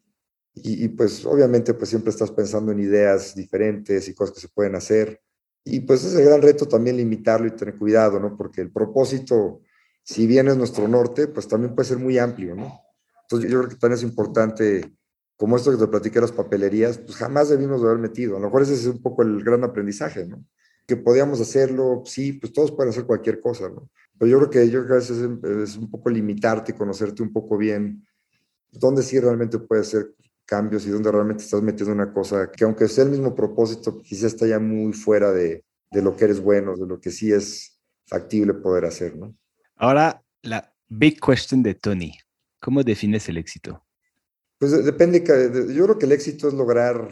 y, 0.56 0.88
pues 0.88 1.26
obviamente 1.26 1.74
pues 1.74 1.89
siempre 1.89 2.12
estás 2.12 2.32
pensando 2.32 2.72
en 2.72 2.80
ideas 2.80 3.36
diferentes 3.36 4.08
y 4.08 4.14
cosas 4.14 4.36
que 4.36 4.41
se 4.41 4.48
pueden 4.48 4.76
hacer. 4.76 5.22
Y 5.66 5.82
pues 5.82 6.06
es 6.06 6.16
el 6.16 6.24
gran 6.24 6.41
reto 6.41 6.68
también 6.68 6.96
limitarlo 6.96 7.48
y 7.48 7.52
tener 7.52 7.78
cuidado, 7.78 8.20
¿no? 8.20 8.38
Porque 8.38 8.62
el 8.62 8.72
propósito, 8.72 9.62
si 10.04 10.28
bien 10.28 10.48
es 10.48 10.56
nuestro 10.56 10.88
norte, 10.88 11.28
pues 11.28 11.48
también 11.48 11.76
puede 11.76 11.89
ser 11.89 11.98
muy 11.98 12.18
amplio, 12.18 12.56
¿no? 12.56 12.80
Entonces 13.24 13.52
yo 13.52 13.60
creo 13.60 13.70
que 13.70 13.76
también 13.76 13.98
es 13.98 14.04
importante, 14.04 14.96
como 15.36 15.58
esto 15.58 15.72
que 15.72 15.78
te 15.78 15.88
platiqué 15.88 16.22
las 16.22 16.32
papelerías, 16.32 17.00
pues 17.00 17.18
jamás 17.18 17.50
debimos 17.50 17.82
de 17.82 17.88
haber 17.88 18.00
metido. 18.00 18.38
A 18.38 18.39
lo 18.39 18.46
mejor 18.46 18.62
ese 18.62 18.76
es 18.76 18.86
un 18.86 19.02
poco 19.02 19.24
el 19.24 19.43
gran 19.43 19.64
aprendizaje, 19.64 20.26
¿no? 20.26 20.46
Que 20.88 20.96
podíamos 20.96 21.41
hacerlo, 21.41 22.04
sí, 22.06 22.34
pues 22.34 22.54
todos 22.54 22.72
pueden 22.72 22.91
hacer 22.91 23.06
cualquier 23.06 23.41
cosa, 23.41 23.68
¿no? 23.68 23.89
Pero 24.18 24.32
yo 24.32 24.38
creo 24.38 24.50
que 24.50 24.70
yo 24.70 24.80
creo 24.80 24.88
que 24.88 24.93
a 24.93 24.98
veces 24.98 25.18
es 25.43 25.78
un 25.78 25.89
poco 25.89 26.10
limitarte 26.10 26.72
y 26.72 26.76
conocerte 26.76 27.24
un 27.24 27.34
poco 27.34 27.58
bien 27.58 28.06
dónde 28.80 29.04
sí 29.04 29.20
realmente 29.20 29.60
puede 29.60 29.84
ser 29.84 30.14
cambios 30.46 30.86
y 30.86 30.90
dónde 30.90 31.12
realmente 31.12 31.44
estás 31.44 31.62
metiendo 31.62 31.94
una 31.94 32.14
cosa 32.14 32.52
que 32.52 32.64
aunque 32.64 32.88
sea 32.88 33.04
el 33.04 33.12
mismo 33.12 33.34
propósito, 33.34 34.02
quizás 34.02 34.34
está 34.34 34.48
ya 34.48 34.60
muy 34.60 34.94
fuera 34.94 35.32
de, 35.32 35.64
de 35.92 36.02
lo 36.02 36.16
que 36.16 36.26
eres 36.26 36.40
bueno, 36.40 36.76
de 36.76 36.86
lo 36.86 37.00
que 37.00 37.12
sí 37.12 37.32
es 37.32 37.80
factible 38.06 38.54
poder 38.54 38.86
hacer, 38.86 39.16
¿no? 39.16 39.36
Ahora, 39.76 40.22
la 40.44 40.74
big 40.88 41.20
question 41.20 41.64
de 41.64 41.74
Tony. 41.74 42.14
¿Cómo 42.60 42.84
defines 42.84 43.28
el 43.30 43.38
éxito? 43.38 43.84
Pues 44.58 44.84
depende, 44.86 45.24
yo 45.74 45.84
creo 45.84 45.98
que 45.98 46.06
el 46.06 46.14
éxito 46.14 46.48
es 46.48 46.54
lograr 46.54 47.10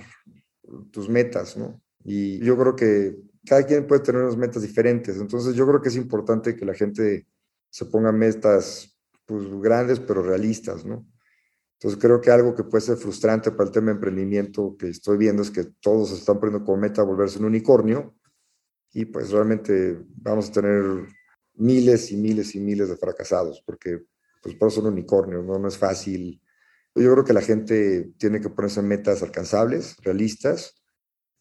tus 0.92 1.10
metas, 1.10 1.58
¿no? 1.58 1.82
Y 2.04 2.40
yo 2.40 2.58
creo 2.58 2.76
que 2.76 3.18
cada 3.46 3.66
quien 3.66 3.86
puede 3.86 4.02
tener 4.02 4.22
unas 4.22 4.38
metas 4.38 4.62
diferentes, 4.62 5.18
entonces 5.18 5.56
yo 5.56 5.68
creo 5.68 5.82
que 5.82 5.90
es 5.90 5.96
importante 5.96 6.56
que 6.56 6.66
la 6.66 6.74
gente 6.74 7.28
se 7.70 7.86
ponga 7.86 8.12
metas 8.12 8.98
pues 9.26 9.44
grandes 9.62 10.00
pero 10.00 10.24
realistas, 10.24 10.86
¿no? 10.86 11.06
Entonces 11.84 12.02
creo 12.02 12.22
que 12.22 12.32
algo 12.32 12.56
que 12.56 12.64
puede 12.64 12.80
ser 12.80 12.96
frustrante 12.96 13.52
para 13.52 13.66
el 13.66 13.74
tema 13.74 13.88
de 13.88 13.96
emprendimiento 13.96 14.78
que 14.80 14.88
estoy 14.88 15.18
viendo 15.18 15.42
es 15.42 15.52
que 15.52 15.66
todos 15.82 16.10
se 16.10 16.16
están 16.16 16.40
poniendo 16.40 16.64
como 16.64 16.78
meta 16.78 17.04
volverse 17.04 17.40
un 17.40 17.46
unicornio 17.46 18.16
y 18.94 19.04
pues 19.04 19.32
realmente 19.32 20.00
vamos 20.16 20.48
a 20.48 20.54
tener 20.54 20.82
miles 21.56 22.10
y 22.14 22.16
miles 22.16 22.56
y 22.56 22.62
miles 22.62 22.88
de 22.88 22.96
fracasados 22.96 23.62
porque 23.66 24.06
pues 24.42 24.56
por 24.56 24.70
eso 24.70 24.80
son 24.80 24.94
unicornios, 24.94 25.44
¿no? 25.44 25.60
no 25.60 25.68
es 25.68 25.78
fácil. 25.78 26.42
Yo 26.96 27.12
creo 27.12 27.26
que 27.26 27.34
la 27.34 27.42
gente 27.42 28.14
tiene 28.18 28.40
que 28.40 28.50
ponerse 28.50 28.82
metas 28.82 29.22
alcanzables, 29.22 29.98
realistas 30.04 30.82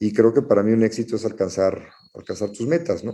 y 0.01 0.13
creo 0.13 0.35
que 0.35 0.43
para 0.43 0.65
mí 0.65 0.73
un 0.73 0.83
éxito 0.83 1.15
es 1.15 1.25
alcanzar, 1.25 1.89
alcanzar 2.15 2.51
tus 2.51 2.67
metas, 2.67 3.05
¿no? 3.05 3.13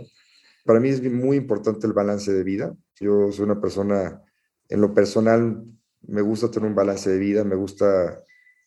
Para 0.65 0.79
mí 0.79 0.89
es 0.89 1.03
muy 1.03 1.37
importante 1.37 1.85
el 1.85 1.93
balance 1.93 2.33
de 2.33 2.43
vida. 2.43 2.75
Yo 2.99 3.31
soy 3.31 3.45
una 3.45 3.61
persona, 3.61 4.19
en 4.67 4.81
lo 4.81 4.95
personal, 4.95 5.63
me 6.07 6.21
gusta 6.21 6.49
tener 6.49 6.69
un 6.69 6.75
balance 6.75 7.09
de 7.09 7.17
vida, 7.17 7.43
me 7.43 7.55
gusta 7.55 8.23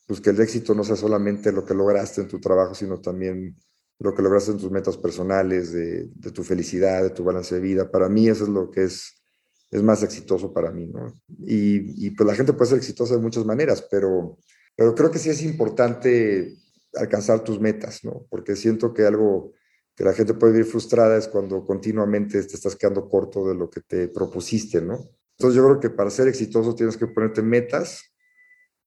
pues, 0.06 0.20
que 0.20 0.30
el 0.30 0.40
éxito 0.40 0.74
no 0.74 0.84
sea 0.84 0.96
solamente 0.96 1.52
lo 1.52 1.64
que 1.64 1.74
lograste 1.74 2.20
en 2.20 2.28
tu 2.28 2.40
trabajo, 2.40 2.74
sino 2.74 3.00
también 3.00 3.56
lo 3.98 4.14
que 4.14 4.22
lograste 4.22 4.50
en 4.50 4.58
tus 4.58 4.70
metas 4.70 4.96
personales, 4.96 5.72
de, 5.72 6.08
tu 6.32 6.42
felicidad, 6.42 7.02
de 7.02 7.10
tu 7.10 7.24
balance 7.24 7.54
de 7.54 7.60
vida. 7.60 7.90
Para 7.90 8.08
mí 8.08 8.28
eso 8.28 8.44
es 8.44 8.50
lo 8.50 8.70
que 8.70 8.84
es, 8.84 9.22
es 9.70 9.82
más 9.82 10.02
exitoso 10.02 10.52
para 10.52 10.70
mí, 10.70 10.86
¿no? 10.86 11.12
Y, 11.46 12.06
y 12.06 12.10
pues 12.10 12.26
la 12.26 12.34
gente 12.34 12.52
puede 12.52 12.70
ser 12.70 12.78
exitosa 12.78 13.14
de 13.14 13.22
muchas 13.22 13.44
maneras, 13.46 13.86
pero, 13.90 14.38
pero 14.76 14.94
creo 14.94 15.10
que 15.10 15.18
sí 15.18 15.30
es 15.30 15.42
importante 15.42 16.56
alcanzar 16.94 17.44
tus 17.44 17.60
metas, 17.60 18.04
¿no? 18.04 18.26
Porque 18.28 18.56
siento 18.56 18.92
que 18.92 19.06
algo 19.06 19.52
que 19.94 20.04
la 20.04 20.12
gente 20.12 20.34
puede 20.34 20.52
vivir 20.52 20.66
frustrada 20.66 21.16
es 21.16 21.28
cuando 21.28 21.64
continuamente 21.64 22.42
te 22.42 22.54
estás 22.54 22.76
quedando 22.76 23.08
corto 23.08 23.46
de 23.46 23.54
lo 23.54 23.70
que 23.70 23.80
te 23.80 24.08
propusiste, 24.08 24.80
¿no? 24.80 25.10
Entonces 25.42 25.56
yo 25.56 25.66
creo 25.66 25.80
que 25.80 25.90
para 25.90 26.08
ser 26.08 26.28
exitoso 26.28 26.72
tienes 26.76 26.96
que 26.96 27.08
ponerte 27.08 27.42
metas 27.42 28.14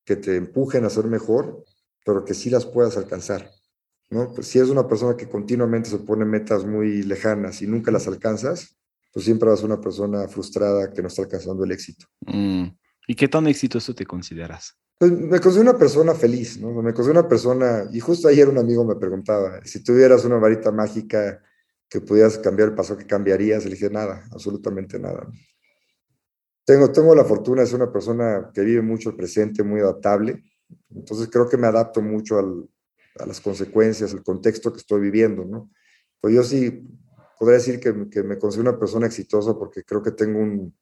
que 0.06 0.16
te 0.16 0.38
empujen 0.38 0.86
a 0.86 0.89
ser 0.89 1.03
mejor, 1.03 1.66
pero 2.06 2.24
que 2.24 2.34
sí 2.34 2.49
las 2.49 2.66
puedas 2.66 2.95
alcanzar. 2.95 3.51
¿no? 4.10 4.32
Pues 4.34 4.47
si 4.47 4.60
es 4.60 4.70
una 4.70 4.88
persona 4.88 5.18
que 5.18 5.28
continuamente 5.28 5.89
se 5.89 5.97
pone 5.97 6.24
metas 6.24 6.64
muy 6.64 7.03
lejanas 7.03 7.62
y 7.62 7.68
nunca 7.68 7.91
las 7.91 8.08
alcanzas, 8.08 8.78
pues 9.12 9.26
siempre 9.26 9.49
vas 9.49 9.64
a 9.64 9.66
una 9.66 9.82
persona 9.82 10.30
frustrada 10.30 10.93
que 10.93 11.01
no 11.01 11.10
está 11.10 11.24
alcanzando 11.24 11.66
el 11.66 11.74
éxito. 11.74 12.06
Mm. 12.22 12.68
¿Y 13.06 13.16
qué 13.16 13.28
tan 13.28 13.47
exitoso 13.47 13.93
te 13.93 14.06
consideras? 14.06 14.78
Pues 14.97 15.12
me 15.12 15.41
considero 15.41 15.72
una 15.72 15.78
persona 15.78 16.14
feliz, 16.14 16.58
¿no? 16.58 16.70
Me 16.82 16.93
considero 16.93 17.20
una 17.20 17.28
persona, 17.28 17.84
y 17.91 17.99
justo 17.99 18.30
ayer 18.30 18.47
un 18.47 18.60
amigo 18.60 18.86
me 18.86 18.95
preguntaba, 18.95 19.60
si 19.66 19.84
tuvieras 19.84 20.24
una 20.24 20.38
varita 20.38 20.72
mágica 20.72 21.43
que 21.89 21.99
pudieras 21.99 22.38
cambiar 22.38 22.70
el 22.70 22.76
paso, 22.76 22.95
¿qué 22.95 23.06
cambiarías? 23.06 23.66
Le 23.66 23.72
dije, 23.72 23.89
nada, 23.89 24.24
absolutamente 24.32 24.97
nada. 24.97 25.28
Tengo, 26.66 26.91
tengo 26.91 27.13
la 27.13 27.24
fortuna 27.24 27.61
de 27.61 27.68
ser 27.68 27.82
una 27.82 27.91
persona 27.91 28.49
que 28.51 28.61
vive 28.61 28.82
mucho 28.82 29.11
el 29.11 29.16
presente, 29.16 29.63
muy 29.63 29.82
adaptable. 29.82 30.43
Entonces 30.89 31.30
creo 31.32 31.47
que 31.47 31.57
me 31.57 31.68
adapto 31.68 32.01
mucho 32.01 32.39
a 32.39 33.26
las 33.26 33.39
consecuencias, 33.39 34.13
al 34.13 34.24
contexto 34.24 34.74
que 34.74 34.80
estoy 34.80 34.99
viviendo, 35.01 35.45
¿no? 35.45 35.70
Pues 36.20 36.34
yo 36.34 36.43
sí 36.43 36.88
podría 37.38 37.59
decir 37.59 37.80
que, 37.80 38.09
que 38.09 38.24
me 38.24 38.39
considero 38.39 38.72
una 38.72 38.80
persona 38.80 39.05
exitosa 39.05 39.53
porque 39.53 39.84
creo 39.84 40.01
que 40.01 40.11
tengo 40.11 40.39
un... 40.39 40.76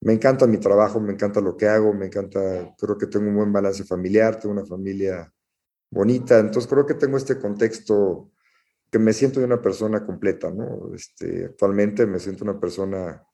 Me 0.00 0.12
encanta 0.12 0.46
mi 0.46 0.58
trabajo, 0.58 1.00
me 1.00 1.12
encanta 1.12 1.40
lo 1.40 1.56
que 1.56 1.66
hago, 1.66 1.92
me 1.92 2.06
encanta, 2.06 2.72
creo 2.78 2.96
que 2.96 3.08
tengo 3.08 3.28
un 3.28 3.34
buen 3.34 3.52
balance 3.52 3.82
familiar, 3.82 4.38
tengo 4.38 4.54
una 4.54 4.64
familia 4.64 5.32
bonita, 5.90 6.38
entonces 6.38 6.70
creo 6.70 6.86
que 6.86 6.94
tengo 6.94 7.16
este 7.16 7.36
contexto 7.38 8.30
que 8.92 9.00
me 9.00 9.12
siento 9.12 9.40
de 9.40 9.46
una 9.46 9.60
persona 9.60 10.06
completa, 10.06 10.52
¿no? 10.52 10.94
Este, 10.94 11.46
actualmente 11.46 12.06
me 12.06 12.20
siento 12.20 12.44
una 12.44 12.60
persona, 12.60 13.26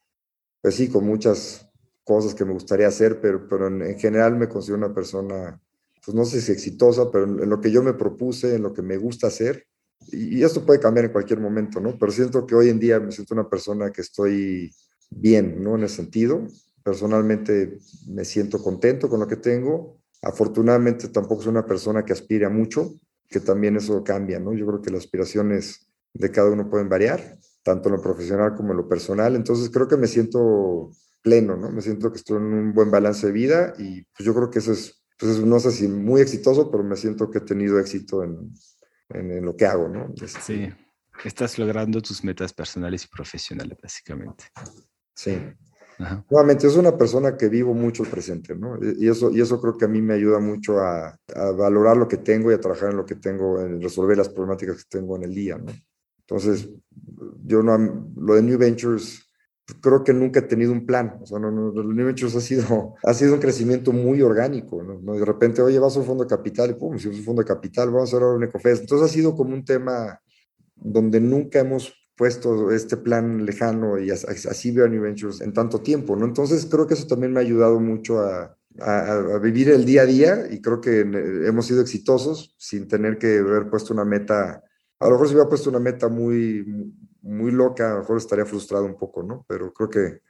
pues 0.62 0.74
sí, 0.74 0.88
con 0.88 1.04
muchas 1.04 1.70
cosas 2.04 2.34
que 2.34 2.44
me 2.44 2.52
gustaría 2.52 2.86
hacer, 2.86 3.20
pero, 3.20 3.48
pero 3.48 3.66
en, 3.66 3.98
general 3.98 4.36
me 4.36 4.48
considero 4.48 4.78
una 4.78 4.94
persona, 4.94 5.60
pues 6.04 6.14
no 6.14 6.24
sé 6.24 6.40
si 6.40 6.52
exitosa, 6.52 7.10
pero 7.10 7.24
en, 7.24 7.48
lo 7.48 7.60
que 7.60 7.70
yo 7.70 7.82
me 7.82 7.94
propuse, 7.94 8.54
en 8.54 8.62
lo 8.62 8.72
que 8.72 8.82
me 8.82 8.98
gusta 8.98 9.26
hacer, 9.26 9.66
y, 10.08 10.42
esto 10.42 10.64
puede 10.64 10.80
cambiar 10.80 11.06
en 11.06 11.12
cualquier 11.12 11.40
momento, 11.40 11.80
¿no? 11.80 11.98
Pero 11.98 12.12
siento 12.12 12.46
que 12.46 12.54
hoy 12.54 12.68
en 12.68 12.78
día 12.78 13.00
me 13.00 13.10
siento 13.10 13.34
una 13.34 13.48
persona 13.48 13.90
que 13.90 14.02
estoy 14.02 14.70
bien, 15.10 15.62
¿no? 15.62 15.76
En 15.76 15.84
ese 15.84 15.96
sentido. 15.96 16.46
Personalmente 16.82 17.78
me 18.08 18.24
siento 18.26 18.62
contento 18.62 19.08
con 19.08 19.20
lo 19.20 19.26
que 19.26 19.36
tengo. 19.36 19.98
Afortunadamente 20.20 21.08
tampoco 21.08 21.42
soy 21.42 21.52
una 21.52 21.64
persona 21.66 22.04
que 22.04 22.12
aspira 22.12 22.50
mucho, 22.50 22.94
que 23.28 23.40
también 23.40 23.76
eso 23.76 24.04
cambia, 24.04 24.38
¿no? 24.38 24.52
Yo 24.52 24.66
creo 24.66 24.82
que 24.82 24.90
las 24.90 25.04
aspiraciones 25.04 25.88
de 26.12 26.30
cada 26.30 26.50
uno 26.50 26.68
pueden 26.68 26.90
variar, 26.90 27.38
tanto 27.62 27.88
en 27.88 27.96
lo 27.96 28.02
profesional 28.02 28.54
como 28.54 28.72
en 28.72 28.76
lo 28.76 28.88
personal. 28.88 29.36
Entonces 29.36 29.70
creo 29.70 29.88
que 29.88 29.96
me 29.96 30.06
siento 30.06 30.90
pleno, 31.24 31.56
¿no? 31.56 31.70
Me 31.70 31.80
siento 31.80 32.12
que 32.12 32.18
estoy 32.18 32.36
en 32.36 32.44
un 32.44 32.74
buen 32.74 32.90
balance 32.90 33.26
de 33.26 33.32
vida 33.32 33.72
y 33.78 34.02
pues 34.02 34.26
yo 34.26 34.34
creo 34.34 34.50
que 34.50 34.58
eso 34.58 34.72
es, 34.72 35.02
pues 35.18 35.40
no 35.40 35.58
sé 35.58 35.70
si 35.70 35.88
muy 35.88 36.20
exitoso, 36.20 36.70
pero 36.70 36.84
me 36.84 36.96
siento 36.96 37.30
que 37.30 37.38
he 37.38 37.40
tenido 37.40 37.80
éxito 37.80 38.22
en, 38.22 38.52
en, 39.08 39.42
lo 39.42 39.56
que 39.56 39.64
hago, 39.64 39.88
¿no? 39.88 40.12
Este, 40.22 40.40
sí, 40.40 40.68
estás 41.24 41.58
logrando 41.58 42.02
tus 42.02 42.22
metas 42.22 42.52
personales 42.52 43.04
y 43.04 43.08
profesionales, 43.08 43.78
básicamente. 43.82 44.44
Sí. 45.16 45.38
Nuevamente, 46.28 46.66
es 46.66 46.76
una 46.76 46.98
persona 46.98 47.36
que 47.38 47.48
vivo 47.48 47.72
mucho 47.72 48.02
el 48.02 48.10
presente, 48.10 48.54
¿no? 48.54 48.78
Y 48.98 49.08
eso, 49.08 49.30
y 49.30 49.40
eso 49.40 49.58
creo 49.60 49.78
que 49.78 49.86
a 49.86 49.88
mí 49.88 50.02
me 50.02 50.14
ayuda 50.14 50.40
mucho 50.40 50.80
a, 50.80 51.16
a, 51.34 51.50
valorar 51.52 51.96
lo 51.96 52.06
que 52.06 52.18
tengo 52.18 52.50
y 52.50 52.54
a 52.54 52.60
trabajar 52.60 52.90
en 52.90 52.98
lo 52.98 53.06
que 53.06 53.14
tengo, 53.14 53.60
en 53.60 53.80
resolver 53.80 54.18
las 54.18 54.28
problemáticas 54.28 54.84
que 54.84 54.98
tengo 54.98 55.16
en 55.16 55.22
el 55.22 55.34
día, 55.34 55.56
¿no? 55.56 55.72
Entonces, 56.18 56.68
yo 57.44 57.62
no, 57.62 58.12
lo 58.16 58.34
de 58.34 58.42
New 58.42 58.58
Ventures 58.58 59.23
creo 59.80 60.04
que 60.04 60.12
nunca 60.12 60.40
he 60.40 60.42
tenido 60.42 60.72
un 60.72 60.86
plan. 60.86 61.18
O 61.22 61.26
sea, 61.26 61.38
no, 61.38 61.50
no, 61.50 61.68
el 61.80 61.94
New 61.94 62.06
Ventures 62.06 62.36
ha 62.36 62.40
sido, 62.40 62.94
ha 63.02 63.14
sido 63.14 63.34
un 63.34 63.40
crecimiento 63.40 63.92
muy 63.92 64.22
orgánico. 64.22 64.82
¿no? 64.82 65.14
De 65.14 65.24
repente, 65.24 65.62
oye, 65.62 65.78
vas 65.78 65.96
a 65.96 66.00
un 66.00 66.06
fondo 66.06 66.24
de 66.24 66.30
capital 66.30 66.70
y 66.70 66.74
pum, 66.74 66.94
es 66.96 67.06
un 67.06 67.24
fondo 67.24 67.42
de 67.42 67.48
capital, 67.48 67.90
vamos 67.90 68.12
a 68.12 68.16
hacer 68.16 68.22
ahora 68.22 68.36
un 68.36 68.44
Ecofest. 68.44 68.82
Entonces 68.82 69.10
ha 69.10 69.12
sido 69.12 69.34
como 69.34 69.54
un 69.54 69.64
tema 69.64 70.20
donde 70.76 71.20
nunca 71.20 71.60
hemos 71.60 71.94
puesto 72.16 72.70
este 72.70 72.96
plan 72.96 73.44
lejano 73.44 73.98
y 73.98 74.10
así 74.10 74.70
veo 74.70 74.84
a 74.84 74.88
New 74.88 75.02
Ventures 75.02 75.40
en 75.40 75.52
tanto 75.52 75.80
tiempo, 75.80 76.14
¿no? 76.14 76.26
Entonces 76.26 76.66
creo 76.66 76.86
que 76.86 76.94
eso 76.94 77.06
también 77.06 77.32
me 77.32 77.40
ha 77.40 77.42
ayudado 77.42 77.80
mucho 77.80 78.20
a, 78.20 78.56
a, 78.80 79.38
vivir 79.38 79.70
el 79.70 79.84
día 79.84 80.02
a 80.02 80.06
día 80.06 80.46
y 80.50 80.60
creo 80.60 80.80
que 80.80 81.00
hemos 81.00 81.66
sido 81.66 81.80
exitosos 81.80 82.54
sin 82.58 82.86
tener 82.86 83.18
que 83.18 83.38
haber 83.38 83.68
puesto 83.68 83.92
una 83.92 84.04
meta. 84.04 84.62
A 85.00 85.06
lo 85.06 85.12
mejor 85.12 85.28
si 85.28 85.34
hubiera 85.34 85.48
puesto 85.48 85.70
una 85.70 85.80
meta 85.80 86.08
muy, 86.08 86.64
muy 87.24 87.50
loca, 87.50 87.90
a 87.90 87.94
lo 87.94 88.00
mejor 88.00 88.18
estaría 88.18 88.44
frustrado 88.44 88.84
un 88.84 88.96
poco, 88.96 89.22
¿no? 89.22 89.44
Pero 89.48 89.72
creo 89.72 89.88
que 89.88 90.20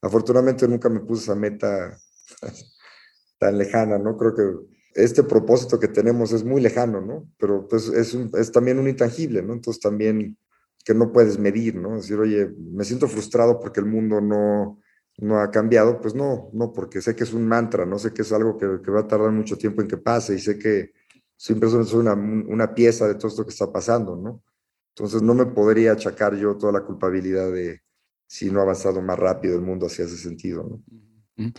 afortunadamente 0.00 0.68
nunca 0.68 0.88
me 0.88 1.00
puse 1.00 1.24
esa 1.24 1.34
meta 1.34 1.98
tan 3.38 3.58
lejana, 3.58 3.98
¿no? 3.98 4.16
Creo 4.16 4.34
que 4.34 5.02
este 5.02 5.24
propósito 5.24 5.78
que 5.78 5.88
tenemos 5.88 6.32
es 6.32 6.44
muy 6.44 6.60
lejano, 6.60 7.00
¿no? 7.00 7.28
Pero 7.38 7.66
pues 7.68 7.88
es, 7.88 8.14
es 8.14 8.52
también 8.52 8.78
un 8.78 8.88
intangible, 8.88 9.42
¿no? 9.42 9.54
Entonces 9.54 9.80
también 9.80 10.38
que 10.84 10.94
no 10.94 11.12
puedes 11.12 11.38
medir, 11.38 11.74
¿no? 11.74 11.96
Decir, 11.96 12.16
oye, 12.18 12.48
me 12.56 12.84
siento 12.84 13.08
frustrado 13.08 13.58
porque 13.58 13.80
el 13.80 13.86
mundo 13.86 14.20
no, 14.20 14.80
no 15.18 15.40
ha 15.40 15.50
cambiado, 15.50 16.00
pues 16.00 16.14
no, 16.14 16.48
no, 16.52 16.72
porque 16.72 17.02
sé 17.02 17.16
que 17.16 17.24
es 17.24 17.32
un 17.32 17.46
mantra, 17.46 17.84
no 17.84 17.98
sé 17.98 18.14
que 18.14 18.22
es 18.22 18.32
algo 18.32 18.56
que, 18.56 18.80
que 18.82 18.90
va 18.92 19.00
a 19.00 19.08
tardar 19.08 19.32
mucho 19.32 19.58
tiempo 19.58 19.82
en 19.82 19.88
que 19.88 19.96
pase 19.96 20.34
y 20.34 20.38
sé 20.38 20.58
que 20.58 20.92
siempre 21.36 21.68
es 21.68 21.92
una, 21.92 22.14
una 22.14 22.72
pieza 22.72 23.08
de 23.08 23.16
todo 23.16 23.28
esto 23.28 23.44
que 23.44 23.50
está 23.50 23.70
pasando, 23.72 24.14
¿no? 24.14 24.42
Entonces 24.96 25.20
no 25.20 25.34
me 25.34 25.44
podría 25.44 25.92
achacar 25.92 26.34
yo 26.36 26.56
toda 26.56 26.72
la 26.72 26.80
culpabilidad 26.80 27.52
de 27.52 27.82
si 28.26 28.50
no 28.50 28.60
ha 28.60 28.62
avanzado 28.62 29.02
más 29.02 29.18
rápido 29.18 29.56
el 29.56 29.60
mundo 29.60 29.86
hacia 29.86 30.06
ese 30.06 30.16
sentido, 30.16 30.82
¿no? 31.36 31.52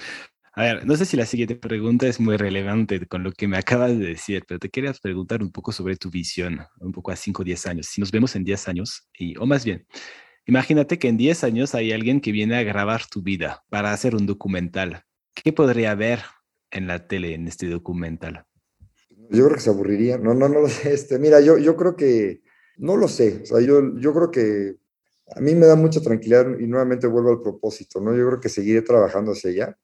A 0.53 0.63
ver, 0.63 0.87
no 0.87 0.95
sé 0.95 1.05
si 1.05 1.15
la 1.15 1.27
siguiente 1.27 1.55
pregunta 1.55 2.07
es 2.07 2.19
muy 2.19 2.35
relevante 2.35 3.05
con 3.05 3.21
lo 3.23 3.31
que 3.31 3.47
me 3.47 3.59
acabas 3.59 3.95
de 3.95 4.07
decir, 4.07 4.43
pero 4.47 4.59
te 4.59 4.69
quería 4.69 4.91
preguntar 4.91 5.43
un 5.43 5.51
poco 5.51 5.71
sobre 5.71 5.95
tu 5.97 6.09
visión, 6.09 6.61
un 6.79 6.91
poco 6.91 7.11
a 7.11 7.15
5 7.15 7.43
o 7.43 7.45
10 7.45 7.67
años. 7.67 7.85
Si 7.85 8.01
nos 8.01 8.11
vemos 8.11 8.35
en 8.35 8.43
10 8.43 8.67
años, 8.67 9.07
y, 9.19 9.37
o 9.37 9.45
más 9.45 9.63
bien, 9.63 9.85
imagínate 10.47 10.97
que 10.97 11.07
en 11.07 11.17
10 11.17 11.43
años 11.43 11.75
hay 11.75 11.91
alguien 11.91 12.21
que 12.21 12.31
viene 12.31 12.57
a 12.57 12.63
grabar 12.63 13.05
tu 13.05 13.21
vida 13.21 13.63
para 13.69 13.93
hacer 13.93 14.15
un 14.15 14.25
documental. 14.25 15.03
¿Qué 15.35 15.53
podría 15.53 15.93
ver 15.93 16.21
en 16.71 16.87
la 16.87 17.07
tele 17.07 17.35
en 17.35 17.47
este 17.47 17.69
documental? 17.69 18.45
Yo 19.29 19.45
creo 19.45 19.55
que 19.57 19.61
se 19.61 19.69
aburriría. 19.69 20.17
No, 20.17 20.33
no, 20.33 20.49
no 20.49 20.61
lo 20.61 20.69
sé. 20.69 20.91
Este, 20.91 21.19
mira, 21.19 21.39
yo, 21.39 21.59
yo 21.59 21.75
creo 21.75 21.95
que, 21.95 22.41
no 22.77 22.97
lo 22.97 23.07
sé. 23.07 23.41
O 23.43 23.45
sea, 23.45 23.59
yo, 23.61 23.97
yo 23.97 24.13
creo 24.13 24.31
que 24.31 24.75
a 25.35 25.41
mí 25.41 25.55
me 25.55 25.65
da 25.65 25.75
mucha 25.75 26.01
tranquilidad 26.01 26.57
y 26.59 26.67
nuevamente 26.67 27.07
vuelvo 27.07 27.31
al 27.31 27.41
propósito, 27.41 27.99
¿no? 27.99 28.15
Yo 28.15 28.27
creo 28.27 28.39
que 28.39 28.49
seguiré 28.49 28.81
trabajando 28.81 29.31
hacia 29.31 29.49
allá 29.51 29.77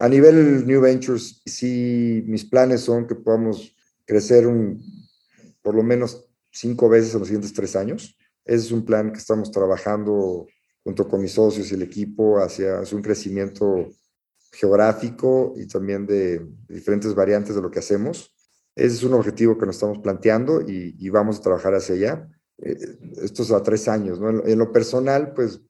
a 0.00 0.08
nivel 0.08 0.66
New 0.66 0.80
Ventures, 0.80 1.42
sí, 1.44 2.24
mis 2.26 2.46
planes 2.46 2.80
son 2.80 3.06
que 3.06 3.14
podamos 3.14 3.76
crecer 4.06 4.46
un, 4.46 4.82
por 5.60 5.74
lo 5.74 5.82
menos 5.82 6.26
cinco 6.50 6.88
veces 6.88 7.12
en 7.12 7.20
los 7.20 7.28
siguientes 7.28 7.52
tres 7.52 7.76
años. 7.76 8.16
Ese 8.46 8.64
es 8.64 8.72
un 8.72 8.86
plan 8.86 9.12
que 9.12 9.18
estamos 9.18 9.50
trabajando 9.50 10.46
junto 10.82 11.06
con 11.06 11.20
mis 11.20 11.32
socios 11.32 11.70
y 11.70 11.74
el 11.74 11.82
equipo 11.82 12.38
hacia, 12.38 12.80
un 12.92 13.02
crecimiento 13.02 13.90
geográfico 14.50 15.52
y 15.58 15.66
también 15.66 16.06
de 16.06 16.46
diferentes 16.66 17.14
variantes 17.14 17.54
de 17.54 17.60
lo 17.60 17.70
que 17.70 17.80
hacemos. 17.80 18.34
Ese 18.74 18.96
es 18.96 19.02
un 19.02 19.12
objetivo 19.12 19.58
que 19.58 19.66
nos 19.66 19.76
estamos 19.76 19.98
planteando 19.98 20.62
y, 20.62 21.10
vamos 21.10 21.38
a 21.38 21.42
trabajar 21.42 21.74
hacia 21.74 21.94
allá. 21.94 22.28
Eh, 22.62 22.98
esto 23.22 23.42
es 23.42 23.50
a 23.52 23.62
tres 23.62 23.88
años, 23.88 24.20
¿no? 24.20 24.44
En, 24.46 24.58
lo 24.58 24.72
personal, 24.72 25.32
pues, 25.34 25.60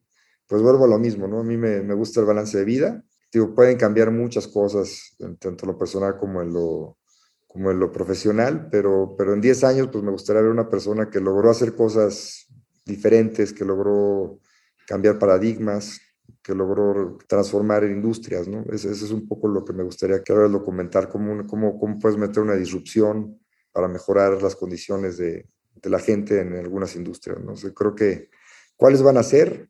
pues 0.47 0.63
vuelvo 0.63 0.85
a 0.85 0.89
lo 0.89 0.99
mismo, 0.99 1.29
¿no? 1.29 1.41
A 1.41 1.45
mí 1.45 1.57
me, 1.57 1.83
me 1.83 1.95
gusta 1.95 2.21
el 2.21 2.27
balance 2.27 2.59
de 2.59 2.65
vida 2.65 3.05
digo, 3.33 3.55
pueden 3.55 3.77
cambiar 3.77 4.11
muchas 4.11 4.49
cosas, 4.49 5.17
tanto 5.39 5.65
en 5.65 5.71
lo 5.71 5.79
personal 5.79 6.17
como 6.17 6.43
en 6.43 6.53
lo, 6.53 6.99
como 7.47 7.71
en 7.71 7.79
lo 7.79 7.93
profesional, 7.93 8.69
pero, 8.71 9.15
pero 9.17 9.35
en 9.35 9.41
10 9.41 9.65
años 9.65 9.89
pues 9.93 10.03
me 10.05 10.11
gustaría 10.11 10.43
ver 10.43 10.51
una 10.51 10.69
persona 10.69 11.11
que 11.11 11.21
logró 11.21 11.51
hacer 11.51 11.75
cosas 11.75 12.47
diferentes, 12.85 13.53
que 13.53 13.65
logró 13.65 14.41
cambiar 14.87 15.19
paradigmas, 15.19 16.01
que 16.43 16.55
logró 16.55 17.19
transformar 17.29 17.85
industrias, 17.85 18.49
¿no? 18.49 18.65
Ese, 18.73 18.91
es 18.91 19.11
un 19.11 19.29
poco 19.29 19.49
lo 19.49 19.65
que 19.65 19.73
me 19.73 19.83
gustaría 19.83 20.23
que 20.23 20.33
ahora 20.33 20.49
documentar, 20.49 21.09
cómo, 21.09 21.47
cómo, 21.47 21.79
cómo 21.79 21.99
puedes 21.99 22.19
meter 22.19 22.43
una 22.43 22.55
disrupción 22.55 23.39
para 23.73 23.87
mejorar 23.87 24.43
las 24.43 24.57
condiciones 24.57 25.19
de, 25.19 25.47
de 25.83 25.91
la 25.91 25.99
gente 25.99 26.41
en 26.41 26.55
algunas 26.57 26.95
industrias, 26.97 27.39
¿no? 27.41 27.55
creo 27.75 27.95
que, 27.95 28.31
¿cuáles 28.77 29.03
van 29.03 29.17
a 29.17 29.23
ser? 29.23 29.69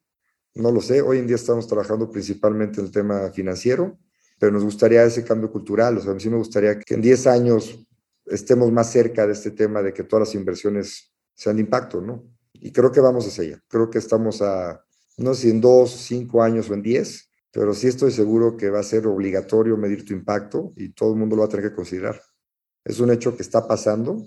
No 0.55 0.73
lo 0.73 0.81
sé, 0.81 1.01
hoy 1.03 1.19
en 1.19 1.27
día 1.27 1.37
estamos 1.37 1.67
trabajando 1.67 2.11
principalmente 2.11 2.81
en 2.81 2.87
el 2.87 2.93
tema 2.93 3.31
financiero, 3.31 3.99
pero 4.39 4.53
nos 4.53 4.65
gustaría 4.65 5.05
ese 5.05 5.25
cambio 5.25 5.51
cultural, 5.51 5.99
o 5.99 6.01
sea, 6.01 6.13
a 6.13 6.15
mí 6.15 6.21
sí 6.21 6.31
me 6.31 6.37
gustaría 6.37 6.79
que 6.79 6.95
en 6.95 7.03
10 7.03 7.27
años 7.27 7.87
estemos 8.27 8.73
más 8.73 8.91
cerca 8.91 9.27
de 9.27 9.33
este 9.33 9.51
tema 9.51 9.83
de 9.83 9.93
que 9.93 10.05
todas 10.05 10.29
las 10.29 10.35
inversiones 10.35 11.13
sean 11.35 11.57
de 11.57 11.63
impacto, 11.63 12.01
¿no? 12.01 12.25
Y 12.53 12.73
creo 12.73 12.93
que 12.93 13.01
vamos 13.01 13.27
hacia 13.27 13.45
allá. 13.45 13.63
Creo 13.69 13.91
que 13.91 13.99
estamos 13.99 14.43
a, 14.43 14.85
no 15.17 15.35
sé 15.35 15.43
si 15.43 15.51
en 15.51 15.61
dos, 15.61 15.91
cinco 15.91 16.43
años 16.43 16.69
o 16.71 16.75
en 16.75 16.83
diez, 16.83 17.31
pero 17.51 17.75
sí 17.75 17.89
estoy 17.89 18.13
seguro 18.13 18.57
que 18.57 18.71
va 18.71 18.81
a 18.81 18.85
ser 18.85 19.07
obligatorio 19.07 19.77
medir 19.77 20.05
tu 20.05 20.13
impacto 20.13 20.73
y 20.77 20.91
todo 20.91 21.13
el 21.13 21.19
mundo 21.19 21.37
lo 21.37 21.43
va 21.43 21.47
a 21.47 21.49
tener 21.51 21.71
que 21.71 21.75
considerar. 21.75 22.21
Es 22.85 23.01
un 23.01 23.11
hecho 23.11 23.37
que 23.37 23.43
está 23.43 23.67
pasando 23.67 24.23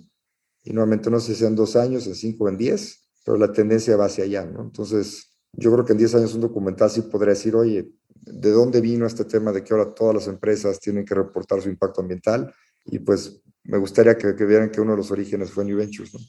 y 0.64 0.72
nuevamente 0.72 1.10
no 1.10 1.20
sé 1.20 1.36
si 1.36 1.46
en 1.46 1.56
dos 1.56 1.76
años, 1.76 2.08
en 2.08 2.16
cinco 2.16 2.46
o 2.46 2.50
en 2.50 2.58
diez, 2.58 3.04
pero 3.26 3.38
la 3.38 3.52
tendencia 3.52 3.96
va 3.96 4.06
hacia 4.06 4.24
allá, 4.24 4.46
¿no? 4.46 4.62
Entonces, 4.62 5.34
yo 5.54 5.72
creo 5.72 5.86
que 5.86 5.94
en 5.94 6.00
10 6.00 6.16
años 6.16 6.34
un 6.34 6.42
documental 6.42 6.90
sí 6.90 7.02
podría 7.04 7.34
decir, 7.34 7.56
oye, 7.56 7.88
¿de 8.10 8.52
dónde 8.52 8.82
vino 8.82 9.06
este 9.06 9.26
tema 9.26 9.52
de 9.52 9.64
que 9.64 9.74
ahora 9.74 9.94
todas 9.94 10.16
las 10.16 10.28
empresas 10.28 10.80
tienen 10.80 11.06
que 11.06 11.14
reportar 11.14 11.62
su 11.62 11.70
impacto 11.70 12.02
ambiental? 12.02 12.54
Y 12.86 13.00
pues 13.00 13.42
me 13.64 13.78
gustaría 13.78 14.18
que, 14.18 14.34
vieran 14.46 14.72
que 14.72 14.82
uno 14.82 14.92
de 14.92 14.98
los 14.98 15.12
orígenes 15.12 15.52
fue 15.52 15.64
New 15.64 15.78
Ventures, 15.78 16.14
¿no? 16.14 16.20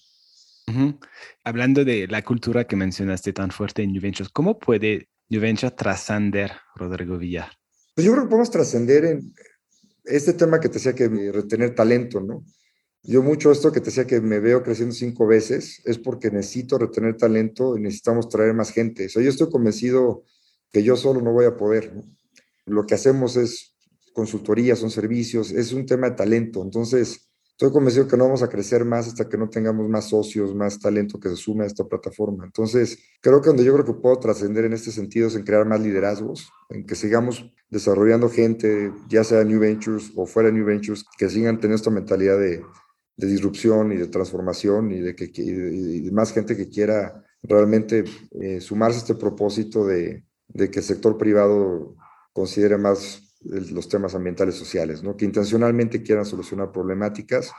Hablando 1.43 1.85
de 1.85 2.07
la 2.09 2.23
cultura 2.23 2.65
que 2.67 2.77
mencionaste 2.77 3.33
tan 3.33 3.51
fuerte 3.51 3.83
en 3.83 3.93
New 3.93 4.03
Ventures, 4.03 4.31
¿cómo 4.31 4.59
puede 4.59 5.09
New 5.29 5.41
Ventures 5.41 5.77
trascender, 5.77 6.53
Rodrigo 6.75 7.19
Villar? 7.19 7.51
Pues 7.95 8.07
yo 8.07 8.13
creo 8.13 8.25
que 8.25 8.31
podemos 8.31 8.51
trascender 8.51 9.05
en 9.05 9.35
este 10.05 10.33
tema 10.33 10.61
que 10.61 10.69
te 10.69 10.75
decía 10.75 10.95
que 10.95 11.09
retener 11.33 11.75
talento, 11.75 12.21
¿no? 12.21 12.45
Yo 13.07 13.23
mucho 13.23 13.53
esto 13.53 13.71
que 13.71 13.81
te 13.81 13.87
decía 13.87 14.07
que 14.07 14.23
me 14.23 14.41
veo 14.41 14.63
creciendo 14.63 14.95
cinco 14.95 15.27
veces 15.27 15.83
es 15.85 15.99
porque 15.99 16.31
necesito 16.31 16.79
retener 16.79 17.19
talento 17.19 17.77
y 17.77 17.83
necesitamos 17.83 18.31
traer 18.31 18.55
más 18.55 18.71
gente. 18.71 19.07
O 19.07 19.09
sea, 19.11 19.23
yo 19.23 19.29
estoy 19.29 19.51
convencido 19.51 20.25
que 20.73 20.83
yo 20.83 20.97
solo 20.97 21.21
no 21.21 21.31
voy 21.31 21.45
a 21.45 21.55
poder. 21.55 21.93
Lo 22.65 22.87
que 22.87 22.95
hacemos 22.95 23.37
es 23.37 23.75
consultoría, 24.15 24.75
son 24.75 24.91
servicios, 24.91 25.51
es 25.51 25.75
un 25.75 25.85
tema 25.85 26.09
de 26.09 26.17
talento. 26.17 26.63
Entonces, 26.63 27.29
estoy 27.51 27.73
convencido 27.73 28.09
que 28.09 28.17
no 28.17 28.25
vamos 28.25 28.43
a 28.43 28.49
crecer 28.49 28.87
más 28.87 29.07
hasta 29.07 29.29
que 29.29 29.37
no 29.37 29.51
tengamos 29.51 29.87
más 29.87 30.09
socios, 30.09 30.55
más 30.55 30.81
talento 30.81 31.21
que 31.21 31.29
se 31.29 31.37
sume 31.37 31.65
a 31.65 31.67
esta 31.67 31.85
plataforma. 31.85 32.47
Entonces, 32.47 32.99
creo 33.21 33.43
que 33.43 33.49
donde 33.49 33.65
yo 33.65 33.75
creo 33.75 33.85
que 33.85 34.01
puedo 34.01 34.19
trascender 34.19 34.65
en 34.65 34.73
este 34.73 34.91
sentido 34.91 35.29
es 35.29 35.37
en 35.37 35.45
crear 35.45 35.67
más 35.67 35.81
liderazgos, 35.83 36.51
en 36.71 36.87
que 36.87 36.95
sigamos 36.95 37.53
desarrollando 37.69 38.31
gente, 38.31 38.93
ya 39.11 39.25
sea 39.25 39.45
New 39.45 39.61
Ventures 39.61 40.11
o 40.17 40.25
fuera 40.25 40.49
de 40.49 40.55
New 40.55 40.65
Ventures, 40.65 41.05
que 41.19 41.29
sigan 41.29 41.57
teniendo 41.57 41.77
esta 41.77 41.91
mentalidad 41.91 42.39
de 42.39 42.63
de 43.17 43.27
disrupción 43.27 43.93
y 43.93 43.97
de 43.97 44.09
transformación 44.09 44.91
y 44.93 45.01
de, 45.01 45.15
que, 45.15 45.31
y 45.37 46.11
más 46.11 46.33
gente 46.33 46.57
que 46.57 46.69
quiera 46.69 47.25
realmente 47.43 48.05
eh, 48.41 48.61
sumarse 48.61 48.99
a 48.99 49.01
este 49.01 49.15
propósito 49.15 49.87
de, 49.87 50.25
de, 50.49 50.71
que 50.71 50.81
el 50.81 50.85
sector 50.85 51.17
privado 51.17 51.95
considere 52.33 52.77
más 52.79 53.23
los 53.45 53.89
temas 53.89 54.15
ambientales 54.15 54.55
sociales, 54.55 55.03
¿no? 55.03 55.17
que 55.17 55.27
intencionalmente 55.27 56.03
quieran 56.03 56.25
solucionar 56.25 56.73
problemáticas 56.73 57.53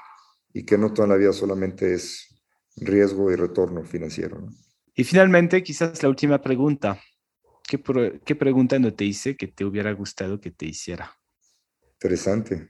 y 0.51 0.63
que 0.63 0.77
no 0.77 0.91
toda 0.93 1.07
la 1.07 1.15
vida 1.15 1.31
solamente 1.31 1.93
es 1.93 2.41
riesgo 2.77 3.31
y 3.31 3.35
retorno 3.35 3.83
financiero. 3.83 4.39
¿no? 4.41 4.49
Y 4.95 5.03
finalmente, 5.03 5.61
quizás 5.63 6.01
la 6.01 6.09
última 6.09 6.41
pregunta. 6.41 6.99
¿Qué, 7.67 7.81
¿Qué 8.23 8.35
pregunta 8.35 8.79
no 8.79 8.93
te 8.93 9.05
hice 9.05 9.35
que 9.35 9.47
te 9.47 9.65
hubiera 9.65 9.91
gustado 9.91 10.39
que 10.39 10.51
te 10.51 10.65
hiciera? 10.65 11.17
Interesante. 11.93 12.69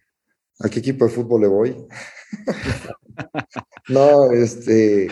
¿A 0.59 0.69
qué 0.69 0.79
equipo 0.79 1.05
de 1.05 1.11
fútbol 1.11 1.41
le 1.41 1.47
voy? 1.47 1.87
no, 3.89 4.31
este. 4.31 5.09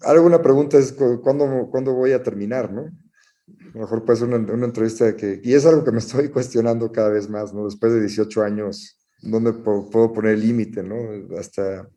Alguna 0.00 0.40
pregunta 0.40 0.78
es 0.78 0.92
¿cuándo, 0.92 1.68
cuándo 1.70 1.92
voy 1.92 2.12
a 2.12 2.22
terminar, 2.22 2.72
¿no? 2.72 2.82
A 2.82 3.74
lo 3.74 3.80
mejor 3.80 4.04
puede 4.04 4.18
ser 4.18 4.28
una, 4.28 4.52
una, 4.52 4.66
entrevista 4.66 5.14
que. 5.14 5.40
Y 5.44 5.54
es 5.54 5.66
algo 5.66 5.84
que 5.84 5.92
me 5.92 5.98
estoy 5.98 6.30
cuestionando 6.30 6.90
cada 6.90 7.10
vez 7.10 7.28
más, 7.28 7.52
¿no? 7.52 7.66
Después 7.66 7.92
de 7.92 8.00
18 8.00 8.42
años, 8.42 8.98
¿dónde 9.20 9.52
puedo, 9.52 10.12
poner 10.12 10.34
el 10.34 10.40
límite, 10.40 10.82
¿no? 10.82 10.96
Hasta. 11.38 11.88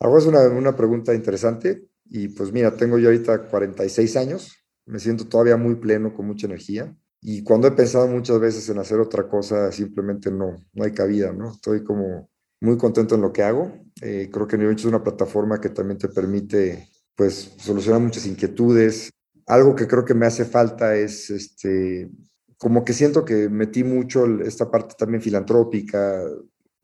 Algo 0.00 0.18
es 0.18 0.26
una, 0.26 0.42
una 0.48 0.74
pregunta 0.76 1.14
interesante. 1.14 1.84
Y 2.08 2.28
pues 2.28 2.52
mira, 2.52 2.74
tengo 2.76 2.98
yo 2.98 3.08
ahorita 3.08 3.48
46 3.48 4.16
años, 4.16 4.56
me 4.86 5.00
siento 5.00 5.26
todavía 5.26 5.56
muy 5.56 5.74
pleno, 5.74 6.14
con 6.14 6.26
mucha 6.26 6.46
energía. 6.46 6.96
Y 7.28 7.42
cuando 7.42 7.66
he 7.66 7.72
pensado 7.72 8.06
muchas 8.06 8.38
veces 8.38 8.68
en 8.68 8.78
hacer 8.78 9.00
otra 9.00 9.26
cosa, 9.26 9.72
simplemente 9.72 10.30
no, 10.30 10.64
no 10.72 10.84
hay 10.84 10.92
cabida, 10.92 11.32
¿no? 11.32 11.50
Estoy 11.50 11.82
como 11.82 12.30
muy 12.60 12.78
contento 12.78 13.16
en 13.16 13.20
lo 13.20 13.32
que 13.32 13.42
hago. 13.42 13.80
Eh, 14.00 14.30
creo 14.32 14.46
que 14.46 14.56
New 14.56 14.70
es 14.70 14.84
una 14.84 15.02
plataforma 15.02 15.60
que 15.60 15.70
también 15.70 15.98
te 15.98 16.08
permite, 16.08 16.88
pues, 17.16 17.52
solucionar 17.58 18.00
muchas 18.00 18.26
inquietudes. 18.26 19.10
Algo 19.44 19.74
que 19.74 19.88
creo 19.88 20.04
que 20.04 20.14
me 20.14 20.24
hace 20.24 20.44
falta 20.44 20.94
es, 20.94 21.28
este, 21.30 22.08
como 22.58 22.84
que 22.84 22.92
siento 22.92 23.24
que 23.24 23.48
metí 23.48 23.82
mucho 23.82 24.24
esta 24.42 24.70
parte 24.70 24.94
también 24.96 25.20
filantrópica. 25.20 26.22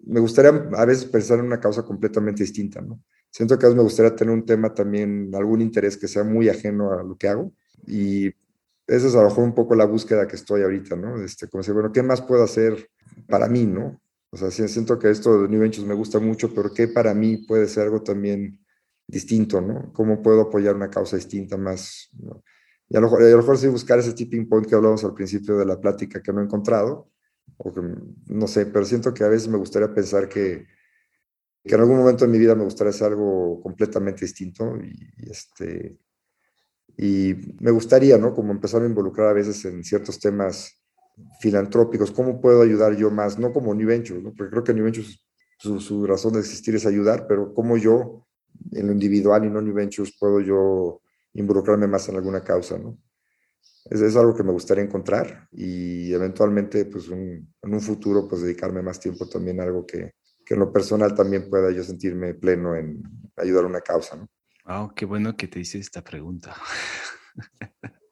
Me 0.01 0.19
gustaría 0.19 0.51
a 0.51 0.85
veces 0.85 1.05
pensar 1.05 1.39
en 1.39 1.45
una 1.45 1.61
causa 1.61 1.85
completamente 1.85 2.43
distinta. 2.43 2.85
Siento 3.31 3.57
que 3.57 3.67
a 3.67 3.69
veces 3.69 3.77
me 3.77 3.85
gustaría 3.85 4.17
tener 4.17 4.35
un 4.35 4.45
tema 4.45 4.75
también, 4.75 5.31
algún 5.37 5.61
interés 5.61 5.97
que 5.97 6.09
sea 6.09 6.25
muy 6.25 6.49
ajeno 6.49 6.95
a 6.95 7.05
lo 7.05 7.17
que 7.17 7.29
hago. 7.29 7.53
Y 7.87 8.33
esa 8.87 9.07
es 9.07 9.15
a 9.15 9.23
lo 9.23 9.29
mejor 9.29 9.45
un 9.45 9.55
poco 9.55 9.75
la 9.75 9.85
búsqueda 9.85 10.27
que 10.27 10.37
estoy 10.37 10.63
ahorita, 10.63 10.97
¿no? 10.97 11.23
Este, 11.23 11.49
como 11.49 11.61
decir, 11.61 11.75
bueno, 11.75 11.93
¿qué 11.93 12.03
más 12.03 12.21
puedo 12.23 12.43
hacer 12.43 12.89
para 13.29 13.49
mí, 13.49 13.67
¿no? 13.67 14.01
O 14.31 14.37
sea, 14.37 14.51
siento 14.51 14.99
que 14.99 15.11
esto 15.11 15.43
de 15.43 15.49
New 15.49 15.61
Ventures 15.61 15.87
me 15.87 15.95
gusta 15.95 16.19
mucho, 16.19 16.55
pero 16.55 16.73
¿qué 16.73 16.89
para 16.89 17.13
mí 17.13 17.39
puede 17.39 17.69
ser 17.69 17.85
algo 17.85 18.03
también 18.03 18.59
distinto, 19.07 19.61
¿no? 19.61 19.93
¿Cómo 19.93 20.23
puedo 20.23 20.43
apoyar 20.43 20.75
una 20.75 20.89
causa 20.89 21.17
distinta 21.17 21.59
más? 21.59 22.09
Y 22.89 22.97
a 22.97 23.01
lo, 23.01 23.07
mejor, 23.07 23.23
a 23.23 23.29
lo 23.29 23.37
mejor 23.37 23.59
sí 23.59 23.69
buscar 23.69 23.99
ese 23.99 24.15
tipping 24.15 24.49
point 24.49 24.67
que 24.67 24.75
hablamos 24.75 25.05
al 25.05 25.15
principio 25.15 25.59
de 25.59 25.67
la 25.67 25.79
plática 25.79 26.23
que 26.23 26.33
no 26.33 26.41
he 26.41 26.45
encontrado, 26.45 27.11
o 27.59 27.73
que, 27.73 27.83
no 28.29 28.47
sé, 28.47 28.67
pero 28.67 28.85
siento 28.85 29.13
que 29.13 29.25
a 29.25 29.29
veces 29.29 29.49
me 29.49 29.59
gustaría 29.59 29.93
pensar 29.93 30.29
que, 30.29 30.67
que 31.65 31.75
en 31.75 31.81
algún 31.81 31.99
momento 31.99 32.25
en 32.25 32.31
mi 32.31 32.39
vida 32.39 32.55
me 32.55 32.65
gustaría 32.65 32.91
hacer 32.91 33.09
algo 33.09 33.61
completamente 33.63 34.25
distinto 34.25 34.77
y, 34.77 35.31
este, 35.31 35.99
y 36.97 37.35
me 37.61 37.71
gustaría, 37.71 38.19
¿no? 38.19 38.35
Como 38.35 38.53
empezar 38.53 38.83
a 38.83 38.87
involucrar 38.87 39.29
a 39.29 39.33
veces 39.33 39.65
en 39.65 39.83
ciertos 39.83 40.21
temas 40.21 40.81
filantrópicos, 41.41 42.11
¿cómo 42.11 42.41
puedo 42.41 42.63
ayudar 42.63 42.97
yo 42.97 43.11
más? 43.11 43.39
No 43.39 43.53
como 43.53 43.75
New 43.75 43.89
Ventures, 43.89 44.23
¿no? 44.23 44.33
Porque 44.33 44.51
creo 44.51 44.65
que 44.65 44.75
New 44.75 44.85
Ventures, 44.85 45.25
su, 45.59 46.07
razón 46.07 46.35
de 46.35 46.41
existir 46.41 46.75
es 46.75 46.87
ayudar, 46.87 47.27
pero 47.27 47.55
cómo 47.55 47.77
yo, 47.77 48.27
en 48.73 48.87
lo 48.87 48.93
individual 48.93 49.45
y 49.45 49.51
no 49.51 49.61
New 49.61 49.75
Ventures, 49.75 50.17
puedo 50.19 50.41
yo 50.41 51.01
involucrarme 51.35 51.87
más 51.87 52.09
en 52.09 52.17
alguna 52.17 52.43
causa, 52.43 52.79
¿no? 52.79 52.99
Es, 53.91 54.01
es 54.01 54.17
algo 54.17 54.35
que 54.35 54.45
me 54.45 54.53
gustaría 54.53 54.85
encontrar 54.85 55.49
y 55.51 56.13
eventualmente, 56.13 56.85
pues 56.85 57.09
en 57.09 57.49
un 57.63 57.81
futuro, 57.81 58.29
pues 58.29 58.43
dedicarme 58.43 58.83
más 58.83 59.01
tiempo 59.01 59.29
también 59.29 59.61
a 59.61 59.65
algo 59.65 59.85
que, 59.85 60.13
que 60.45 60.55
en 60.55 60.61
lo 60.61 60.73
personal 60.73 61.15
también 61.15 61.49
pueda 61.49 61.71
yo 61.71 61.83
sentirme 61.83 62.35
pleno 62.35 62.77
en 62.77 63.03
ayudar 63.37 63.65
a 63.65 63.69
una 63.69 63.81
causa, 63.81 64.17
¿no? 64.17 64.29
Oh, 64.75 64.95
qué 64.95 65.05
bueno 65.05 65.37
que 65.37 65.49
te 65.49 65.61
hice 65.61 65.79
esta 65.79 66.03
pregunta. 66.03 66.57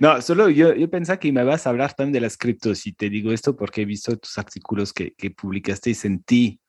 No, 0.00 0.20
solo 0.22 0.48
yo, 0.48 0.74
yo 0.74 0.90
pensaba 0.90 1.18
que 1.18 1.32
me 1.32 1.44
vas 1.44 1.66
a 1.66 1.70
hablar 1.70 1.94
también 1.94 2.14
de 2.14 2.20
las 2.20 2.36
criptos 2.36 2.84
y 2.86 2.92
te 2.92 3.08
digo 3.08 3.32
esto 3.32 3.56
porque 3.56 3.82
he 3.82 3.84
visto 3.84 4.16
tus 4.16 4.36
artículos 4.38 4.92
que, 4.92 5.14
que 5.14 5.30
publicaste 5.30 5.90
y 5.90 5.94
sentí 5.94 6.60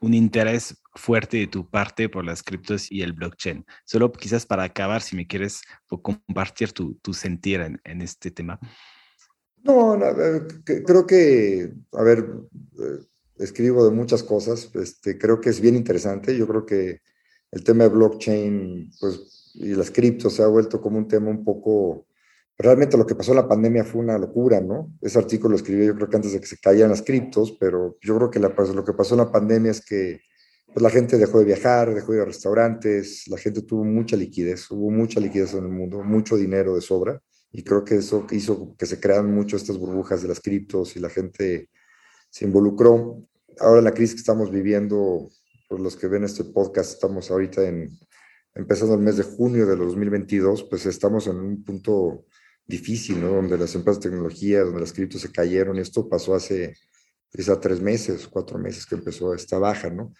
un 0.00 0.12
interés 0.12 0.82
fuerte 0.94 1.38
de 1.38 1.46
tu 1.46 1.70
parte 1.70 2.08
por 2.08 2.24
las 2.24 2.42
criptos 2.42 2.90
y 2.90 3.02
el 3.02 3.12
blockchain. 3.12 3.64
Solo 3.84 4.10
quizás 4.12 4.44
para 4.44 4.64
acabar, 4.64 5.02
si 5.02 5.14
me 5.14 5.26
quieres 5.26 5.62
compartir 6.02 6.72
tu, 6.72 6.96
tu 6.96 7.14
sentir 7.14 7.60
en, 7.60 7.80
en, 7.84 8.02
este 8.02 8.32
tema. 8.32 8.58
No, 9.62 9.96
no 9.96 10.06
creo 10.64 11.06
que, 11.06 11.72
a 11.92 12.02
ver, 12.02 12.26
eh, 12.78 13.06
escribo 13.36 13.84
de 13.88 13.94
muchas 13.94 14.22
cosas, 14.22 14.70
este, 14.74 15.16
creo 15.16 15.40
que 15.40 15.50
es 15.50 15.60
bien 15.60 15.76
interesante, 15.76 16.36
yo 16.36 16.46
creo 16.46 16.66
que 16.66 17.00
el 17.54 17.62
tema 17.62 17.84
de 17.84 17.90
blockchain, 17.90 18.90
pues, 19.00 19.52
y 19.54 19.74
las 19.74 19.90
criptos 19.90 20.34
se 20.34 20.42
ha 20.42 20.48
vuelto 20.48 20.80
como 20.80 20.98
un 20.98 21.06
tema 21.06 21.30
un 21.30 21.44
poco, 21.44 22.06
realmente 22.58 22.96
lo 22.96 23.06
que 23.06 23.14
pasó 23.14 23.30
en 23.30 23.36
la 23.36 23.48
pandemia 23.48 23.84
fue 23.84 24.00
una 24.00 24.18
locura, 24.18 24.60
¿no? 24.60 24.92
Ese 25.00 25.18
artículo 25.18 25.50
lo 25.50 25.56
escribí 25.56 25.86
yo 25.86 25.94
creo 25.94 26.08
que 26.08 26.16
antes 26.16 26.32
de 26.32 26.40
que 26.40 26.46
se 26.46 26.58
caían 26.58 26.90
las 26.90 27.02
criptos, 27.02 27.56
pero 27.58 27.96
yo 28.02 28.16
creo 28.16 28.30
que 28.30 28.40
la, 28.40 28.54
pues, 28.54 28.74
lo 28.74 28.84
que 28.84 28.92
pasó 28.92 29.14
en 29.14 29.20
la 29.20 29.30
pandemia 29.30 29.70
es 29.70 29.84
que 29.84 30.20
pues, 30.66 30.82
la 30.82 30.90
gente 30.90 31.16
dejó 31.16 31.38
de 31.38 31.44
viajar, 31.44 31.94
dejó 31.94 32.10
de 32.10 32.18
ir 32.18 32.22
a 32.22 32.26
restaurantes, 32.26 33.28
la 33.28 33.38
gente 33.38 33.62
tuvo 33.62 33.84
mucha 33.84 34.16
liquidez, 34.16 34.68
hubo 34.72 34.90
mucha 34.90 35.20
liquidez 35.20 35.54
en 35.54 35.64
el 35.64 35.70
mundo, 35.70 36.02
mucho 36.02 36.36
dinero 36.36 36.74
de 36.74 36.80
sobra, 36.80 37.22
y 37.52 37.62
creo 37.62 37.84
que 37.84 37.96
eso 37.96 38.26
hizo 38.32 38.74
que 38.76 38.86
se 38.86 38.98
crearan 38.98 39.32
mucho 39.32 39.56
estas 39.56 39.78
burbujas 39.78 40.22
de 40.22 40.28
las 40.28 40.40
criptos 40.40 40.96
y 40.96 40.98
la 40.98 41.08
gente 41.08 41.70
se 42.30 42.46
involucró. 42.46 43.22
Ahora 43.60 43.80
la 43.80 43.94
crisis 43.94 44.16
que 44.16 44.20
estamos 44.22 44.50
viviendo, 44.50 45.30
por 45.74 45.80
los 45.80 45.96
que 45.96 46.06
ven 46.06 46.22
este 46.22 46.44
podcast, 46.44 46.92
estamos 46.92 47.32
ahorita 47.32 47.66
en, 47.66 47.98
empezando 48.54 48.94
el 48.94 49.00
mes 49.00 49.16
de 49.16 49.24
junio 49.24 49.66
de 49.66 49.74
2022, 49.74 50.68
pues 50.70 50.86
estamos 50.86 51.26
en 51.26 51.34
un 51.34 51.64
punto 51.64 52.26
difícil, 52.64 53.20
¿no? 53.20 53.30
Donde 53.30 53.58
las 53.58 53.74
empresas 53.74 54.00
de 54.00 54.10
tecnología, 54.10 54.60
donde 54.60 54.82
las 54.82 54.92
criptos 54.92 55.22
se 55.22 55.32
cayeron, 55.32 55.74
y 55.74 55.80
esto 55.80 56.08
pasó 56.08 56.36
hace 56.36 56.76
quizá 57.28 57.58
tres 57.58 57.80
meses, 57.80 58.28
cuatro 58.28 58.56
meses 58.56 58.86
que 58.86 58.94
empezó 58.94 59.34
esta 59.34 59.58
baja, 59.58 59.90
¿no? 59.90 60.14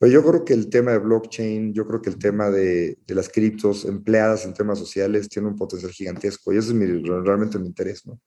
Pero 0.00 0.10
yo 0.10 0.24
creo 0.24 0.44
que 0.44 0.54
el 0.54 0.68
tema 0.68 0.90
de 0.90 0.98
blockchain, 0.98 1.72
yo 1.72 1.86
creo 1.86 2.02
que 2.02 2.10
el 2.10 2.18
tema 2.18 2.50
de, 2.50 2.98
de 3.06 3.14
las 3.14 3.28
criptos 3.28 3.84
empleadas 3.84 4.46
en 4.46 4.52
temas 4.52 4.80
sociales 4.80 5.28
tiene 5.28 5.46
un 5.46 5.54
potencial 5.54 5.92
gigantesco 5.92 6.52
y 6.52 6.56
ese 6.56 6.70
es 6.70 6.74
mi, 6.74 6.86
realmente 6.86 7.56
mi 7.60 7.68
interés, 7.68 8.04
¿no? 8.04 8.20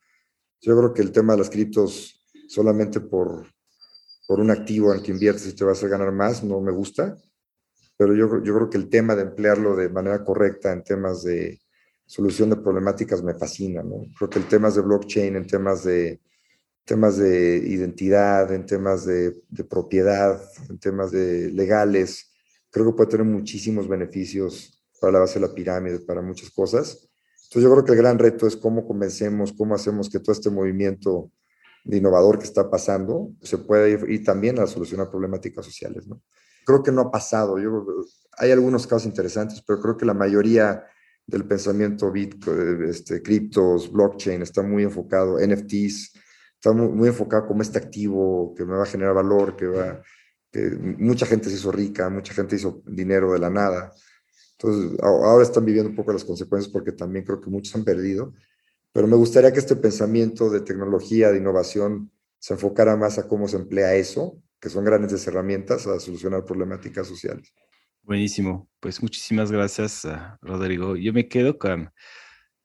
Yo 0.62 0.78
creo 0.78 0.94
que 0.94 1.02
el 1.02 1.12
tema 1.12 1.34
de 1.34 1.40
las 1.40 1.50
criptos 1.50 2.24
solamente 2.48 3.02
por, 3.02 3.46
por 4.28 4.40
un 4.40 4.52
activo 4.52 4.94
en 4.94 5.02
que 5.02 5.12
inviertes 5.12 5.48
y 5.48 5.56
te 5.56 5.64
vas 5.64 5.84
a 5.84 5.88
ganar 5.88 6.12
más, 6.12 6.44
no 6.44 6.62
me 6.62 6.72
gusta, 6.72 7.18
pero 7.98 8.16
yo, 8.16 8.44
yo 8.44 8.56
creo 8.56 8.70
que 8.70 8.78
el 8.78 8.90
tema 8.90 9.16
de 9.16 9.24
emplearlo 9.24 9.76
de 9.76 9.90
manera 9.90 10.24
correcta 10.24 10.72
en 10.72 10.84
temas 10.84 11.24
de 11.24 11.60
solución 12.06 12.50
de 12.50 12.58
problemáticas 12.58 13.24
me 13.24 13.36
fascina, 13.36 13.84
¿no? 13.84 14.04
Creo 14.18 14.30
que 14.30 14.40
el 14.40 14.48
tema 14.48 14.70
de 14.70 14.82
blockchain, 14.82 15.36
en 15.36 15.48
temas 15.48 15.84
de 15.84 16.20
temas 16.84 17.18
de 17.18 17.58
identidad, 17.58 18.52
en 18.52 18.66
temas 18.66 19.06
de, 19.06 19.44
de, 19.50 19.64
propiedad, 19.64 20.42
en 20.70 20.80
temas 20.80 21.12
de 21.12 21.52
legales. 21.52 22.32
Creo 22.70 22.88
que 22.88 22.94
puede 22.94 23.12
tener 23.12 23.26
muchísimos 23.26 23.88
beneficios 23.88 24.84
para 25.00 25.14
la 25.14 25.20
base 25.20 25.40
de 25.40 25.48
la 25.48 25.54
pirámide, 25.54 26.00
para 26.00 26.22
muchas 26.22 26.50
cosas. 26.50 27.10
Entonces 27.44 27.64
yo 27.64 27.72
creo 27.72 27.86
que 27.86 27.92
el 27.92 27.98
gran 27.98 28.20
reto 28.20 28.48
es 28.48 28.56
cómo 28.56 28.88
convencemos, 28.88 29.54
cómo 29.54 29.76
hacemos 29.76 30.10
que 30.10 30.20
todo 30.20 30.32
este 30.34 30.50
movimiento 30.50 31.32
de 31.84 31.98
innovador 31.98 32.38
que 32.38 32.46
está 32.46 32.70
pasando 32.70 33.32
se 33.42 33.58
pueda 33.58 33.88
ir 33.90 34.24
también 34.24 34.60
a 34.60 34.68
solucionar 34.68 35.10
problemáticas 35.10 35.66
sociales. 35.66 36.08
¿no? 36.08 36.22
Creo 36.66 36.84
que 36.84 36.92
no 36.92 37.02
ha 37.02 37.12
pasado. 37.12 37.58
Yo, 37.60 37.86
hay 38.38 38.52
algunos 38.52 38.86
casos 38.88 39.06
interesantes, 39.06 39.62
pero 39.66 39.82
creo 39.82 39.98
que 39.98 40.06
la 40.06 40.14
mayoría 40.14 40.84
del 41.26 41.46
pensamiento 41.46 42.12
Bitcoin, 42.12 42.84
este, 42.84 43.22
criptos, 43.22 43.92
blockchain 43.92 44.42
está 44.42 44.62
muy 44.62 44.84
enfocado, 44.84 45.38
NFTs, 45.40 46.14
está 46.56 46.72
muy, 46.74 46.90
muy, 46.90 47.08
enfocado 47.08 47.48
como 47.48 47.62
este 47.62 47.78
activo 47.78 48.54
que 48.56 48.66
me 48.66 48.76
va 48.76 48.84
a 48.84 48.88
generar 48.88 49.14
valor, 49.14 49.56
que 49.56 49.68
va, 49.68 50.02
que 50.52 50.72
mucha 50.98 51.26
gente 51.26 51.50
se 51.50 51.56
hizo 51.56 51.72
rica, 51.72 52.10
mucha 52.10 52.34
gente 52.34 52.56
hizo 52.56 52.82
dinero 52.86 53.32
de 53.34 53.40
la 53.40 53.50
nada. 53.50 53.92
Entonces, 54.58 55.00
ahora 55.02 55.44
están 55.44 55.66
viviendo 55.66 55.90
un 55.90 55.96
poco 55.96 56.14
las 56.14 56.24
consecuencias 56.24 56.72
porque 56.72 56.92
también 56.92 57.26
creo 57.26 57.40
que 57.42 57.50
muchos 57.50 57.74
han 57.76 57.84
perdido, 57.84 58.34
pero 58.94 59.08
me 59.08 59.16
gustaría 59.16 59.52
que 59.54 59.60
este 59.60 59.76
pensamiento 59.76 60.50
de 60.50 60.62
tecnología, 60.62 61.32
de 61.32 61.38
innovación, 61.38 62.12
se 62.40 62.54
enfocara 62.54 62.96
más 62.96 63.18
a 63.18 63.28
cómo 63.28 63.48
se 63.48 63.58
emplea 63.58 63.96
eso, 63.96 64.42
que 64.60 64.70
son 64.70 64.84
grandes 64.84 65.26
herramientas 65.28 65.88
a 65.88 66.00
solucionar 66.00 66.46
problemáticas 66.46 67.08
sociales. 67.08 67.54
Buenísimo, 68.04 68.68
pues 68.80 69.02
muchísimas 69.02 69.52
gracias, 69.52 70.08
Rodrigo. 70.42 70.96
Yo 70.96 71.14
me 71.14 71.28
quedo 71.28 71.58
con 71.58 71.92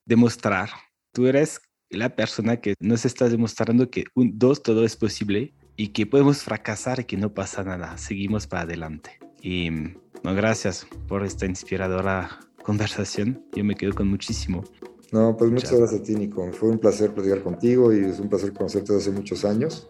demostrar, 0.05 0.71
tú 1.13 1.27
eres 1.27 1.61
la 1.91 2.17
persona 2.17 2.61
que 2.61 2.75
nos 2.81 3.05
está 3.05 3.29
demostrando 3.29 3.91
que 3.91 4.05
un, 4.15 4.39
dos, 4.39 4.63
todo 4.63 4.85
es 4.85 4.97
posible 4.97 5.55
y 5.77 5.89
que 5.89 6.07
podemos 6.07 6.43
fracasar 6.43 7.01
y 7.01 7.05
que 7.05 7.17
no 7.17 7.35
pasa 7.35 7.63
nada, 7.63 7.97
seguimos 7.99 8.47
para 8.47 8.63
adelante. 8.63 9.19
Y 9.43 9.71
no, 9.71 10.35
gracias 10.35 10.87
por 11.07 11.25
esta 11.25 11.47
inspiradora 11.47 12.41
conversación, 12.63 13.47
yo 13.55 13.63
me 13.63 13.77
quedo 13.77 13.95
con 13.95 14.09
muchísimo. 14.09 14.65
No, 15.13 15.37
pues 15.37 15.51
muchas, 15.51 15.71
muchas 15.71 15.81
gracias 15.81 16.01
a 16.01 16.05
ti, 16.05 16.15
Nico. 16.17 16.51
Fue 16.53 16.69
un 16.69 16.79
placer 16.79 17.13
platicar 17.13 17.43
contigo 17.43 17.93
y 17.93 18.05
es 18.05 18.19
un 18.19 18.29
placer 18.29 18.53
conocerte 18.53 18.93
desde 18.93 19.11
hace 19.11 19.19
muchos 19.19 19.45
años. 19.45 19.89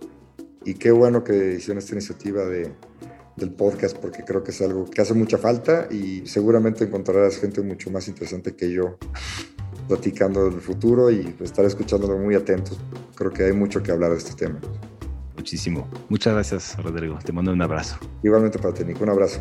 Y 0.65 0.75
qué 0.75 0.91
bueno 0.91 1.25
que 1.25 1.55
hicieron 1.55 1.79
esta 1.79 1.95
iniciativa 1.95 2.45
de, 2.45 2.73
del 3.37 3.51
podcast 3.53 3.97
porque 3.97 4.25
creo 4.25 4.43
que 4.43 4.51
es 4.51 4.61
algo 4.63 4.85
que 4.87 5.01
hace 5.01 5.15
mucha 5.15 5.39
falta 5.39 5.89
y 5.91 6.27
seguramente 6.27 6.85
encontrarás 6.85 7.39
gente 7.39 7.63
mucho 7.63 7.91
más 7.91 8.09
interesante 8.09 8.57
que 8.57 8.73
yo 8.73 8.99
platicando 9.89 10.51
del 10.51 10.61
futuro 10.61 11.11
y 11.11 11.37
estar 11.41 11.65
escuchándolo 11.65 12.19
muy 12.19 12.35
atentos. 12.35 12.79
Creo 13.15 13.31
que 13.31 13.45
hay 13.45 13.53
mucho 13.53 13.83
que 13.83 13.93
hablar 13.93 14.11
de 14.11 14.19
este 14.19 14.35
tema. 14.35 14.61
Muchísimo. 15.37 15.87
Muchas 16.09 16.35
gracias, 16.35 16.77
Rodrigo. 16.83 17.19
Te 17.25 17.33
mando 17.33 17.53
un 17.53 17.63
abrazo. 17.63 17.97
Igualmente 18.23 18.59
para 18.59 18.75
ti, 18.75 18.85
Nico. 18.85 19.05
Un 19.05 19.11
abrazo. 19.11 19.41